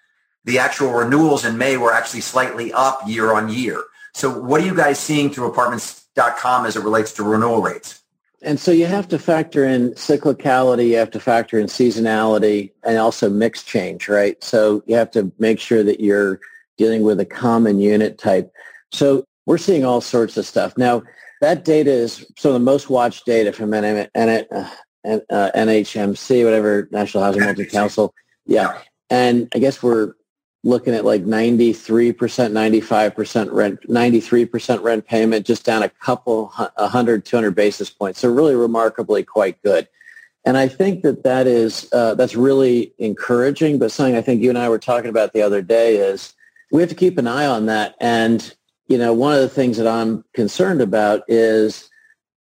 the 0.44 0.60
actual 0.60 0.92
renewals 0.92 1.46
in 1.46 1.58
May 1.58 1.78
were 1.78 1.94
actually 1.94 2.22
slightly 2.22 2.74
up 2.74 3.02
year 3.08 3.34
on 3.34 3.50
year. 3.50 3.82
So 4.14 4.38
what 4.38 4.60
are 4.62 4.66
you 4.66 4.76
guys 4.76 5.00
seeing 5.00 5.30
through 5.30 5.48
apartments.com 5.52 6.66
as 6.66 6.76
it 6.76 6.84
relates 6.84 7.14
to 7.14 7.24
renewal 7.24 7.62
rates? 7.62 8.02
And 8.44 8.60
so 8.60 8.72
you 8.72 8.86
have 8.86 9.08
to 9.08 9.18
factor 9.18 9.66
in 9.66 9.92
cyclicality, 9.92 10.90
you 10.90 10.98
have 10.98 11.12
to 11.12 11.20
factor 11.20 11.60
in 11.60 11.66
seasonality, 11.66 12.72
and 12.84 12.98
also 12.98 13.30
mix 13.30 13.64
change, 13.64 14.08
right? 14.08 14.42
So 14.44 14.84
you 14.86 14.96
have 14.96 15.10
to 15.12 15.32
make 15.40 15.60
sure 15.60 15.84
that 15.84 16.00
you're 16.00 16.40
dealing 16.78 17.02
with 17.02 17.20
a 17.20 17.26
common 17.26 17.80
unit 17.80 18.20
type. 18.20 18.52
So 18.92 19.26
we're 19.48 19.58
seeing 19.58 19.84
all 19.84 20.02
sorts 20.02 20.38
of 20.38 20.46
stuff. 20.46 20.78
Now, 20.78 21.02
that 21.42 21.66
data 21.66 21.92
is 21.92 22.26
some 22.38 22.50
of 22.50 22.54
the 22.54 22.60
most 22.60 22.90
watched 22.90 23.26
data 23.26 23.52
from 23.52 23.74
uh, 23.74 23.80
NHMC, 25.06 26.44
whatever, 26.44 26.88
National 26.92 27.24
Housing 27.24 27.44
Multi 27.44 27.66
Council. 27.66 28.14
Yeah. 28.50 28.80
And 29.10 29.50
I 29.54 29.60
guess 29.60 29.84
we're 29.84 30.14
looking 30.68 30.94
at 30.94 31.06
like 31.06 31.24
93%, 31.24 32.14
95% 32.14 33.52
rent, 33.54 33.80
93% 33.88 34.84
rent 34.84 35.08
payment, 35.08 35.46
just 35.46 35.64
down 35.64 35.82
a 35.82 35.88
couple, 35.88 36.48
100, 36.76 37.24
200 37.24 37.52
basis 37.52 37.90
points. 37.90 38.20
So 38.20 38.30
really 38.30 38.54
remarkably 38.54 39.24
quite 39.24 39.62
good. 39.64 39.88
And 40.44 40.58
I 40.58 40.68
think 40.68 41.04
that 41.04 41.24
that 41.24 41.48
is, 41.48 41.88
uh, 41.94 42.16
that's 42.16 42.36
really 42.36 42.94
encouraging, 42.98 43.80
but 43.80 43.94
something 43.94 44.18
I 44.18 44.22
think 44.22 44.42
you 44.42 44.50
and 44.50 44.58
I 44.58 44.68
were 44.68 44.78
talking 44.78 45.10
about 45.10 45.32
the 45.32 45.42
other 45.42 45.62
day 45.62 45.96
is 45.96 46.34
we 46.70 46.82
have 46.82 46.90
to 46.90 46.96
keep 46.96 47.18
an 47.18 47.28
eye 47.28 47.46
on 47.46 47.68
that. 47.68 47.96
And, 48.02 48.54
you 48.88 48.98
know, 48.98 49.14
one 49.14 49.34
of 49.34 49.40
the 49.40 49.50
things 49.50 49.78
that 49.78 49.88
I'm 49.88 50.26
concerned 50.34 50.82
about 50.82 51.24
is 51.30 51.90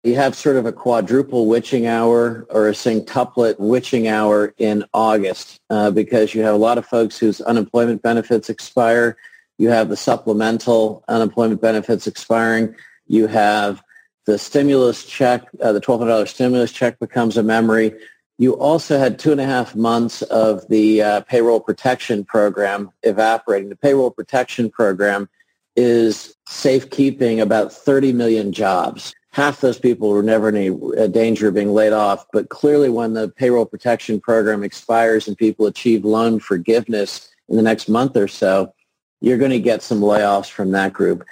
you 0.04 0.16
have 0.16 0.36
sort 0.36 0.58
of 0.58 0.66
a 0.66 0.72
quadruple 0.74 1.47
witching 1.47 1.88
hour 1.88 2.45
or 2.49 2.68
a 2.68 2.74
singtuplet 2.74 3.58
witching 3.58 4.10
hour 4.10 4.54
in 4.58 4.84
August 4.93 5.62
uh, 5.70 5.91
because 5.91 6.36
you 6.36 6.41
have 6.43 6.54
a 6.54 6.58
lot 6.58 6.78
of 6.78 6.86
folks 6.86 7.18
whose 7.18 7.39
unemployment 7.41 8.01
benefits 8.01 8.49
expire. 8.49 9.16
You 9.58 9.70
have 9.70 9.88
the 9.88 9.95
supplemental 9.95 11.06
unemployment 11.08 11.62
benefits 11.62 12.06
expiring. 12.06 12.76
You 13.08 13.28
have 13.28 13.82
the 14.26 14.38
stimulus 14.38 15.06
check, 15.06 15.47
uh, 15.62 15.72
the 15.72 15.82
$1,200 15.82 16.28
stimulus 16.28 16.74
check 16.74 16.99
becomes 16.99 17.38
a 17.38 17.43
memory. 17.43 17.93
You 18.38 18.54
also 18.54 18.97
had 18.97 19.20
two 19.20 19.32
and 19.32 19.39
a 19.39 19.45
half 19.45 19.74
months 19.74 20.22
of 20.24 20.68
the 20.68 21.01
uh, 21.01 21.22
payroll 21.22 21.62
protection 21.62 22.26
program 22.26 22.91
evaporating. 23.04 23.70
The 23.70 23.78
payroll 23.78 24.12
protection 24.12 24.70
program 24.70 25.30
is 25.78 26.36
safekeeping 26.47 27.39
about 27.39 27.72
30 27.72 28.12
million 28.14 28.51
jobs 28.51 29.14
half 29.34 29.62
those 29.62 29.80
people 29.80 30.10
were 30.10 30.24
never 30.24 30.48
in 30.48 30.56
any 30.56 31.08
danger 31.10 31.48
of 31.48 31.56
being 31.56 31.74
laid 31.74 31.92
off. 31.92 32.26
But 32.32 32.50
clearly 32.50 32.90
when 32.90 33.14
the 33.14 33.30
payroll 33.30 33.66
protection 33.66 34.22
program 34.22 34.64
expires 34.64 35.28
and 35.28 35.36
people 35.36 35.66
achieve 35.66 36.06
loan 36.06 36.40
forgiveness 36.40 37.30
in 37.50 37.58
the 37.58 37.64
next 37.64 37.90
month 37.90 38.16
or 38.16 38.28
so, 38.28 38.74
you're 39.22 39.40
going 39.40 39.52
to 39.52 39.60
get 39.60 39.82
some 39.82 40.02
layoffs 40.02 40.50
from 40.50 40.72
that 40.72 40.94
group. 40.94 41.26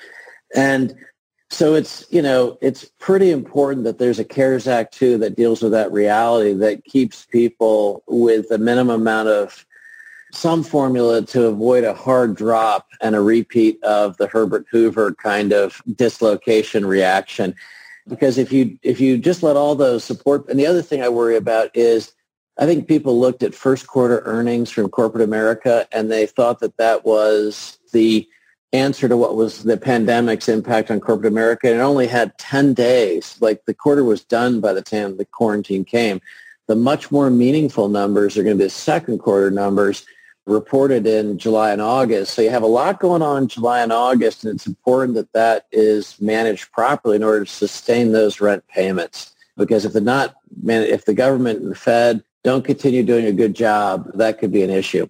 And 0.56 0.96
so 1.52 1.76
it's, 1.76 2.06
you 2.10 2.24
know, 2.24 2.58
it's 2.60 2.86
pretty 2.98 3.30
important 3.30 3.84
that 3.84 4.00
there's 4.00 4.20
a 4.20 4.26
CARES 4.26 4.68
Act 4.68 4.96
too 4.96 5.20
that 5.20 5.36
deals 5.36 5.62
with 5.62 5.74
that 5.74 5.92
reality 5.92 6.54
that 6.54 6.84
keeps 6.86 7.26
people 7.26 8.04
with 8.08 8.50
a 8.50 8.58
minimum 8.58 9.02
amount 9.02 9.30
of 9.30 9.64
some 10.32 10.64
formula 10.64 11.22
to 11.22 11.46
avoid 11.46 11.84
a 11.84 11.94
hard 11.94 12.36
drop 12.36 12.88
and 13.02 13.16
a 13.16 13.22
repeat 13.22 13.84
of 13.84 14.18
the 14.18 14.28
Herbert 14.28 14.66
Hoover 14.72 15.14
kind 15.14 15.52
of 15.54 15.82
dislocation 15.96 16.86
reaction. 16.86 17.54
Because 18.08 18.38
if 18.38 18.52
you 18.52 18.78
if 18.82 19.00
you 19.00 19.18
just 19.18 19.44
let 19.44 19.56
all 19.56 19.76
those 19.76 20.04
support, 20.04 20.48
and 20.50 20.60
the 20.60 20.68
other 20.68 20.82
thing 20.82 21.02
I 21.02 21.10
worry 21.10 21.36
about 21.36 21.76
is 21.76 22.14
I 22.60 22.66
think 22.66 22.88
people 22.88 23.20
looked 23.20 23.44
at 23.44 23.56
first 23.56 23.88
quarter 23.88 24.22
earnings 24.26 24.70
from 24.70 24.90
corporate 24.90 25.24
America 25.24 25.88
and 25.92 26.12
they 26.12 26.26
thought 26.26 26.60
that 26.60 26.78
that 26.78 27.06
was 27.06 27.80
the 27.92 28.28
answer 28.74 29.08
to 29.08 29.18
what 29.18 29.36
was 29.36 29.64
the 29.64 29.78
pandemic's 29.78 30.48
impact 30.48 30.92
on 30.92 31.00
corporate 31.00 31.32
America. 31.32 31.68
And 31.68 31.80
it 31.80 31.84
only 31.84 32.08
had 32.08 32.38
10 32.38 32.74
days. 32.74 33.38
Like 33.42 33.66
the 33.66 33.74
quarter 33.74 34.04
was 34.04 34.24
done 34.24 34.62
by 34.62 34.74
the 34.74 34.82
time 34.82 35.18
the 35.18 35.26
quarantine 35.26 35.84
came. 35.84 36.22
The 36.68 36.76
much 36.76 37.12
more 37.12 37.30
meaningful 37.30 37.90
numbers 37.90 38.38
are 38.38 38.44
going 38.44 38.58
to 38.58 38.64
be 38.64 38.70
second 38.70 39.20
quarter 39.20 39.52
numbers 39.52 40.06
reported 40.46 41.06
in 41.06 41.38
July 41.38 41.72
and 41.72 41.82
August. 41.82 42.34
So 42.34 42.42
you 42.42 42.50
have 42.50 42.64
a 42.64 42.68
lot 42.68 43.00
going 43.00 43.22
on 43.22 43.44
in 43.44 43.48
July 43.48 43.82
and 43.82 43.94
August, 43.94 44.44
and 44.44 44.56
it's 44.56 44.68
important 44.68 45.16
that 45.16 45.32
that 45.34 45.68
is 45.72 46.20
managed 46.20 46.72
properly 46.72 47.16
in 47.16 47.24
order 47.24 47.46
to 47.46 47.52
sustain 47.52 48.12
those 48.12 48.42
rent 48.42 48.66
payments. 48.68 49.36
Because 49.58 49.86
if 49.86 49.94
the 49.94 50.02
not, 50.02 50.36
if 50.66 51.06
the 51.06 51.14
government 51.14 51.62
and 51.62 51.72
the 51.72 51.76
Fed 51.76 52.24
don't 52.44 52.66
continue 52.66 53.04
doing 53.04 53.26
a 53.26 53.32
good 53.32 53.54
job, 53.54 54.12
that 54.16 54.40
could 54.40 54.52
be 54.52 54.64
an 54.64 54.70
issue. 54.70 55.08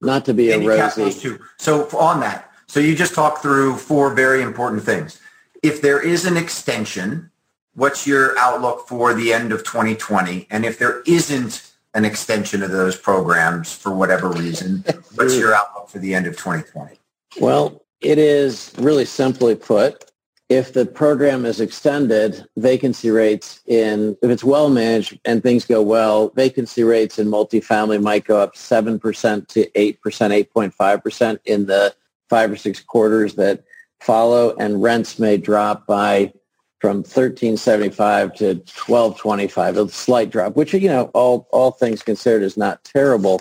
Not 0.00 0.24
to 0.26 0.34
be 0.34 0.52
a 0.52 0.58
rosy. 0.58 1.38
So 1.56 1.88
on 1.98 2.20
that, 2.20 2.52
so 2.68 2.78
you 2.78 2.94
just 2.94 3.14
talked 3.14 3.42
through 3.42 3.76
four 3.78 4.14
very 4.14 4.42
important 4.42 4.84
things. 4.84 5.20
If 5.62 5.82
there 5.82 6.00
is 6.00 6.24
an 6.24 6.36
extension, 6.36 7.30
what's 7.74 8.06
your 8.06 8.38
outlook 8.38 8.86
for 8.86 9.12
the 9.12 9.32
end 9.32 9.50
of 9.50 9.64
2020? 9.64 10.46
And 10.50 10.64
if 10.64 10.78
there 10.78 11.00
isn't 11.00 11.67
an 11.94 12.04
extension 12.04 12.62
of 12.62 12.70
those 12.70 12.96
programs 12.96 13.72
for 13.72 13.94
whatever 13.94 14.30
reason. 14.30 14.84
What's 15.14 15.36
your 15.36 15.54
outlook 15.54 15.88
for 15.88 15.98
the 15.98 16.14
end 16.14 16.26
of 16.26 16.36
2020? 16.36 16.98
Well, 17.40 17.82
it 18.00 18.18
is 18.18 18.72
really 18.78 19.04
simply 19.04 19.54
put, 19.54 20.10
if 20.48 20.72
the 20.72 20.86
program 20.86 21.44
is 21.44 21.60
extended, 21.60 22.46
vacancy 22.56 23.10
rates 23.10 23.60
in, 23.66 24.16
if 24.22 24.30
it's 24.30 24.44
well 24.44 24.70
managed 24.70 25.18
and 25.24 25.42
things 25.42 25.64
go 25.64 25.82
well, 25.82 26.30
vacancy 26.36 26.82
rates 26.84 27.18
in 27.18 27.28
multifamily 27.28 28.02
might 28.02 28.24
go 28.24 28.40
up 28.40 28.54
7% 28.54 29.46
to 29.48 29.70
8%, 29.70 29.98
8.5% 30.00 31.38
in 31.44 31.66
the 31.66 31.94
five 32.30 32.50
or 32.50 32.56
six 32.56 32.80
quarters 32.80 33.34
that 33.34 33.64
follow, 34.00 34.56
and 34.56 34.82
rents 34.82 35.18
may 35.18 35.36
drop 35.36 35.86
by 35.86 36.32
from 36.80 36.98
1375 36.98 38.34
to 38.34 38.44
1225, 38.46 39.76
a 39.76 39.88
slight 39.88 40.30
drop, 40.30 40.54
which, 40.54 40.72
you 40.72 40.88
know, 40.88 41.10
all, 41.14 41.48
all 41.50 41.72
things 41.72 42.02
considered 42.02 42.42
is 42.42 42.56
not 42.56 42.82
terrible. 42.84 43.40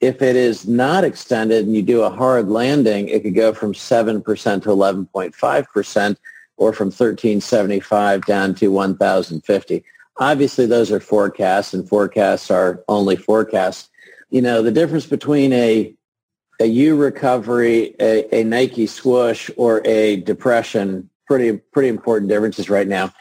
If 0.00 0.20
it 0.20 0.36
is 0.36 0.68
not 0.68 1.04
extended 1.04 1.64
and 1.64 1.74
you 1.74 1.82
do 1.82 2.02
a 2.02 2.10
hard 2.10 2.48
landing, 2.48 3.08
it 3.08 3.22
could 3.22 3.34
go 3.34 3.54
from 3.54 3.72
7% 3.72 4.22
to 4.62 4.68
11.5% 4.68 6.16
or 6.58 6.72
from 6.72 6.86
1375 6.86 8.26
down 8.26 8.54
to 8.56 8.68
1050. 8.68 9.84
Obviously, 10.18 10.66
those 10.66 10.90
are 10.92 11.00
forecasts 11.00 11.72
and 11.72 11.88
forecasts 11.88 12.50
are 12.50 12.82
only 12.88 13.16
forecasts. 13.16 13.88
You 14.30 14.42
know, 14.42 14.62
the 14.62 14.72
difference 14.72 15.06
between 15.06 15.52
a 15.52 15.94
a 16.58 16.66
U 16.66 16.96
recovery, 16.96 17.94
a, 18.00 18.40
a 18.40 18.42
Nike 18.42 18.86
swoosh, 18.86 19.50
or 19.58 19.86
a 19.86 20.16
depression 20.16 21.10
pretty 21.26 21.58
pretty 21.72 21.88
important 21.88 22.28
differences 22.28 22.70
right 22.70 22.88
now. 22.88 23.12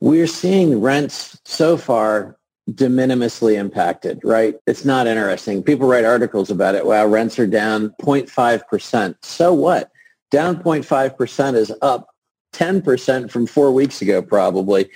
We're 0.00 0.26
seeing 0.26 0.80
rents 0.80 1.40
so 1.44 1.76
far 1.76 2.38
de 2.74 2.88
minimisly 2.88 3.56
impacted, 3.56 4.20
right? 4.22 4.54
It's 4.66 4.84
not 4.84 5.06
interesting. 5.06 5.62
People 5.62 5.88
write 5.88 6.04
articles 6.04 6.50
about 6.50 6.74
it. 6.74 6.84
Wow, 6.84 7.06
rents 7.06 7.38
are 7.38 7.46
down 7.46 7.94
0.5%. 8.02 9.14
So 9.22 9.54
what? 9.54 9.90
Down 10.30 10.62
0.5% 10.62 11.54
is 11.54 11.72
up 11.80 12.08
10% 12.52 13.30
from 13.30 13.46
four 13.46 13.72
weeks 13.72 14.02
ago, 14.02 14.20
probably. 14.20 14.90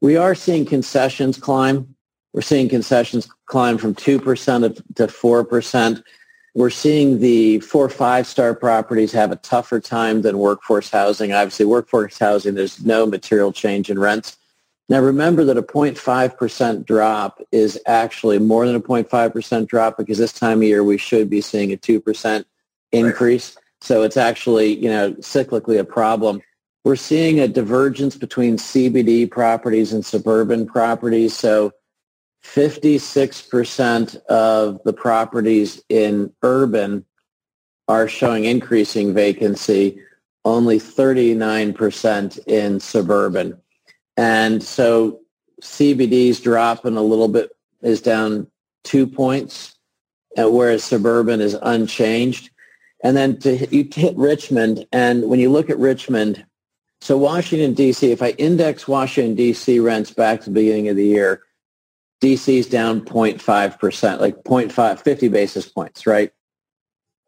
We 0.00 0.16
are 0.16 0.34
seeing 0.34 0.64
concessions 0.64 1.38
climb. 1.38 1.94
We're 2.32 2.42
seeing 2.42 2.68
concessions 2.68 3.28
climb 3.46 3.78
from 3.78 3.94
2% 3.94 4.94
to 4.94 5.06
4%. 5.06 6.02
We're 6.54 6.70
seeing 6.70 7.20
the 7.20 7.60
four, 7.60 7.88
five 7.88 8.26
star 8.26 8.54
properties 8.54 9.12
have 9.12 9.30
a 9.30 9.36
tougher 9.36 9.80
time 9.80 10.22
than 10.22 10.38
workforce 10.38 10.90
housing. 10.90 11.32
Obviously, 11.32 11.66
workforce 11.66 12.18
housing, 12.18 12.54
there's 12.54 12.84
no 12.84 13.06
material 13.06 13.52
change 13.52 13.90
in 13.90 13.98
rents. 13.98 14.36
Now, 14.88 15.00
remember 15.00 15.44
that 15.44 15.58
a 15.58 15.62
0.5% 15.62 16.86
drop 16.86 17.42
is 17.52 17.78
actually 17.86 18.38
more 18.38 18.66
than 18.66 18.74
a 18.74 18.80
0.5% 18.80 19.66
drop 19.66 19.98
because 19.98 20.16
this 20.16 20.32
time 20.32 20.58
of 20.58 20.64
year 20.64 20.82
we 20.82 20.96
should 20.96 21.28
be 21.28 21.42
seeing 21.42 21.72
a 21.72 21.76
2% 21.76 22.44
increase. 22.92 23.54
Right. 23.54 23.64
So 23.80 24.02
it's 24.02 24.16
actually, 24.16 24.74
you 24.76 24.88
know, 24.88 25.12
cyclically 25.14 25.78
a 25.78 25.84
problem. 25.84 26.40
We're 26.84 26.96
seeing 26.96 27.38
a 27.38 27.48
divergence 27.48 28.16
between 28.16 28.56
CBD 28.56 29.30
properties 29.30 29.92
and 29.92 30.04
suburban 30.04 30.66
properties. 30.66 31.36
So 31.36 31.72
56% 32.54 34.16
of 34.26 34.80
the 34.84 34.92
properties 34.92 35.82
in 35.88 36.32
urban 36.42 37.04
are 37.88 38.08
showing 38.08 38.44
increasing 38.44 39.14
vacancy, 39.14 40.00
only 40.44 40.78
39% 40.78 42.46
in 42.46 42.80
suburban. 42.80 43.58
And 44.16 44.62
so 44.62 45.20
CBD's 45.62 46.40
dropping 46.40 46.96
a 46.96 47.02
little 47.02 47.28
bit, 47.28 47.50
is 47.82 48.00
down 48.00 48.46
two 48.82 49.06
points, 49.06 49.76
uh, 50.36 50.50
whereas 50.50 50.82
suburban 50.82 51.40
is 51.40 51.56
unchanged. 51.62 52.50
And 53.04 53.16
then 53.16 53.38
to 53.40 53.66
you 53.74 53.88
hit 53.94 54.16
Richmond, 54.16 54.86
and 54.90 55.28
when 55.28 55.38
you 55.38 55.50
look 55.50 55.70
at 55.70 55.78
Richmond, 55.78 56.44
so 57.00 57.16
Washington, 57.16 57.74
D.C., 57.74 58.10
if 58.10 58.22
I 58.22 58.30
index 58.30 58.88
Washington, 58.88 59.36
D.C. 59.36 59.78
rents 59.78 60.10
back 60.10 60.40
to 60.40 60.46
the 60.46 60.54
beginning 60.54 60.88
of 60.88 60.96
the 60.96 61.06
year, 61.06 61.42
DC's 62.20 62.66
down 62.66 63.00
0.5%, 63.02 64.20
like 64.20 64.36
0.5, 64.44 65.00
50 65.00 65.28
basis 65.28 65.68
points, 65.68 66.06
right? 66.06 66.32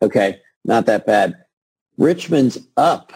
Okay, 0.03 0.41
not 0.65 0.87
that 0.87 1.07
bad. 1.07 1.35
Richmond's 1.97 2.59
up. 2.77 3.13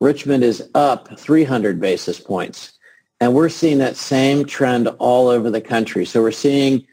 Richmond 0.00 0.44
is 0.44 0.68
up 0.74 1.18
300 1.18 1.80
basis 1.80 2.18
points. 2.18 2.72
And 3.20 3.34
we're 3.34 3.48
seeing 3.48 3.78
that 3.78 3.96
same 3.96 4.44
trend 4.44 4.88
all 4.98 5.28
over 5.28 5.50
the 5.50 5.60
country. 5.60 6.04
So 6.04 6.22
we're 6.22 6.32
seeing 6.32 6.86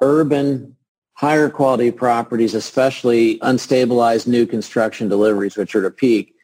urban, 0.00 0.76
higher 1.12 1.48
quality 1.50 1.90
properties, 1.90 2.54
especially 2.54 3.38
unstabilized 3.40 4.26
new 4.26 4.46
construction 4.46 5.08
deliveries, 5.08 5.56
which 5.56 5.74
are 5.76 5.82
to 5.82 5.90
peak, 5.90 6.34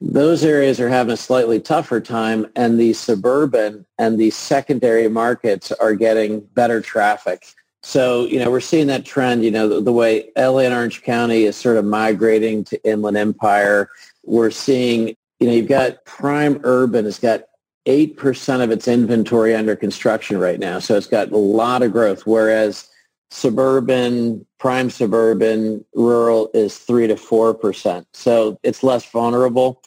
those 0.00 0.44
areas 0.44 0.78
are 0.78 0.88
having 0.88 1.14
a 1.14 1.16
slightly 1.16 1.60
tougher 1.60 2.00
time 2.00 2.46
and 2.54 2.78
the 2.78 2.92
suburban 2.92 3.86
and 3.98 4.18
the 4.18 4.30
secondary 4.30 5.08
markets 5.08 5.72
are 5.72 5.94
getting 5.94 6.40
better 6.40 6.80
traffic. 6.80 7.46
So, 7.82 8.26
you 8.26 8.38
know, 8.38 8.50
we're 8.50 8.60
seeing 8.60 8.88
that 8.88 9.04
trend, 9.04 9.44
you 9.44 9.50
know, 9.50 9.68
the, 9.68 9.80
the, 9.80 9.92
way 9.92 10.30
LA 10.36 10.60
and 10.60 10.74
Orange 10.74 11.02
County 11.02 11.44
is 11.44 11.56
sort 11.56 11.76
of 11.76 11.84
migrating 11.84 12.64
to 12.64 12.84
Inland 12.84 13.16
Empire. 13.16 13.88
We're 14.24 14.50
seeing, 14.50 15.16
you 15.38 15.46
know, 15.46 15.52
you've 15.52 15.68
got 15.68 16.04
prime 16.04 16.60
urban 16.64 17.04
has 17.04 17.18
got 17.18 17.44
8% 17.86 18.62
of 18.62 18.72
its 18.72 18.88
inventory 18.88 19.54
under 19.54 19.76
construction 19.76 20.38
right 20.38 20.58
now. 20.58 20.80
So 20.80 20.96
it's 20.96 21.06
got 21.06 21.30
a 21.30 21.36
lot 21.36 21.82
of 21.82 21.92
growth, 21.92 22.26
whereas 22.26 22.88
suburban, 23.30 24.46
prime 24.58 24.90
suburban, 24.90 25.84
rural 25.94 26.50
is 26.54 26.78
3 26.78 27.08
to 27.08 27.14
4%. 27.14 28.04
So 28.12 28.58
it's 28.62 28.82
less 28.82 29.04
vulnerable. 29.10 29.82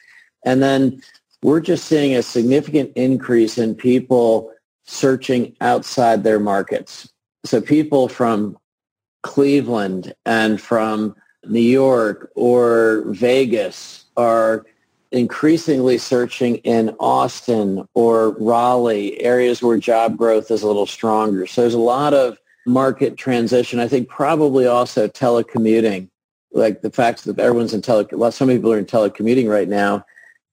And 0.45 0.61
then 0.61 1.01
we're 1.41 1.61
just 1.61 1.85
seeing 1.85 2.15
a 2.15 2.21
significant 2.21 2.91
increase 2.95 3.57
in 3.57 3.75
people 3.75 4.51
searching 4.83 5.55
outside 5.61 6.23
their 6.23 6.39
markets. 6.39 7.11
So 7.45 7.61
people 7.61 8.07
from 8.07 8.57
Cleveland 9.23 10.13
and 10.25 10.59
from 10.59 11.15
New 11.45 11.59
York 11.59 12.31
or 12.35 13.03
Vegas 13.07 14.05
are 14.17 14.65
increasingly 15.11 15.97
searching 15.97 16.57
in 16.57 16.95
Austin 16.99 17.87
or 17.93 18.31
Raleigh, 18.31 19.19
areas 19.21 19.61
where 19.61 19.77
job 19.77 20.17
growth 20.17 20.51
is 20.51 20.61
a 20.61 20.67
little 20.67 20.85
stronger. 20.85 21.47
So 21.47 21.61
there's 21.61 21.73
a 21.73 21.79
lot 21.79 22.13
of 22.13 22.37
market 22.69 23.17
transition. 23.17 23.79
I 23.79 23.87
think 23.87 24.07
probably 24.07 24.65
also 24.67 25.07
telecommuting, 25.07 26.09
like 26.51 26.81
the 26.81 26.91
fact 26.91 27.25
that 27.25 27.39
everyone's 27.39 27.73
in 27.73 27.81
tele, 27.81 28.07
well, 28.11 28.31
some 28.31 28.47
people 28.47 28.71
are 28.71 28.77
in 28.77 28.85
telecommuting 28.85 29.49
right 29.49 29.67
now 29.67 30.05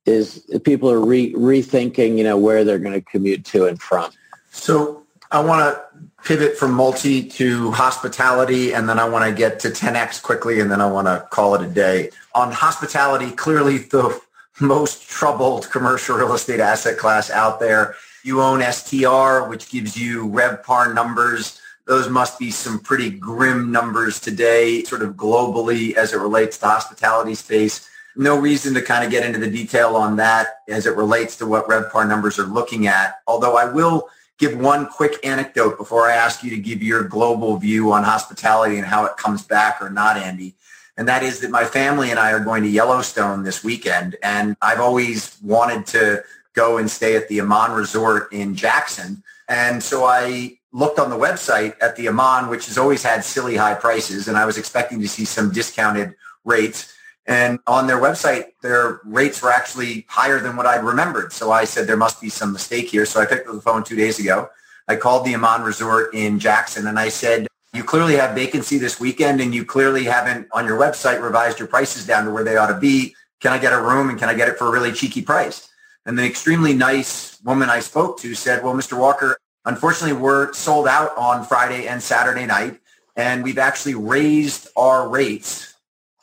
is 0.07 0.49
people 0.65 0.91
are 0.91 1.01
re- 1.01 1.33
rethinking, 1.35 2.17
you 2.17 2.25
know, 2.25 2.39
where 2.39 2.65
they're 2.65 2.79
going 2.79 2.95
to 2.95 3.01
commute 3.01 3.45
to 3.45 3.67
and 3.67 3.81
from. 3.81 4.11
So 4.51 5.03
I 5.31 5.41
want 5.41 5.61
to 5.61 5.83
pivot 6.25 6.57
from 6.57 6.73
multi 6.73 7.23
to 7.29 7.71
hospitality, 7.73 8.73
and 8.73 8.89
then 8.89 8.99
I 8.99 9.09
want 9.09 9.29
to 9.29 9.37
get 9.37 9.61
to 9.61 9.69
10x 9.69 10.23
quickly, 10.23 10.61
and 10.61 10.71
then 10.71 10.81
I 10.81 10.87
want 10.87 11.07
to 11.07 11.27
call 11.31 11.55
it 11.55 11.63
a 11.63 11.69
day. 11.69 12.11
On 12.35 12.51
hospitality, 12.51 13.31
clearly 13.33 13.79
the 13.79 14.19
most 14.61 15.09
troubled 15.09 15.71
commercial 15.71 16.17
real 16.17 16.33
estate 16.33 16.61
asset 16.61 16.99
class 16.99 17.31
out 17.31 17.61
there. 17.61 17.95
You 18.23 18.43
own 18.43 18.61
STR, 18.61 19.49
which 19.49 19.71
gives 19.71 19.97
you 19.97 20.27
RevPAR 20.29 20.95
numbers 20.95 21.61
those 21.87 22.09
must 22.09 22.39
be 22.39 22.51
some 22.51 22.81
pretty 22.81 23.11
grim 23.11 23.71
numbers 23.71 24.19
today, 24.19 24.83
sort 24.83 25.03
of 25.03 25.15
globally 25.15 25.95
as 25.95 26.13
it 26.13 26.19
relates 26.19 26.59
to 26.59 26.67
hospitality 26.67 27.35
space. 27.35 27.89
No 28.17 28.39
reason 28.39 28.75
to 28.75 28.83
kind 28.83 29.05
of 29.05 29.11
get 29.11 29.25
into 29.25 29.39
the 29.39 29.51
detail 29.51 29.95
on 29.95 30.17
that 30.17 30.63
as 30.69 30.87
it 30.87 30.97
relates 30.97 31.37
to 31.37 31.47
what 31.47 31.69
RevPAR 31.69 32.09
numbers 32.09 32.39
are 32.39 32.47
looking 32.47 32.87
at. 32.87 33.21
Although 33.27 33.57
I 33.57 33.71
will 33.71 34.09
give 34.39 34.59
one 34.59 34.87
quick 34.87 35.25
anecdote 35.25 35.79
before 35.79 36.09
I 36.09 36.15
ask 36.15 36.43
you 36.43 36.51
to 36.51 36.59
give 36.59 36.83
your 36.83 37.05
global 37.05 37.57
view 37.57 37.93
on 37.93 38.03
hospitality 38.03 38.79
and 38.79 38.87
how 38.87 39.05
it 39.05 39.17
comes 39.17 39.43
back 39.43 39.81
or 39.81 39.89
not, 39.89 40.17
Andy. 40.17 40.55
And 40.97 41.07
that 41.09 41.23
is 41.23 41.41
that 41.41 41.51
my 41.51 41.65
family 41.65 42.11
and 42.11 42.19
I 42.19 42.33
are 42.33 42.41
going 42.41 42.63
to 42.63 42.69
Yellowstone 42.69 43.45
this 43.45 43.63
weekend. 43.63 44.17
And 44.23 44.57
I've 44.61 44.81
always 44.81 45.37
wanted 45.43 45.87
to 45.89 46.25
go 46.55 46.79
and 46.79 46.91
stay 46.91 47.17
at 47.17 47.29
the 47.29 47.41
Aman 47.41 47.73
Resort 47.73 48.33
in 48.33 48.55
Jackson. 48.55 49.23
And 49.49 49.83
so 49.83 50.05
I 50.05 50.56
looked 50.73 50.99
on 50.99 51.11
the 51.11 51.17
website 51.17 51.75
at 51.81 51.97
the 51.97 52.09
Aman, 52.09 52.49
which 52.49 52.67
has 52.67 52.79
always 52.79 53.03
had 53.03 53.25
silly 53.25 53.57
high 53.57 53.75
prices. 53.75 54.29
And 54.29 54.37
I 54.37 54.45
was 54.45 54.59
expecting 54.59 55.01
to 55.01 55.09
see 55.09 55.25
some 55.25 55.53
discounted 55.53 56.15
rates. 56.45 56.93
And 57.27 57.59
on 57.67 57.87
their 57.87 58.01
website, 58.01 58.53
their 58.63 59.01
rates 59.05 59.43
were 59.43 59.51
actually 59.51 60.07
higher 60.09 60.39
than 60.39 60.57
what 60.57 60.67
I'd 60.67 60.85
remembered. 60.85 61.33
So 61.33 61.51
I 61.51 61.65
said, 61.65 61.87
there 61.87 61.97
must 61.97 62.21
be 62.21 62.29
some 62.29 62.53
mistake 62.53 62.89
here. 62.89 63.07
So 63.07 63.21
I 63.21 63.27
picked 63.27 63.49
up 63.49 63.55
the 63.55 63.61
phone 63.61 63.83
two 63.83 63.97
days 63.97 64.19
ago. 64.19 64.49
I 64.89 64.97
called 64.97 65.27
the 65.27 65.35
Aman 65.35 65.63
Resort 65.63 66.15
in 66.15 66.39
Jackson 66.39 66.87
and 66.87 66.99
I 66.99 67.09
said, 67.09 67.49
you 67.73 67.83
clearly 67.83 68.15
have 68.17 68.35
vacancy 68.35 68.79
this 68.79 69.01
weekend 69.01 69.41
and 69.41 69.55
you 69.55 69.65
clearly 69.65 70.05
haven't 70.05 70.47
on 70.53 70.65
your 70.65 70.79
website 70.79 71.21
revised 71.21 71.59
your 71.59 71.69
prices 71.69 72.07
down 72.07 72.25
to 72.25 72.31
where 72.31 72.45
they 72.45 72.57
ought 72.57 72.69
to 72.69 72.79
be. 72.79 73.15
Can 73.41 73.53
I 73.53 73.59
get 73.59 73.73
a 73.73 73.81
room 73.81 74.09
and 74.09 74.19
can 74.19 74.29
I 74.29 74.35
get 74.35 74.49
it 74.49 74.57
for 74.57 74.69
a 74.69 74.71
really 74.71 74.93
cheeky 74.93 75.23
price? 75.23 75.69
And 76.07 76.17
the 76.17 76.25
extremely 76.25 76.73
nice 76.73 77.39
woman 77.43 77.69
I 77.69 77.81
spoke 77.81 78.21
to 78.21 78.35
said, 78.35 78.63
well, 78.63 78.75
Mr. 78.75 78.97
Walker, 78.97 79.37
unfortunately, 79.67 80.17
we're 80.19 80.53
sold 80.55 80.89
out 80.89 81.17
on 81.19 81.45
Friday 81.45 81.87
and 81.87 82.03
Saturday 82.03 82.47
night. 82.47 82.81
And 83.17 83.43
we've 83.43 83.59
actually 83.59 83.95
raised 83.95 84.69
our 84.77 85.09
rates 85.09 85.75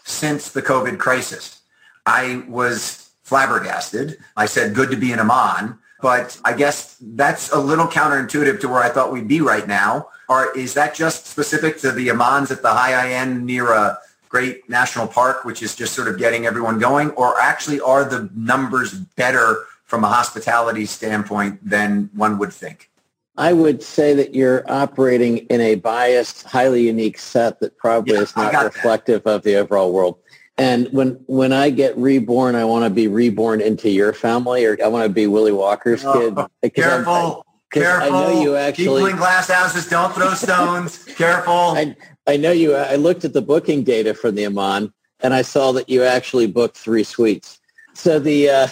since 0.04 0.50
the 0.50 0.62
COVID 0.62 1.00
crisis. 1.00 1.62
I 2.06 2.44
was 2.48 3.10
flabbergasted. 3.24 4.18
I 4.38 4.46
said, 4.46 4.76
good 4.76 4.91
to 4.91 4.98
be 4.98 5.12
in 5.12 5.20
Aman. 5.20 5.80
But 6.02 6.39
I 6.44 6.54
guess 6.54 6.98
that's 7.02 7.52
a 7.52 7.60
little 7.60 7.88
counterintuitive 7.88 8.60
to 8.62 8.68
where 8.68 8.84
I 8.84 8.89
thought 8.89 9.12
we'd 9.12 9.28
be 9.28 9.41
right 9.41 9.68
now. 9.68 10.10
Or 10.30 10.56
is 10.58 10.74
that 10.74 10.94
just 10.94 11.28
specific 11.28 11.80
to 11.80 11.91
the 11.91 12.10
Amans 12.10 12.52
at 12.52 12.62
the 12.62 12.70
high 12.70 13.12
end 13.14 13.46
near 13.46 13.72
a 13.72 13.98
great 14.30 14.70
national 14.70 15.08
park, 15.08 15.46
which 15.46 15.64
is 15.64 15.76
just 15.76 15.94
sort 15.94 16.08
of 16.08 16.18
getting 16.18 16.46
everyone 16.46 16.78
going? 16.78 17.12
Or 17.12 17.39
actually 17.39 17.80
are 17.80 18.04
the 18.04 18.30
numbers 18.36 18.94
better 18.94 19.66
from 19.86 20.04
a 20.04 20.10
hospitality 20.10 20.86
standpoint 20.86 21.68
than 21.68 22.10
one 22.14 22.38
would 22.38 22.54
think? 22.54 22.89
I 23.38 23.54
would 23.54 23.82
say 23.82 24.14
that 24.14 24.36
you're 24.36 24.64
operating 24.72 25.38
in 25.38 25.60
a 25.60 25.76
biased, 25.76 26.44
highly 26.44 26.86
unique 26.86 27.18
set 27.18 27.60
that 27.62 27.78
probably 27.78 28.14
yeah, 28.14 28.22
is 28.22 28.36
not 28.36 28.54
reflective 28.64 29.24
that. 29.24 29.30
of 29.30 29.44
the 29.44 29.56
overall 29.56 29.92
world. 29.92 30.20
And 30.58 30.88
when 30.90 31.20
when 31.26 31.52
I 31.52 31.72
get 31.72 31.98
reborn, 31.98 32.54
I 32.54 32.64
want 32.64 32.84
to 32.84 32.92
be 32.92 33.08
reborn 33.08 33.60
into 33.60 33.90
your 33.90 34.14
family, 34.14 34.66
or 34.66 34.78
I 34.84 34.88
want 34.88 35.06
to 35.06 35.10
be 35.10 35.26
Willie 35.26 35.52
Walker's 35.52 36.06
oh, 36.06 36.14
kid. 36.62 36.76
Careful, 36.76 37.44
I, 37.48 37.74
careful! 37.74 38.08
I 38.08 38.10
know 38.10 38.42
you 38.42 38.56
actually 38.56 38.86
people 38.86 39.06
in 39.08 39.16
glass 39.16 39.50
houses 39.50 39.88
don't 39.88 40.14
throw 40.14 40.36
stones. 40.36 41.04
careful! 41.06 41.54
I, 41.54 41.96
I 42.28 42.38
know 42.38 42.52
you. 42.52 42.76
I 42.76 42.98
looked 42.98 43.26
at 43.26 43.34
the 43.34 43.42
booking 43.42 43.84
data 43.84 44.14
for 44.14 44.30
the 44.30 44.46
Aman, 44.46 44.94
and 45.22 45.34
I 45.34 45.42
saw 45.42 45.72
that 45.72 45.90
you 45.90 46.04
actually 46.04 46.46
booked 46.46 46.78
three 46.78 47.04
suites. 47.04 47.60
So 47.94 48.20
the, 48.20 48.50
uh, 48.50 48.68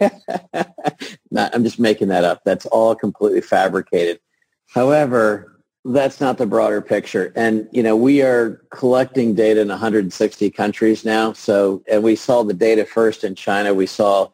not, 1.30 1.54
I'm 1.54 1.64
just 1.64 1.78
making 1.78 2.08
that 2.08 2.24
up. 2.24 2.42
That's 2.44 2.66
all 2.66 2.94
completely 2.94 3.40
fabricated. 3.40 4.20
However, 4.68 5.58
that's 5.84 6.20
not 6.20 6.38
the 6.38 6.46
broader 6.46 6.82
picture. 6.82 7.32
And, 7.36 7.68
you 7.72 7.82
know, 7.82 7.96
we 7.96 8.22
are 8.22 8.62
collecting 8.70 9.34
data 9.34 9.60
in 9.60 9.68
160 9.68 10.50
countries 10.50 11.04
now. 11.04 11.32
So, 11.32 11.82
and 11.90 12.02
we 12.02 12.16
saw 12.16 12.42
the 12.42 12.54
data 12.54 12.84
first 12.84 13.24
in 13.24 13.34
China. 13.34 13.72
We 13.72 13.86
saw 13.86 14.28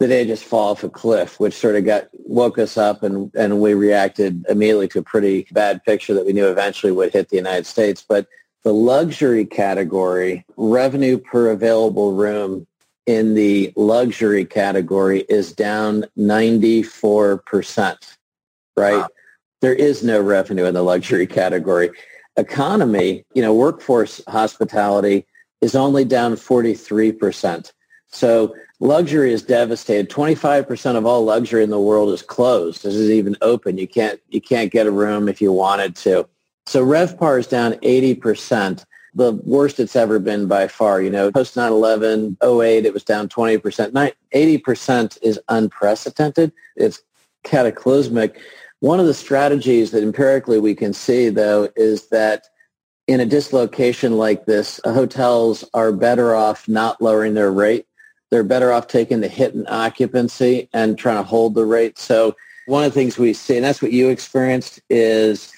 the 0.00 0.08
data 0.08 0.26
just 0.26 0.44
fall 0.44 0.72
off 0.72 0.84
a 0.84 0.88
cliff, 0.88 1.40
which 1.40 1.54
sort 1.54 1.76
of 1.76 1.84
got, 1.84 2.08
woke 2.12 2.58
us 2.58 2.76
up 2.76 3.02
and, 3.02 3.32
and 3.34 3.60
we 3.60 3.74
reacted 3.74 4.44
immediately 4.48 4.88
to 4.88 4.98
a 5.00 5.02
pretty 5.02 5.46
bad 5.52 5.82
picture 5.84 6.14
that 6.14 6.26
we 6.26 6.32
knew 6.32 6.48
eventually 6.48 6.92
would 6.92 7.12
hit 7.12 7.30
the 7.30 7.36
United 7.36 7.66
States. 7.66 8.04
But 8.06 8.26
the 8.64 8.74
luxury 8.74 9.44
category, 9.44 10.44
revenue 10.56 11.18
per 11.18 11.50
available 11.50 12.12
room 12.12 12.66
in 13.06 13.34
the 13.34 13.72
luxury 13.76 14.44
category 14.44 15.20
is 15.28 15.52
down 15.52 16.04
94%, 16.18 18.16
right? 18.76 18.96
Wow. 18.96 19.08
There 19.60 19.74
is 19.74 20.02
no 20.02 20.20
revenue 20.20 20.64
in 20.64 20.74
the 20.74 20.82
luxury 20.82 21.26
category. 21.26 21.90
Economy, 22.36 23.24
you 23.34 23.42
know, 23.42 23.54
workforce 23.54 24.20
hospitality 24.28 25.26
is 25.60 25.74
only 25.74 26.04
down 26.04 26.34
43%. 26.34 27.72
So 28.08 28.54
luxury 28.80 29.32
is 29.32 29.42
devastated. 29.42 30.10
25% 30.10 30.96
of 30.96 31.06
all 31.06 31.24
luxury 31.24 31.64
in 31.64 31.70
the 31.70 31.80
world 31.80 32.12
is 32.12 32.22
closed. 32.22 32.82
This 32.82 32.94
is 32.94 33.10
even 33.10 33.36
open. 33.40 33.78
You 33.78 33.88
can't, 33.88 34.20
you 34.28 34.40
can't 34.40 34.70
get 34.70 34.86
a 34.86 34.90
room 34.90 35.28
if 35.28 35.40
you 35.40 35.52
wanted 35.52 35.96
to. 35.96 36.28
So 36.66 36.84
RevPAR 36.84 37.38
is 37.38 37.46
down 37.46 37.72
80% 37.74 38.84
the 39.14 39.32
worst 39.44 39.78
it's 39.78 39.96
ever 39.96 40.18
been 40.18 40.46
by 40.46 40.68
far. 40.68 41.00
You 41.00 41.10
know, 41.10 41.30
post 41.30 41.54
9-11, 41.54 42.36
08, 42.42 42.86
it 42.86 42.92
was 42.92 43.04
down 43.04 43.28
20%. 43.28 44.12
80% 44.34 45.18
is 45.22 45.40
unprecedented. 45.48 46.52
It's 46.76 47.02
cataclysmic. 47.44 48.38
One 48.80 49.00
of 49.00 49.06
the 49.06 49.14
strategies 49.14 49.92
that 49.92 50.02
empirically 50.02 50.58
we 50.58 50.74
can 50.74 50.92
see, 50.92 51.28
though, 51.28 51.68
is 51.76 52.08
that 52.08 52.48
in 53.06 53.20
a 53.20 53.26
dislocation 53.26 54.16
like 54.16 54.46
this, 54.46 54.80
hotels 54.84 55.64
are 55.74 55.92
better 55.92 56.34
off 56.34 56.66
not 56.68 57.00
lowering 57.00 57.34
their 57.34 57.52
rate. 57.52 57.86
They're 58.30 58.42
better 58.42 58.72
off 58.72 58.88
taking 58.88 59.20
the 59.20 59.28
hit 59.28 59.54
in 59.54 59.66
occupancy 59.68 60.68
and 60.72 60.98
trying 60.98 61.18
to 61.18 61.22
hold 61.22 61.54
the 61.54 61.66
rate. 61.66 61.98
So 61.98 62.34
one 62.66 62.82
of 62.82 62.92
the 62.92 62.98
things 62.98 63.18
we 63.18 63.32
see, 63.34 63.56
and 63.56 63.64
that's 63.64 63.82
what 63.82 63.92
you 63.92 64.08
experienced, 64.08 64.80
is, 64.88 65.52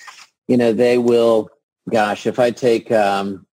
you 0.49 0.57
know, 0.57 0.73
they 0.73 0.99
will, 0.99 1.49
gosh, 1.89 2.27
if 2.27 2.39
I 2.39 2.51
take 2.51 2.91
um, 2.91 3.46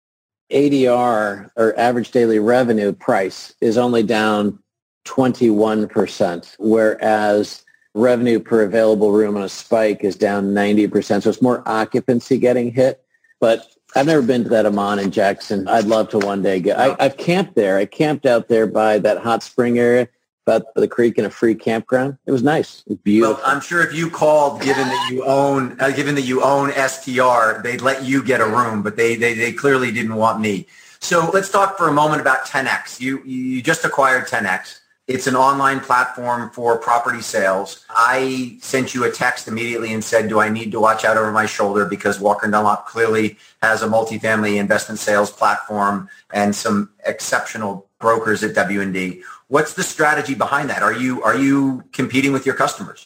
ADR 0.53 1.49
or 1.55 1.79
average 1.79 2.11
daily 2.11 2.39
revenue 2.39 2.93
price 2.93 3.53
is 3.59 3.77
only 3.77 4.03
down 4.03 4.59
21%, 5.05 6.55
whereas 6.59 7.63
revenue 7.93 8.39
per 8.39 8.61
available 8.61 9.11
room 9.11 9.35
on 9.35 9.43
a 9.43 9.49
spike 9.49 10.03
is 10.03 10.15
down 10.15 10.53
90%. 10.53 11.23
So 11.23 11.29
it's 11.29 11.41
more 11.41 11.63
occupancy 11.67 12.37
getting 12.37 12.71
hit. 12.71 13.03
But 13.39 13.67
I've 13.95 14.05
never 14.05 14.21
been 14.21 14.43
to 14.43 14.49
that 14.49 14.65
Aman 14.65 14.99
in 14.99 15.11
Jackson. 15.11 15.67
I'd 15.67 15.85
love 15.85 16.09
to 16.09 16.19
one 16.19 16.41
day 16.41 16.59
go. 16.59 16.71
I, 16.71 16.95
I've 17.03 17.17
camped 17.17 17.55
there. 17.55 17.77
I 17.77 17.85
camped 17.85 18.25
out 18.25 18.47
there 18.47 18.65
by 18.65 18.99
that 18.99 19.19
hot 19.19 19.43
spring 19.43 19.77
area 19.77 20.07
about 20.45 20.73
the 20.75 20.87
creek 20.87 21.17
in 21.17 21.25
a 21.25 21.29
free 21.29 21.55
campground. 21.55 22.17
It 22.25 22.31
was 22.31 22.43
nice. 22.43 22.83
It 22.85 22.89
was 22.89 22.99
beautiful. 22.99 23.35
Well, 23.35 23.43
I'm 23.45 23.61
sure 23.61 23.81
if 23.81 23.93
you 23.93 24.09
called, 24.09 24.61
given 24.61 24.87
that 24.87 25.09
you 25.11 25.23
own, 25.23 25.79
uh, 25.79 25.91
given 25.91 26.15
that 26.15 26.23
you 26.23 26.43
own 26.43 26.71
STR, 26.71 27.61
they'd 27.61 27.81
let 27.81 28.03
you 28.03 28.23
get 28.23 28.41
a 28.41 28.45
room, 28.45 28.83
but 28.83 28.95
they, 28.95 29.15
they, 29.15 29.33
they 29.33 29.53
clearly 29.53 29.91
didn't 29.91 30.15
want 30.15 30.41
me. 30.41 30.67
So 30.99 31.29
let's 31.33 31.49
talk 31.49 31.77
for 31.77 31.87
a 31.87 31.93
moment 31.93 32.21
about 32.21 32.45
10X. 32.45 32.99
You, 32.99 33.23
you 33.23 33.61
just 33.61 33.83
acquired 33.83 34.27
10X. 34.27 34.79
It's 35.05 35.27
an 35.27 35.35
online 35.35 35.81
platform 35.81 36.49
for 36.51 36.77
property 36.77 37.21
sales. 37.21 37.85
I 37.89 38.57
sent 38.61 38.93
you 38.93 39.03
a 39.03 39.11
text 39.11 39.49
immediately 39.49 39.91
and 39.91 40.01
said, 40.01 40.29
do 40.29 40.39
I 40.39 40.47
need 40.47 40.71
to 40.71 40.79
watch 40.79 41.03
out 41.03 41.17
over 41.17 41.29
my 41.33 41.45
shoulder 41.45 41.83
because 41.83 42.21
Walker 42.21 42.47
& 42.47 42.49
Dunlop 42.49 42.87
clearly 42.87 43.37
has 43.61 43.81
a 43.81 43.87
multifamily 43.87 44.57
investment 44.57 44.99
sales 44.99 45.29
platform 45.29 46.07
and 46.31 46.55
some 46.55 46.89
exceptional 47.05 47.85
brokers 48.03 48.43
at 48.43 48.53
W&D. 48.53 49.23
What's 49.53 49.75
the 49.75 49.83
strategy 49.83 50.33
behind 50.33 50.71
that? 50.71 50.81
Are 50.81 50.91
you 50.91 51.21
are 51.21 51.37
you 51.37 51.83
competing 51.91 52.33
with 52.33 52.43
your 52.43 52.55
customers? 52.55 53.05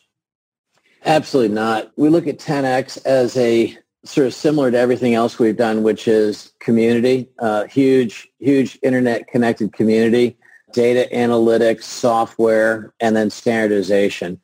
Absolutely 1.03 1.53
not. 1.53 1.91
We 1.97 2.07
look 2.07 2.25
at 2.25 2.39
10x 2.39 3.05
as 3.05 3.35
a 3.35 3.77
sort 4.05 4.27
of 4.27 4.33
similar 4.33 4.71
to 4.71 4.77
everything 4.77 5.13
else 5.13 5.39
we've 5.39 5.57
done, 5.57 5.83
which 5.83 6.07
is 6.07 6.53
community, 6.59 7.27
uh, 7.39 7.65
huge, 7.65 8.29
huge 8.39 8.79
internet 8.81 9.27
connected 9.27 9.73
community, 9.73 10.37
data 10.71 11.13
analytics, 11.13 11.83
software, 11.83 12.93
and 13.01 13.13
then 13.13 13.29
standardization. 13.29 14.39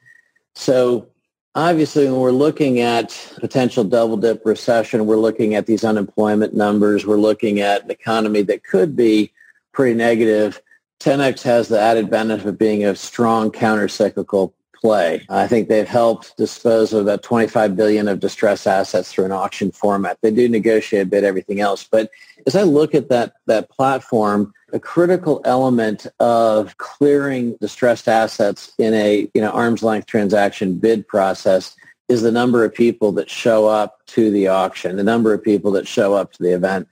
So 0.56 1.08
obviously 1.56 2.04
when 2.12 2.20
we're 2.20 2.32
looking 2.32 2.82
at 2.82 3.34
potential 3.40 3.86
double 3.86 4.18
dip 4.18 4.46
recession, 4.46 5.06
we're 5.06 5.16
looking 5.16 5.56
at 5.56 5.68
these 5.68 5.86
unemployment 5.86 6.54
numbers, 6.54 7.06
we're 7.06 7.16
looking 7.16 7.62
at 7.62 7.86
an 7.86 7.92
economy 7.92 8.42
that 8.42 8.66
could 8.66 8.94
be 8.94 9.32
pretty 9.72 9.96
negative. 9.96 10.62
10X 11.00 11.42
has 11.44 11.68
the 11.68 11.80
added 11.80 12.10
benefit 12.10 12.48
of 12.48 12.58
being 12.58 12.86
a 12.86 12.96
strong 12.96 13.52
counter-cyclical 13.52 14.54
play. 14.84 15.26
I 15.30 15.48
think 15.48 15.70
they've 15.70 15.88
helped 15.88 16.36
dispose 16.36 16.92
of 16.92 17.02
about 17.04 17.24
25 17.24 17.76
billion 17.76 18.08
of 18.10 18.20
distressed 18.20 18.68
assets 18.68 19.12
through 19.12 19.26
an 19.26 19.32
auction 19.32 19.72
format. 19.72 20.18
They 20.22 20.32
do 20.32 20.50
negotiate 20.50 21.04
a 21.04 21.10
bit 21.10 21.24
everything 21.24 21.62
else, 21.62 21.88
but 21.90 22.12
as 22.46 22.56
I 22.56 22.64
look 22.64 22.94
at 22.94 23.08
that 23.10 23.34
that 23.46 23.70
platform, 23.70 24.54
a 24.74 24.80
critical 24.80 25.42
element 25.46 26.06
of 26.20 26.78
clearing 26.78 27.56
distressed 27.62 28.10
assets 28.10 28.74
in 28.78 28.94
a 28.94 29.30
you 29.34 29.42
know 29.42 29.52
arm's 29.52 29.84
length 29.84 30.08
transaction 30.08 30.78
bid 30.78 31.08
process 31.08 31.76
is 32.10 32.22
the 32.22 32.32
number 32.32 32.66
of 32.66 32.74
people 32.74 33.14
that 33.14 33.30
show 33.30 33.68
up 33.68 34.06
to 34.08 34.30
the 34.32 34.50
auction, 34.50 34.98
the 34.98 35.04
number 35.04 35.34
of 35.34 35.42
people 35.42 35.72
that 35.72 35.88
show 35.88 36.14
up 36.14 36.34
to 36.34 36.44
the 36.44 36.54
event. 36.54 36.88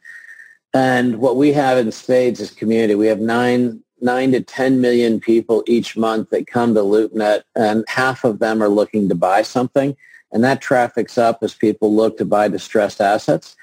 And 0.74 1.18
what 1.18 1.36
we 1.36 1.52
have 1.52 1.78
in 1.78 1.91
spades 1.91 2.39
is 2.39 2.52
community. 2.52 2.95
We 2.95 3.08
have 3.08 3.20
nine 3.20 3.84
nine 4.02 4.32
to 4.32 4.41
10 4.41 4.82
million 4.82 5.20
people 5.20 5.64
each 5.68 5.95
month 5.95 6.30
that 6.30 6.47
come 6.47 6.74
to 6.74 6.82
LoopNet 6.82 7.43
and 7.56 7.86
half 7.88 8.24
of 8.24 8.39
them 8.39 8.62
are 8.62 8.70
looking 8.70 9.10
to 9.10 9.16
buy 9.16 9.41
something. 9.41 9.95
And 10.32 10.43
that 10.43 10.62
traffic's 10.62 11.18
up 11.18 11.39
as 11.41 11.54
people 11.54 11.93
look 11.93 12.18
to 12.18 12.26
buy 12.26 12.47
distressed 12.47 13.02
assets. 13.02 13.56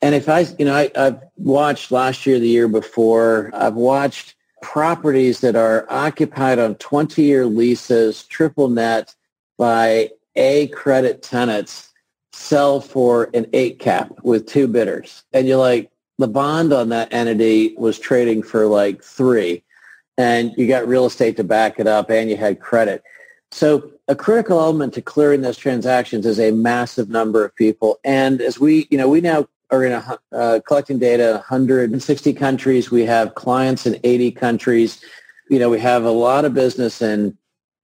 And 0.00 0.14
if 0.14 0.28
I, 0.28 0.40
you 0.58 0.64
know, 0.64 0.74
I, 0.74 0.90
I've 0.96 1.20
watched 1.36 1.90
last 1.90 2.26
year, 2.26 2.38
the 2.38 2.48
year 2.48 2.68
before, 2.68 3.50
I've 3.54 3.74
watched 3.74 4.34
properties 4.62 5.40
that 5.40 5.56
are 5.56 5.86
occupied 5.90 6.58
on 6.58 6.74
20-year 6.76 7.46
leases, 7.46 8.24
triple 8.24 8.68
net 8.68 9.14
by 9.58 10.10
A 10.36 10.68
credit 10.68 11.22
tenants 11.22 11.90
sell 12.32 12.80
for 12.80 13.30
an 13.34 13.46
eight 13.52 13.78
cap 13.78 14.12
with 14.22 14.46
two 14.46 14.66
bidders. 14.66 15.22
And 15.32 15.46
you're 15.46 15.58
like, 15.58 15.90
the 16.18 16.28
bond 16.28 16.72
on 16.72 16.90
that 16.90 17.12
entity 17.12 17.74
was 17.76 17.98
trading 17.98 18.42
for 18.42 18.66
like 18.66 19.02
three 19.02 19.64
and 20.16 20.52
you 20.56 20.66
got 20.66 20.86
real 20.86 21.06
estate 21.06 21.36
to 21.36 21.44
back 21.44 21.78
it 21.78 21.86
up 21.86 22.10
and 22.10 22.30
you 22.30 22.36
had 22.36 22.60
credit. 22.60 23.02
So 23.50 23.90
a 24.08 24.16
critical 24.16 24.60
element 24.60 24.94
to 24.94 25.02
clearing 25.02 25.42
those 25.42 25.56
transactions 25.56 26.26
is 26.26 26.40
a 26.40 26.50
massive 26.50 27.08
number 27.08 27.44
of 27.44 27.54
people. 27.54 27.98
And 28.04 28.40
as 28.40 28.58
we, 28.58 28.86
you 28.90 28.98
know, 28.98 29.08
we 29.08 29.20
now 29.20 29.46
are 29.70 29.84
in 29.84 29.92
a, 29.92 30.18
uh, 30.32 30.60
collecting 30.66 30.98
data 30.98 31.28
in 31.28 31.34
160 31.34 32.32
countries. 32.34 32.90
We 32.90 33.04
have 33.04 33.34
clients 33.34 33.86
in 33.86 33.98
80 34.04 34.32
countries. 34.32 35.00
You 35.48 35.58
know, 35.58 35.70
we 35.70 35.80
have 35.80 36.04
a 36.04 36.10
lot 36.10 36.44
of 36.44 36.54
business 36.54 37.00
in 37.00 37.36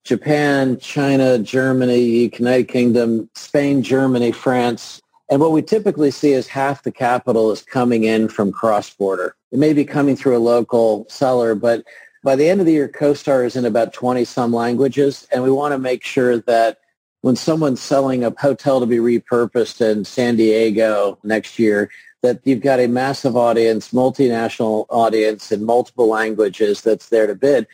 Japan, 0.05 0.79
China, 0.79 1.39
Germany, 1.39 2.01
United 2.01 2.69
Kingdom, 2.69 3.29
Spain, 3.35 3.83
Germany, 3.83 4.33
France. 4.33 5.01
And 5.31 5.41
what 5.41 5.53
we 5.53 5.63
typically 5.63 6.11
see 6.11 6.33
is 6.33 6.49
half 6.49 6.83
the 6.83 6.91
capital 6.91 7.53
is 7.53 7.63
coming 7.63 8.05
in 8.05 8.29
from 8.29 8.51
cross-border. 8.51 9.37
It 9.53 9.59
may 9.59 9.73
be 9.73 9.85
coming 9.85 10.17
through 10.17 10.37
a 10.37 10.39
local 10.39 11.07
seller, 11.09 11.55
but 11.55 11.85
by 12.23 12.37
the 12.37 12.49
end 12.49 12.61
of 12.61 12.67
the 12.67 12.73
year, 12.73 12.89
CoStar 12.89 13.47
is 13.47 13.57
in 13.57 13.65
about 13.65 13.93
20 13.93 14.25
some 14.25 14.53
languages. 14.53 15.27
And 15.33 15.43
we 15.43 15.51
want 15.51 15.73
to 15.73 15.79
make 15.79 16.05
sure 16.05 16.39
that 16.39 16.79
when 17.23 17.37
someone's 17.37 17.81
selling 17.81 18.25
a 18.25 18.35
hotel 18.39 18.81
to 18.81 18.87
be 18.87 18.99
repurposed 18.99 19.81
in 19.81 20.05
San 20.05 20.37
Diego 20.37 21.19
next 21.23 21.59
year, 21.59 21.91
that 22.23 22.41
you've 22.45 22.61
got 22.61 22.81
a 22.81 22.87
massive 22.87 23.37
audience, 23.37 23.93
multinational 23.93 24.87
audience 24.91 25.51
in 25.51 25.65
multiple 25.65 26.09
languages 26.09 26.83
that's 26.83 27.09
there 27.09 27.27
to 27.27 27.35
bid. 27.35 27.67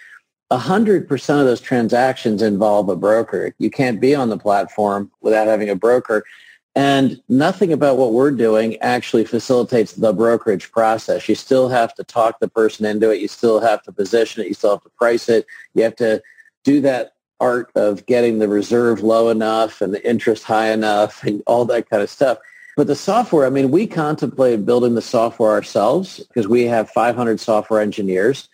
100% 0.53 1.40
of 1.40 1.47
those 1.47 1.61
transactions 1.61 2.40
involve 2.40 2.88
a 2.88 2.94
broker. 2.94 3.53
You 3.59 3.70
can't 3.70 4.01
be 4.01 4.14
on 4.14 4.28
the 4.28 4.38
platform 4.38 5.11
without 5.20 5.49
having 5.49 5.68
a 5.68 5.74
broker. 5.74 6.24
And 6.77 7.22
nothing 7.31 7.72
about 7.72 7.97
what 7.97 8.12
we're 8.12 8.31
doing 8.31 8.77
actually 8.83 9.24
facilitates 9.24 9.95
the 9.95 10.12
brokerage 10.12 10.70
process. 10.70 11.27
You 11.27 11.35
still 11.35 11.70
have 11.70 11.95
to 11.95 12.05
talk 12.05 12.39
the 12.39 12.49
person 12.49 12.85
into 12.85 13.11
it. 13.11 13.18
You 13.18 13.29
still 13.29 13.61
have 13.61 13.83
to 13.85 13.93
position 13.93 14.43
it. 14.43 14.49
You 14.49 14.55
still 14.55 14.72
have 14.72 14.83
to 14.83 14.91
price 14.91 15.31
it. 15.31 15.47
You 15.72 15.85
have 15.85 15.97
to 15.97 16.22
do 16.64 16.83
that 16.83 17.14
art 17.41 17.70
of 17.77 18.05
getting 18.05 18.41
the 18.41 18.49
reserve 18.49 19.01
low 19.01 19.31
enough 19.31 19.81
and 19.81 19.95
the 19.95 20.07
interest 20.07 20.45
high 20.45 20.70
enough 20.70 21.24
and 21.24 21.43
all 21.47 21.64
that 21.64 21.89
kind 21.89 22.03
of 22.03 22.11
stuff. 22.11 22.37
But 22.77 22.89
the 22.89 22.95
software, 22.95 23.47
I 23.47 23.51
mean, 23.51 23.70
we 23.70 23.87
contemplated 23.87 24.66
building 24.66 24.97
the 24.97 25.03
software 25.03 25.53
ourselves 25.53 26.18
because 26.18 26.47
we 26.47 26.64
have 26.64 26.91
500 26.91 27.41
software 27.41 27.81
engineers. 27.81 28.51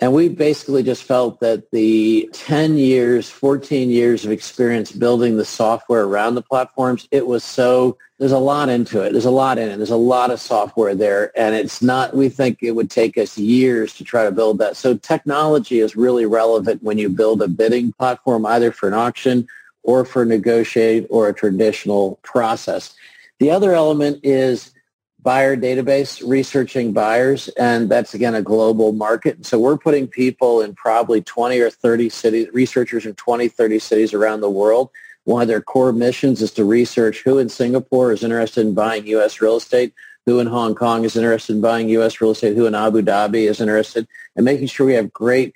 And 0.00 0.12
we 0.12 0.28
basically 0.28 0.82
just 0.82 1.04
felt 1.04 1.38
that 1.40 1.70
the 1.70 2.28
10 2.32 2.76
years, 2.76 3.28
14 3.28 3.90
years 3.90 4.24
of 4.24 4.32
experience 4.32 4.90
building 4.90 5.36
the 5.36 5.44
software 5.44 6.04
around 6.04 6.34
the 6.34 6.42
platforms, 6.42 7.06
it 7.10 7.26
was 7.26 7.44
so, 7.44 7.98
there's 8.18 8.32
a 8.32 8.38
lot 8.38 8.68
into 8.68 9.02
it. 9.02 9.12
There's 9.12 9.26
a 9.26 9.30
lot 9.30 9.58
in 9.58 9.68
it. 9.68 9.76
There's 9.76 9.90
a 9.90 9.96
lot 9.96 10.30
of 10.30 10.40
software 10.40 10.94
there. 10.94 11.30
And 11.38 11.54
it's 11.54 11.82
not, 11.82 12.16
we 12.16 12.30
think 12.30 12.58
it 12.62 12.72
would 12.72 12.90
take 12.90 13.16
us 13.16 13.38
years 13.38 13.94
to 13.94 14.04
try 14.04 14.24
to 14.24 14.32
build 14.32 14.58
that. 14.58 14.76
So 14.76 14.96
technology 14.96 15.78
is 15.80 15.94
really 15.94 16.26
relevant 16.26 16.82
when 16.82 16.98
you 16.98 17.08
build 17.08 17.42
a 17.42 17.48
bidding 17.48 17.92
platform, 17.92 18.44
either 18.46 18.72
for 18.72 18.88
an 18.88 18.94
auction 18.94 19.46
or 19.84 20.04
for 20.04 20.24
negotiate 20.24 21.06
or 21.10 21.28
a 21.28 21.34
traditional 21.34 22.18
process. 22.22 22.94
The 23.38 23.50
other 23.50 23.72
element 23.72 24.20
is 24.22 24.71
buyer 25.22 25.56
database 25.56 26.26
researching 26.26 26.92
buyers 26.92 27.48
and 27.50 27.88
that's 27.88 28.12
again 28.12 28.34
a 28.34 28.42
global 28.42 28.92
market. 28.92 29.46
So 29.46 29.58
we're 29.58 29.78
putting 29.78 30.08
people 30.08 30.60
in 30.60 30.74
probably 30.74 31.22
20 31.22 31.60
or 31.60 31.70
30 31.70 32.08
cities 32.08 32.48
researchers 32.52 33.06
in 33.06 33.14
20 33.14 33.48
30 33.48 33.78
cities 33.78 34.14
around 34.14 34.40
the 34.40 34.50
world. 34.50 34.90
One 35.24 35.42
of 35.42 35.48
their 35.48 35.62
core 35.62 35.92
missions 35.92 36.42
is 36.42 36.50
to 36.52 36.64
research 36.64 37.22
who 37.22 37.38
in 37.38 37.48
singapore 37.48 38.10
is 38.10 38.24
interested 38.24 38.66
in 38.66 38.74
buying 38.74 39.04
us 39.06 39.40
real 39.40 39.56
estate 39.56 39.94
who 40.26 40.40
in 40.40 40.48
hong 40.48 40.74
kong 40.74 41.04
is 41.04 41.14
interested 41.14 41.54
in 41.54 41.60
buying 41.60 41.88
us 41.90 42.20
real 42.20 42.32
estate 42.32 42.56
who 42.56 42.66
in 42.66 42.74
abu 42.74 43.02
dhabi 43.02 43.48
is 43.48 43.60
interested 43.60 44.08
and 44.34 44.44
making 44.44 44.66
sure 44.66 44.84
we 44.84 44.94
have 44.94 45.12
great 45.12 45.54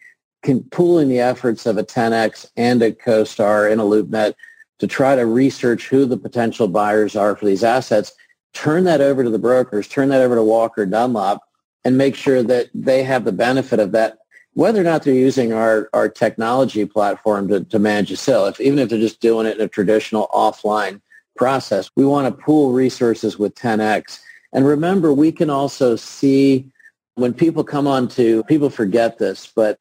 pooling 0.71 1.09
the 1.09 1.21
efforts 1.21 1.67
of 1.67 1.77
a 1.77 1.85
10x 1.85 2.47
and 2.57 2.83
a 2.83 2.93
CoStar 2.93 3.71
and 3.71 3.81
a 3.81 3.85
LoopNet 3.85 4.35
to 4.79 4.87
try 4.87 5.17
to 5.17 5.27
research 5.27 5.89
who 5.89 6.05
the 6.05 6.17
potential 6.17 6.69
buyers 6.69 7.17
are 7.17 7.35
for 7.35 7.47
these 7.47 7.65
assets 7.65 8.13
turn 8.53 8.85
that 8.85 9.01
over 9.01 9.23
to 9.23 9.31
the 9.31 9.39
brokers, 9.39 9.89
turn 9.89 10.09
that 10.09 10.23
over 10.23 10.35
to 10.35 10.43
Walker 10.43 10.87
Dunlop, 10.87 11.43
and 11.85 11.97
make 11.97 12.15
sure 12.15 12.43
that 12.43 12.69
they 12.75 13.03
have 13.05 13.25
the 13.25 13.33
benefit 13.33 13.79
of 13.79 13.93
that, 13.93 14.19
whether 14.55 14.81
or 14.81 14.85
not 14.85 15.03
they're 15.03 15.15
using 15.15 15.53
our, 15.53 15.89
our 15.93 16.09
technology 16.09 16.85
platform 16.85 17.49
to, 17.49 17.65
to 17.65 17.79
manage 17.79 18.11
a 18.11 18.17
sale. 18.17 18.47
If, 18.47 18.61
even 18.61 18.79
if 18.79 18.89
they're 18.89 18.99
just 18.99 19.21
doing 19.21 19.47
it 19.47 19.57
in 19.57 19.65
a 19.65 19.69
traditional 19.69 20.29
offline 20.35 21.01
process, 21.37 21.91
we 21.95 22.05
want 22.05 22.27
to 22.27 22.43
pool 22.43 22.73
resources 22.73 23.39
with 23.39 23.55
10x. 23.55 24.21
And 24.53 24.67
remember, 24.67 25.13
we 25.13 25.31
can 25.31 25.51
also 25.51 25.97
see 25.97 26.71
when 27.15 27.35
people 27.35 27.65
come 27.65 27.87
on 27.87 28.09
to, 28.09 28.43
people 28.45 28.71
forget 28.71 29.19
this, 29.19 29.51
but 29.55 29.79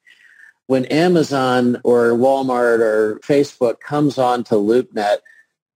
when 0.68 0.86
Amazon 0.86 1.80
or 1.84 2.12
Walmart 2.12 2.80
or 2.80 3.20
Facebook 3.20 3.80
comes 3.80 4.18
on 4.18 4.44
to 4.46 4.56
LoopNet, 4.56 5.18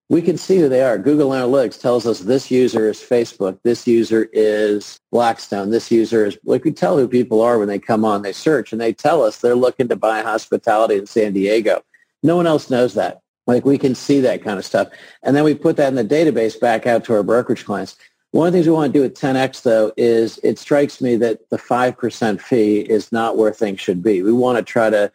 we 0.10 0.24
can 0.24 0.38
see 0.38 0.58
who 0.58 0.68
they 0.68 0.82
are. 0.82 0.98
Google 0.98 1.30
Analytics 1.30 1.80
tells 1.80 2.08
us 2.08 2.22
this 2.22 2.50
user 2.50 2.90
is 2.90 3.00
Facebook, 3.00 3.60
this 3.64 3.86
user 3.86 4.28
is 4.34 5.00
Blackstone, 5.12 5.70
this 5.70 5.92
user 5.92 6.26
is, 6.26 6.38
like 6.44 6.64
we 6.64 6.72
can 6.72 6.76
tell 6.76 6.98
who 6.98 7.08
people 7.08 7.42
are 7.42 7.60
when 7.60 7.68
they 7.68 7.78
come 7.78 8.04
on, 8.04 8.24
they 8.24 8.34
search, 8.34 8.72
and 8.72 8.82
they 8.82 8.92
tell 8.92 9.24
us 9.24 9.38
they're 9.38 9.56
looking 9.56 9.88
to 9.88 9.96
buy 9.96 10.22
hospitality 10.22 10.98
in 10.98 11.06
San 11.06 11.34
Diego. 11.34 11.84
No 12.24 12.36
one 12.36 12.48
else 12.48 12.72
knows 12.72 12.96
that. 12.96 13.22
Like 13.46 13.66
we 13.66 13.78
can 13.78 13.94
see 13.94 14.20
that 14.22 14.44
kind 14.44 14.58
of 14.58 14.66
stuff. 14.66 14.90
And 15.24 15.36
then 15.36 15.44
we 15.44 15.54
put 15.54 15.78
that 15.78 15.88
in 15.90 15.96
the 15.96 16.04
database 16.04 16.60
back 16.60 16.88
out 16.88 17.06
to 17.06 17.14
our 17.14 17.24
brokerage 17.24 17.66
clients. 17.66 17.96
One 18.32 18.48
of 18.48 18.54
the 18.54 18.58
things 18.58 18.68
we 18.68 18.74
want 18.74 18.94
to 18.94 19.00
do 19.00 19.04
with 19.04 19.16
10X, 19.16 19.64
though, 19.64 19.92
is 19.98 20.40
it 20.44 20.60
strikes 20.60 21.02
me 21.02 21.16
that 21.18 21.50
the 21.50 21.58
5% 21.58 22.42
fee 22.42 22.80
is 22.82 23.12
not 23.12 23.38
where 23.38 23.52
things 23.52 23.80
should 23.80 24.04
be. 24.04 24.22
We 24.22 24.32
want 24.32 24.58
to 24.60 24.64
try 24.64 24.92
to 24.92 25.12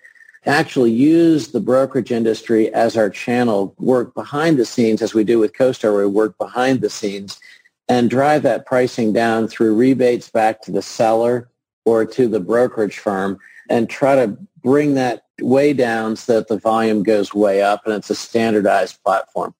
actually 0.46 0.92
use 0.92 1.48
the 1.48 1.60
brokerage 1.60 2.12
industry 2.12 2.72
as 2.72 2.96
our 2.96 3.10
channel, 3.10 3.74
work 3.78 4.14
behind 4.14 4.58
the 4.58 4.64
scenes 4.64 5.02
as 5.02 5.14
we 5.14 5.24
do 5.24 5.38
with 5.38 5.54
CoStar, 5.54 5.96
we 5.96 6.06
work 6.06 6.36
behind 6.38 6.80
the 6.80 6.90
scenes 6.90 7.40
and 7.88 8.10
drive 8.10 8.42
that 8.42 8.66
pricing 8.66 9.12
down 9.12 9.48
through 9.48 9.74
rebates 9.74 10.30
back 10.30 10.62
to 10.62 10.70
the 10.70 10.82
seller 10.82 11.48
or 11.84 12.04
to 12.04 12.28
the 12.28 12.40
brokerage 12.40 12.98
firm 12.98 13.38
and 13.68 13.88
try 13.88 14.14
to 14.14 14.36
bring 14.62 14.94
that 14.94 15.24
way 15.40 15.72
down 15.72 16.16
so 16.16 16.34
that 16.34 16.48
the 16.48 16.58
volume 16.58 17.02
goes 17.02 17.34
way 17.34 17.62
up 17.62 17.82
and 17.84 17.94
it's 17.94 18.10
a 18.10 18.14
standardized 18.14 19.02
platform. 19.02 19.54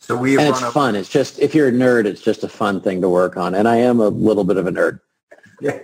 So 0.00 0.16
we 0.16 0.36
and 0.36 0.48
it's 0.48 0.60
fun. 0.72 0.96
It's 0.96 1.08
just 1.08 1.38
if 1.38 1.54
you're 1.54 1.68
a 1.68 1.72
nerd, 1.72 2.06
it's 2.06 2.22
just 2.22 2.42
a 2.42 2.48
fun 2.48 2.80
thing 2.80 3.00
to 3.02 3.08
work 3.08 3.36
on. 3.36 3.54
And 3.54 3.68
I 3.68 3.76
am 3.76 4.00
a 4.00 4.08
little 4.08 4.42
bit 4.42 4.56
of 4.56 4.66
a 4.66 4.72
nerd. 4.72 5.00
Yeah. 5.60 5.78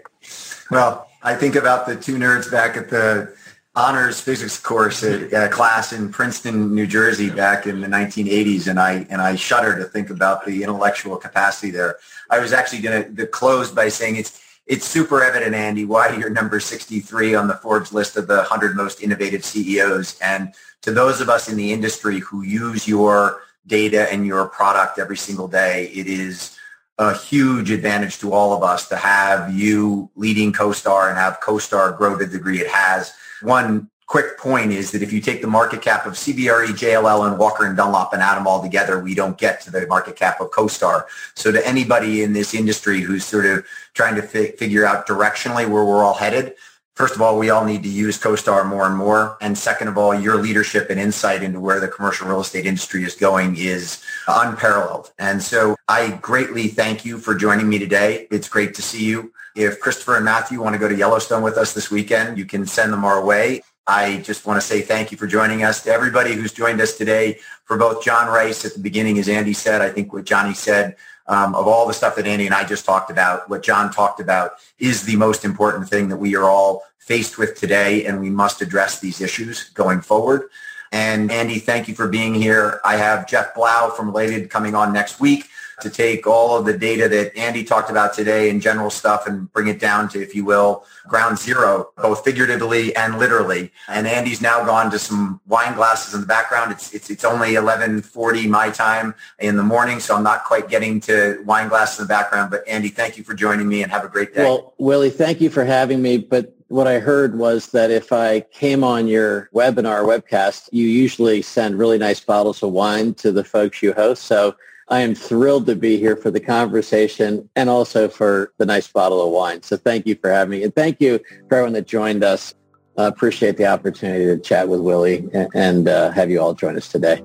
Well, 0.73 1.09
I 1.23 1.37
think 1.37 1.55
about 1.55 1.87
the 1.87 1.95
two 1.95 2.17
nerds 2.17 2.51
back 2.51 2.77
at 2.77 2.91
the 2.91 3.33
honors 3.79 4.21
physics 4.21 4.59
course 4.59 5.05
at 5.05 5.33
a 5.33 5.49
class 5.49 5.93
in 5.93 6.11
Princeton, 6.11 6.75
New 6.75 6.87
Jersey 6.87 7.31
back 7.31 7.65
in 7.65 7.81
the 7.81 7.87
1980s, 7.87 8.67
and 8.67 8.81
I 8.81 9.07
and 9.09 9.23
I 9.23 9.37
shudder 9.37 9.79
to 9.79 9.85
think 9.85 10.11
about 10.11 10.45
the 10.45 10.65
intellectual 10.65 11.17
capacity 11.17 11.71
there. 11.71 11.99
I 12.29 12.41
was 12.41 12.53
actually 12.53 12.81
going 12.81 13.15
to 13.15 13.27
close 13.29 13.71
by 13.71 13.89
saying 13.89 14.17
it's 14.17 14.43
it's 14.67 14.85
super 14.85 15.23
evident, 15.23 15.55
Andy, 15.55 15.85
why 15.85 16.15
you're 16.17 16.29
number 16.29 16.59
63 16.59 17.37
on 17.37 17.47
the 17.47 17.55
Forbes 17.55 17.93
list 17.93 18.17
of 18.17 18.27
the 18.27 18.39
100 18.39 18.75
most 18.75 19.01
innovative 19.01 19.45
CEOs. 19.45 20.19
And 20.21 20.53
to 20.83 20.91
those 20.91 21.21
of 21.21 21.29
us 21.29 21.49
in 21.49 21.57
the 21.57 21.73
industry 21.73 22.19
who 22.19 22.43
use 22.43 22.87
your 22.87 23.43
data 23.67 24.13
and 24.13 24.27
your 24.27 24.47
product 24.49 24.99
every 24.99 25.17
single 25.17 25.47
day, 25.47 25.87
it 25.95 26.09
is 26.09 26.59
a 26.99 27.17
huge 27.17 27.71
advantage 27.71 28.19
to 28.19 28.33
all 28.33 28.53
of 28.53 28.65
us 28.65 28.89
to 28.89 28.97
have 28.97 29.55
you 29.55 30.11
leading 30.17 30.53
CoStar 30.53 31.09
and 31.09 31.17
have 31.17 31.39
CoStar 31.41 31.97
grow 31.97 32.17
the 32.17 32.27
degree 32.27 32.59
it 32.61 32.67
has 32.67 33.15
one 33.43 33.91
quick 34.07 34.39
point 34.39 34.73
is 34.73 34.91
that 34.91 35.03
if 35.03 35.13
you 35.13 35.21
take 35.21 35.43
the 35.43 35.47
market 35.47 35.83
cap 35.83 36.07
of 36.07 36.15
CBRE, 36.15 36.69
JLL, 36.69 37.29
and 37.29 37.39
Walker 37.39 37.67
and 37.67 37.77
Dunlop 37.77 38.13
and 38.15 38.23
add 38.23 38.37
them 38.37 38.47
all 38.47 38.63
together, 38.63 38.99
we 38.99 39.15
don't 39.15 39.37
get 39.37 39.61
to 39.63 39.71
the 39.71 39.87
market 39.87 40.17
cap 40.17 40.41
of 40.41 40.51
CoStar. 40.51 41.05
So 41.35 41.53
to 41.53 41.67
anybody 41.67 42.23
in 42.23 42.33
this 42.33 42.55
industry 42.55 43.01
who's 43.01 43.25
sort 43.25 43.45
of 43.45 43.67
trying 43.93 44.15
to 44.15 44.23
fi- 44.23 44.53
figure 44.53 44.87
out 44.87 45.07
directionally 45.07 45.69
where 45.69 45.85
we're 45.85 46.03
all 46.03 46.15
headed, 46.15 46.55
First 46.99 47.15
of 47.15 47.23
all, 47.23 47.39
we 47.39 47.49
all 47.49 47.65
need 47.65 47.85
to 47.85 47.89
use 47.89 48.19
CoStar 48.19 48.67
more 48.67 48.85
and 48.85 48.97
more. 48.97 49.39
And 49.41 49.57
second 49.57 49.87
of 49.87 49.97
all, 49.97 50.13
your 50.13 50.43
leadership 50.43 50.91
and 50.91 50.99
insight 50.99 51.45
into 51.45 51.61
where 51.61 51.79
the 51.79 51.87
commercial 51.87 52.27
real 52.27 52.41
estate 52.41 52.67
industry 52.67 53.05
is 53.05 53.15
going 53.15 53.57
is 53.57 54.03
unparalleled. 54.27 55.13
And 55.17 55.41
so 55.41 55.77
I 55.87 56.19
greatly 56.21 56.67
thank 56.67 57.05
you 57.05 57.19
for 57.19 57.37
joining 57.37 57.69
me 57.69 57.79
today. 57.79 58.27
It's 58.33 58.49
great 58.49 58.75
to 58.75 58.83
see 58.83 59.05
you. 59.05 59.33
If 59.59 59.81
Christopher 59.81 60.15
and 60.15 60.25
Matthew 60.25 60.63
want 60.63 60.75
to 60.75 60.79
go 60.79 60.89
to 60.89 60.95
Yellowstone 60.95 61.43
with 61.43 61.59
us 61.59 61.73
this 61.73 61.91
weekend, 61.91 62.39
you 62.39 62.45
can 62.45 62.65
send 62.65 62.93
them 62.93 63.05
our 63.05 63.25
way. 63.25 63.63
I 63.89 64.19
just 64.19 64.47
want 64.47 64.61
to 64.61 64.65
say 64.65 64.83
thank 64.83 65.11
you 65.11 65.19
for 65.19 65.27
joining 65.27 65.65
us. 65.65 65.83
To 65.83 65.91
everybody 65.91 66.35
who's 66.35 66.53
joined 66.53 66.81
us 66.81 66.97
today, 66.97 67.41
for 67.65 67.77
both 67.77 68.05
John 68.05 68.29
Rice 68.29 68.65
at 68.65 68.75
the 68.75 68.79
beginning, 68.79 69.19
as 69.19 69.29
Andy 69.29 69.53
said, 69.53 69.83
I 69.83 69.91
think 69.91 70.13
what 70.13 70.27
Johnny 70.27 70.55
said, 70.55 70.95
um, 71.27 71.57
of 71.57 71.67
all 71.67 71.89
the 71.89 71.93
stuff 71.93 72.15
that 72.15 72.27
Andy 72.29 72.47
and 72.47 72.55
I 72.55 72.63
just 72.63 72.85
talked 72.85 73.11
about, 73.11 73.51
what 73.51 73.65
John 73.65 73.91
talked 73.91 74.21
about 74.21 74.53
is 74.79 75.03
the 75.03 75.17
most 75.17 75.45
important 75.45 75.89
thing 75.89 76.09
that 76.11 76.19
we 76.19 76.37
are 76.37 76.45
all 76.45 76.85
faced 77.01 77.37
with 77.37 77.59
today, 77.59 78.07
and 78.07 78.21
we 78.21 78.31
must 78.31 78.63
address 78.63 79.01
these 79.01 79.21
issues 79.21 79.71
going 79.71 80.03
forward. 80.03 80.51
And 80.93 81.33
Andy, 81.33 81.59
thank 81.59 81.89
you 81.89 81.97
for 81.97 82.07
being 82.07 82.33
here. 82.33 82.81
I 82.85 82.95
have 82.95 83.27
Jeff 83.27 83.57
Blau 83.57 83.91
from 83.91 84.07
Related 84.07 84.51
coming 84.51 84.77
on 84.77 84.93
next 84.93 85.19
week 85.19 85.47
to 85.81 85.91
take 85.91 86.27
all 86.27 86.59
of 86.59 86.65
the 86.65 86.77
data 86.77 87.09
that 87.09 87.37
Andy 87.37 87.65
talked 87.65 87.91
about 87.91 88.13
today 88.13 88.51
and 88.51 88.61
general 88.61 88.91
stuff 88.91 89.27
and 89.27 89.53
bring 89.53 89.69
it 89.69 89.79
down 89.79 90.09
to, 90.11 90.23
if 90.23 90.35
you 90.35 90.45
will, 90.45 90.85
ground 91.07 91.39
zero, 91.39 91.91
both 91.97 92.25
figuratively 92.25 92.95
and 92.97 93.19
literally. 93.19 93.73
And 93.89 94.07
Andy's 94.07 94.41
now 94.41 94.65
gone 94.65 94.91
to 94.91 94.99
some 94.99 95.41
wine 95.47 95.75
glasses 95.75 96.15
in 96.15 96.21
the 96.21 96.27
background. 96.27 96.73
It's, 96.73 96.93
it's, 96.95 97.11
it's 97.11 97.25
only 97.25 97.55
1140 97.55 98.47
my 98.49 98.71
time 98.71 99.15
in 99.39 99.57
the 99.57 99.63
morning, 99.63 100.01
so 100.01 100.17
I'm 100.17 100.23
not 100.23 100.45
quite 100.45 100.69
getting 100.69 101.01
to 101.03 101.43
wine 101.45 101.69
glasses 101.69 102.01
in 102.01 102.05
the 102.05 102.09
background. 102.09 102.51
But 102.51 102.67
Andy, 102.67 102.89
thank 102.89 103.17
you 103.17 103.25
for 103.25 103.35
joining 103.35 103.69
me 103.69 103.83
and 103.83 103.93
have 103.93 104.05
a 104.05 104.09
great 104.09 104.35
day. 104.35 104.45
Well, 104.45 104.75
Willie, 104.79 105.11
thank 105.11 105.41
you 105.41 105.51
for 105.51 105.65
having 105.65 106.03
me. 106.03 106.19
But 106.19 106.55
what 106.69 106.87
I 106.87 106.99
heard 106.99 107.39
was 107.39 107.69
that 107.69 107.91
if 107.91 108.13
I 108.13 108.41
came 108.41 108.85
on 108.85 109.09
your 109.09 109.49
webinar 109.55 110.05
webcast, 110.05 110.69
you 110.71 110.87
usually 110.87 111.41
send 111.43 111.79
really 111.79 111.99
nice 111.99 112.21
bottles 112.21 112.63
of 112.63 112.73
wine 112.73 113.15
to 113.15 113.33
the 113.33 113.45
folks 113.45 113.83
you 113.83 113.95
host. 113.95 114.25
So 114.25 114.55
I 114.91 115.01
am 115.01 115.15
thrilled 115.15 115.67
to 115.67 115.77
be 115.77 115.99
here 115.99 116.17
for 116.17 116.31
the 116.31 116.41
conversation 116.41 117.49
and 117.55 117.69
also 117.69 118.09
for 118.09 118.53
the 118.59 118.65
nice 118.65 118.89
bottle 118.89 119.25
of 119.25 119.33
wine. 119.33 119.63
So 119.63 119.77
thank 119.77 120.07
you 120.07 120.15
for 120.15 120.31
having 120.31 120.59
me. 120.59 120.65
And 120.65 120.75
thank 120.75 121.01
you 121.01 121.21
for 121.49 121.57
everyone 121.57 121.75
that 121.75 121.87
joined 121.87 122.25
us. 122.25 122.55
I 122.97 123.07
appreciate 123.07 123.57
the 123.57 123.67
opportunity 123.67 124.25
to 124.25 124.39
chat 124.39 124.69
with 124.69 124.81
Willie 124.81 125.29
and 125.55 125.89
uh, 125.89 126.11
have 126.11 126.31
you 126.31 126.41
all 126.41 126.55
join 126.55 126.77
us 126.77 126.89
today. 126.89 127.23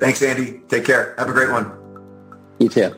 Thanks, 0.00 0.22
Andy. 0.22 0.60
Take 0.68 0.84
care. 0.84 1.14
Have 1.16 1.28
a 1.28 1.32
great 1.32 1.50
one. 1.50 1.72
You 2.58 2.68
too. 2.68 2.94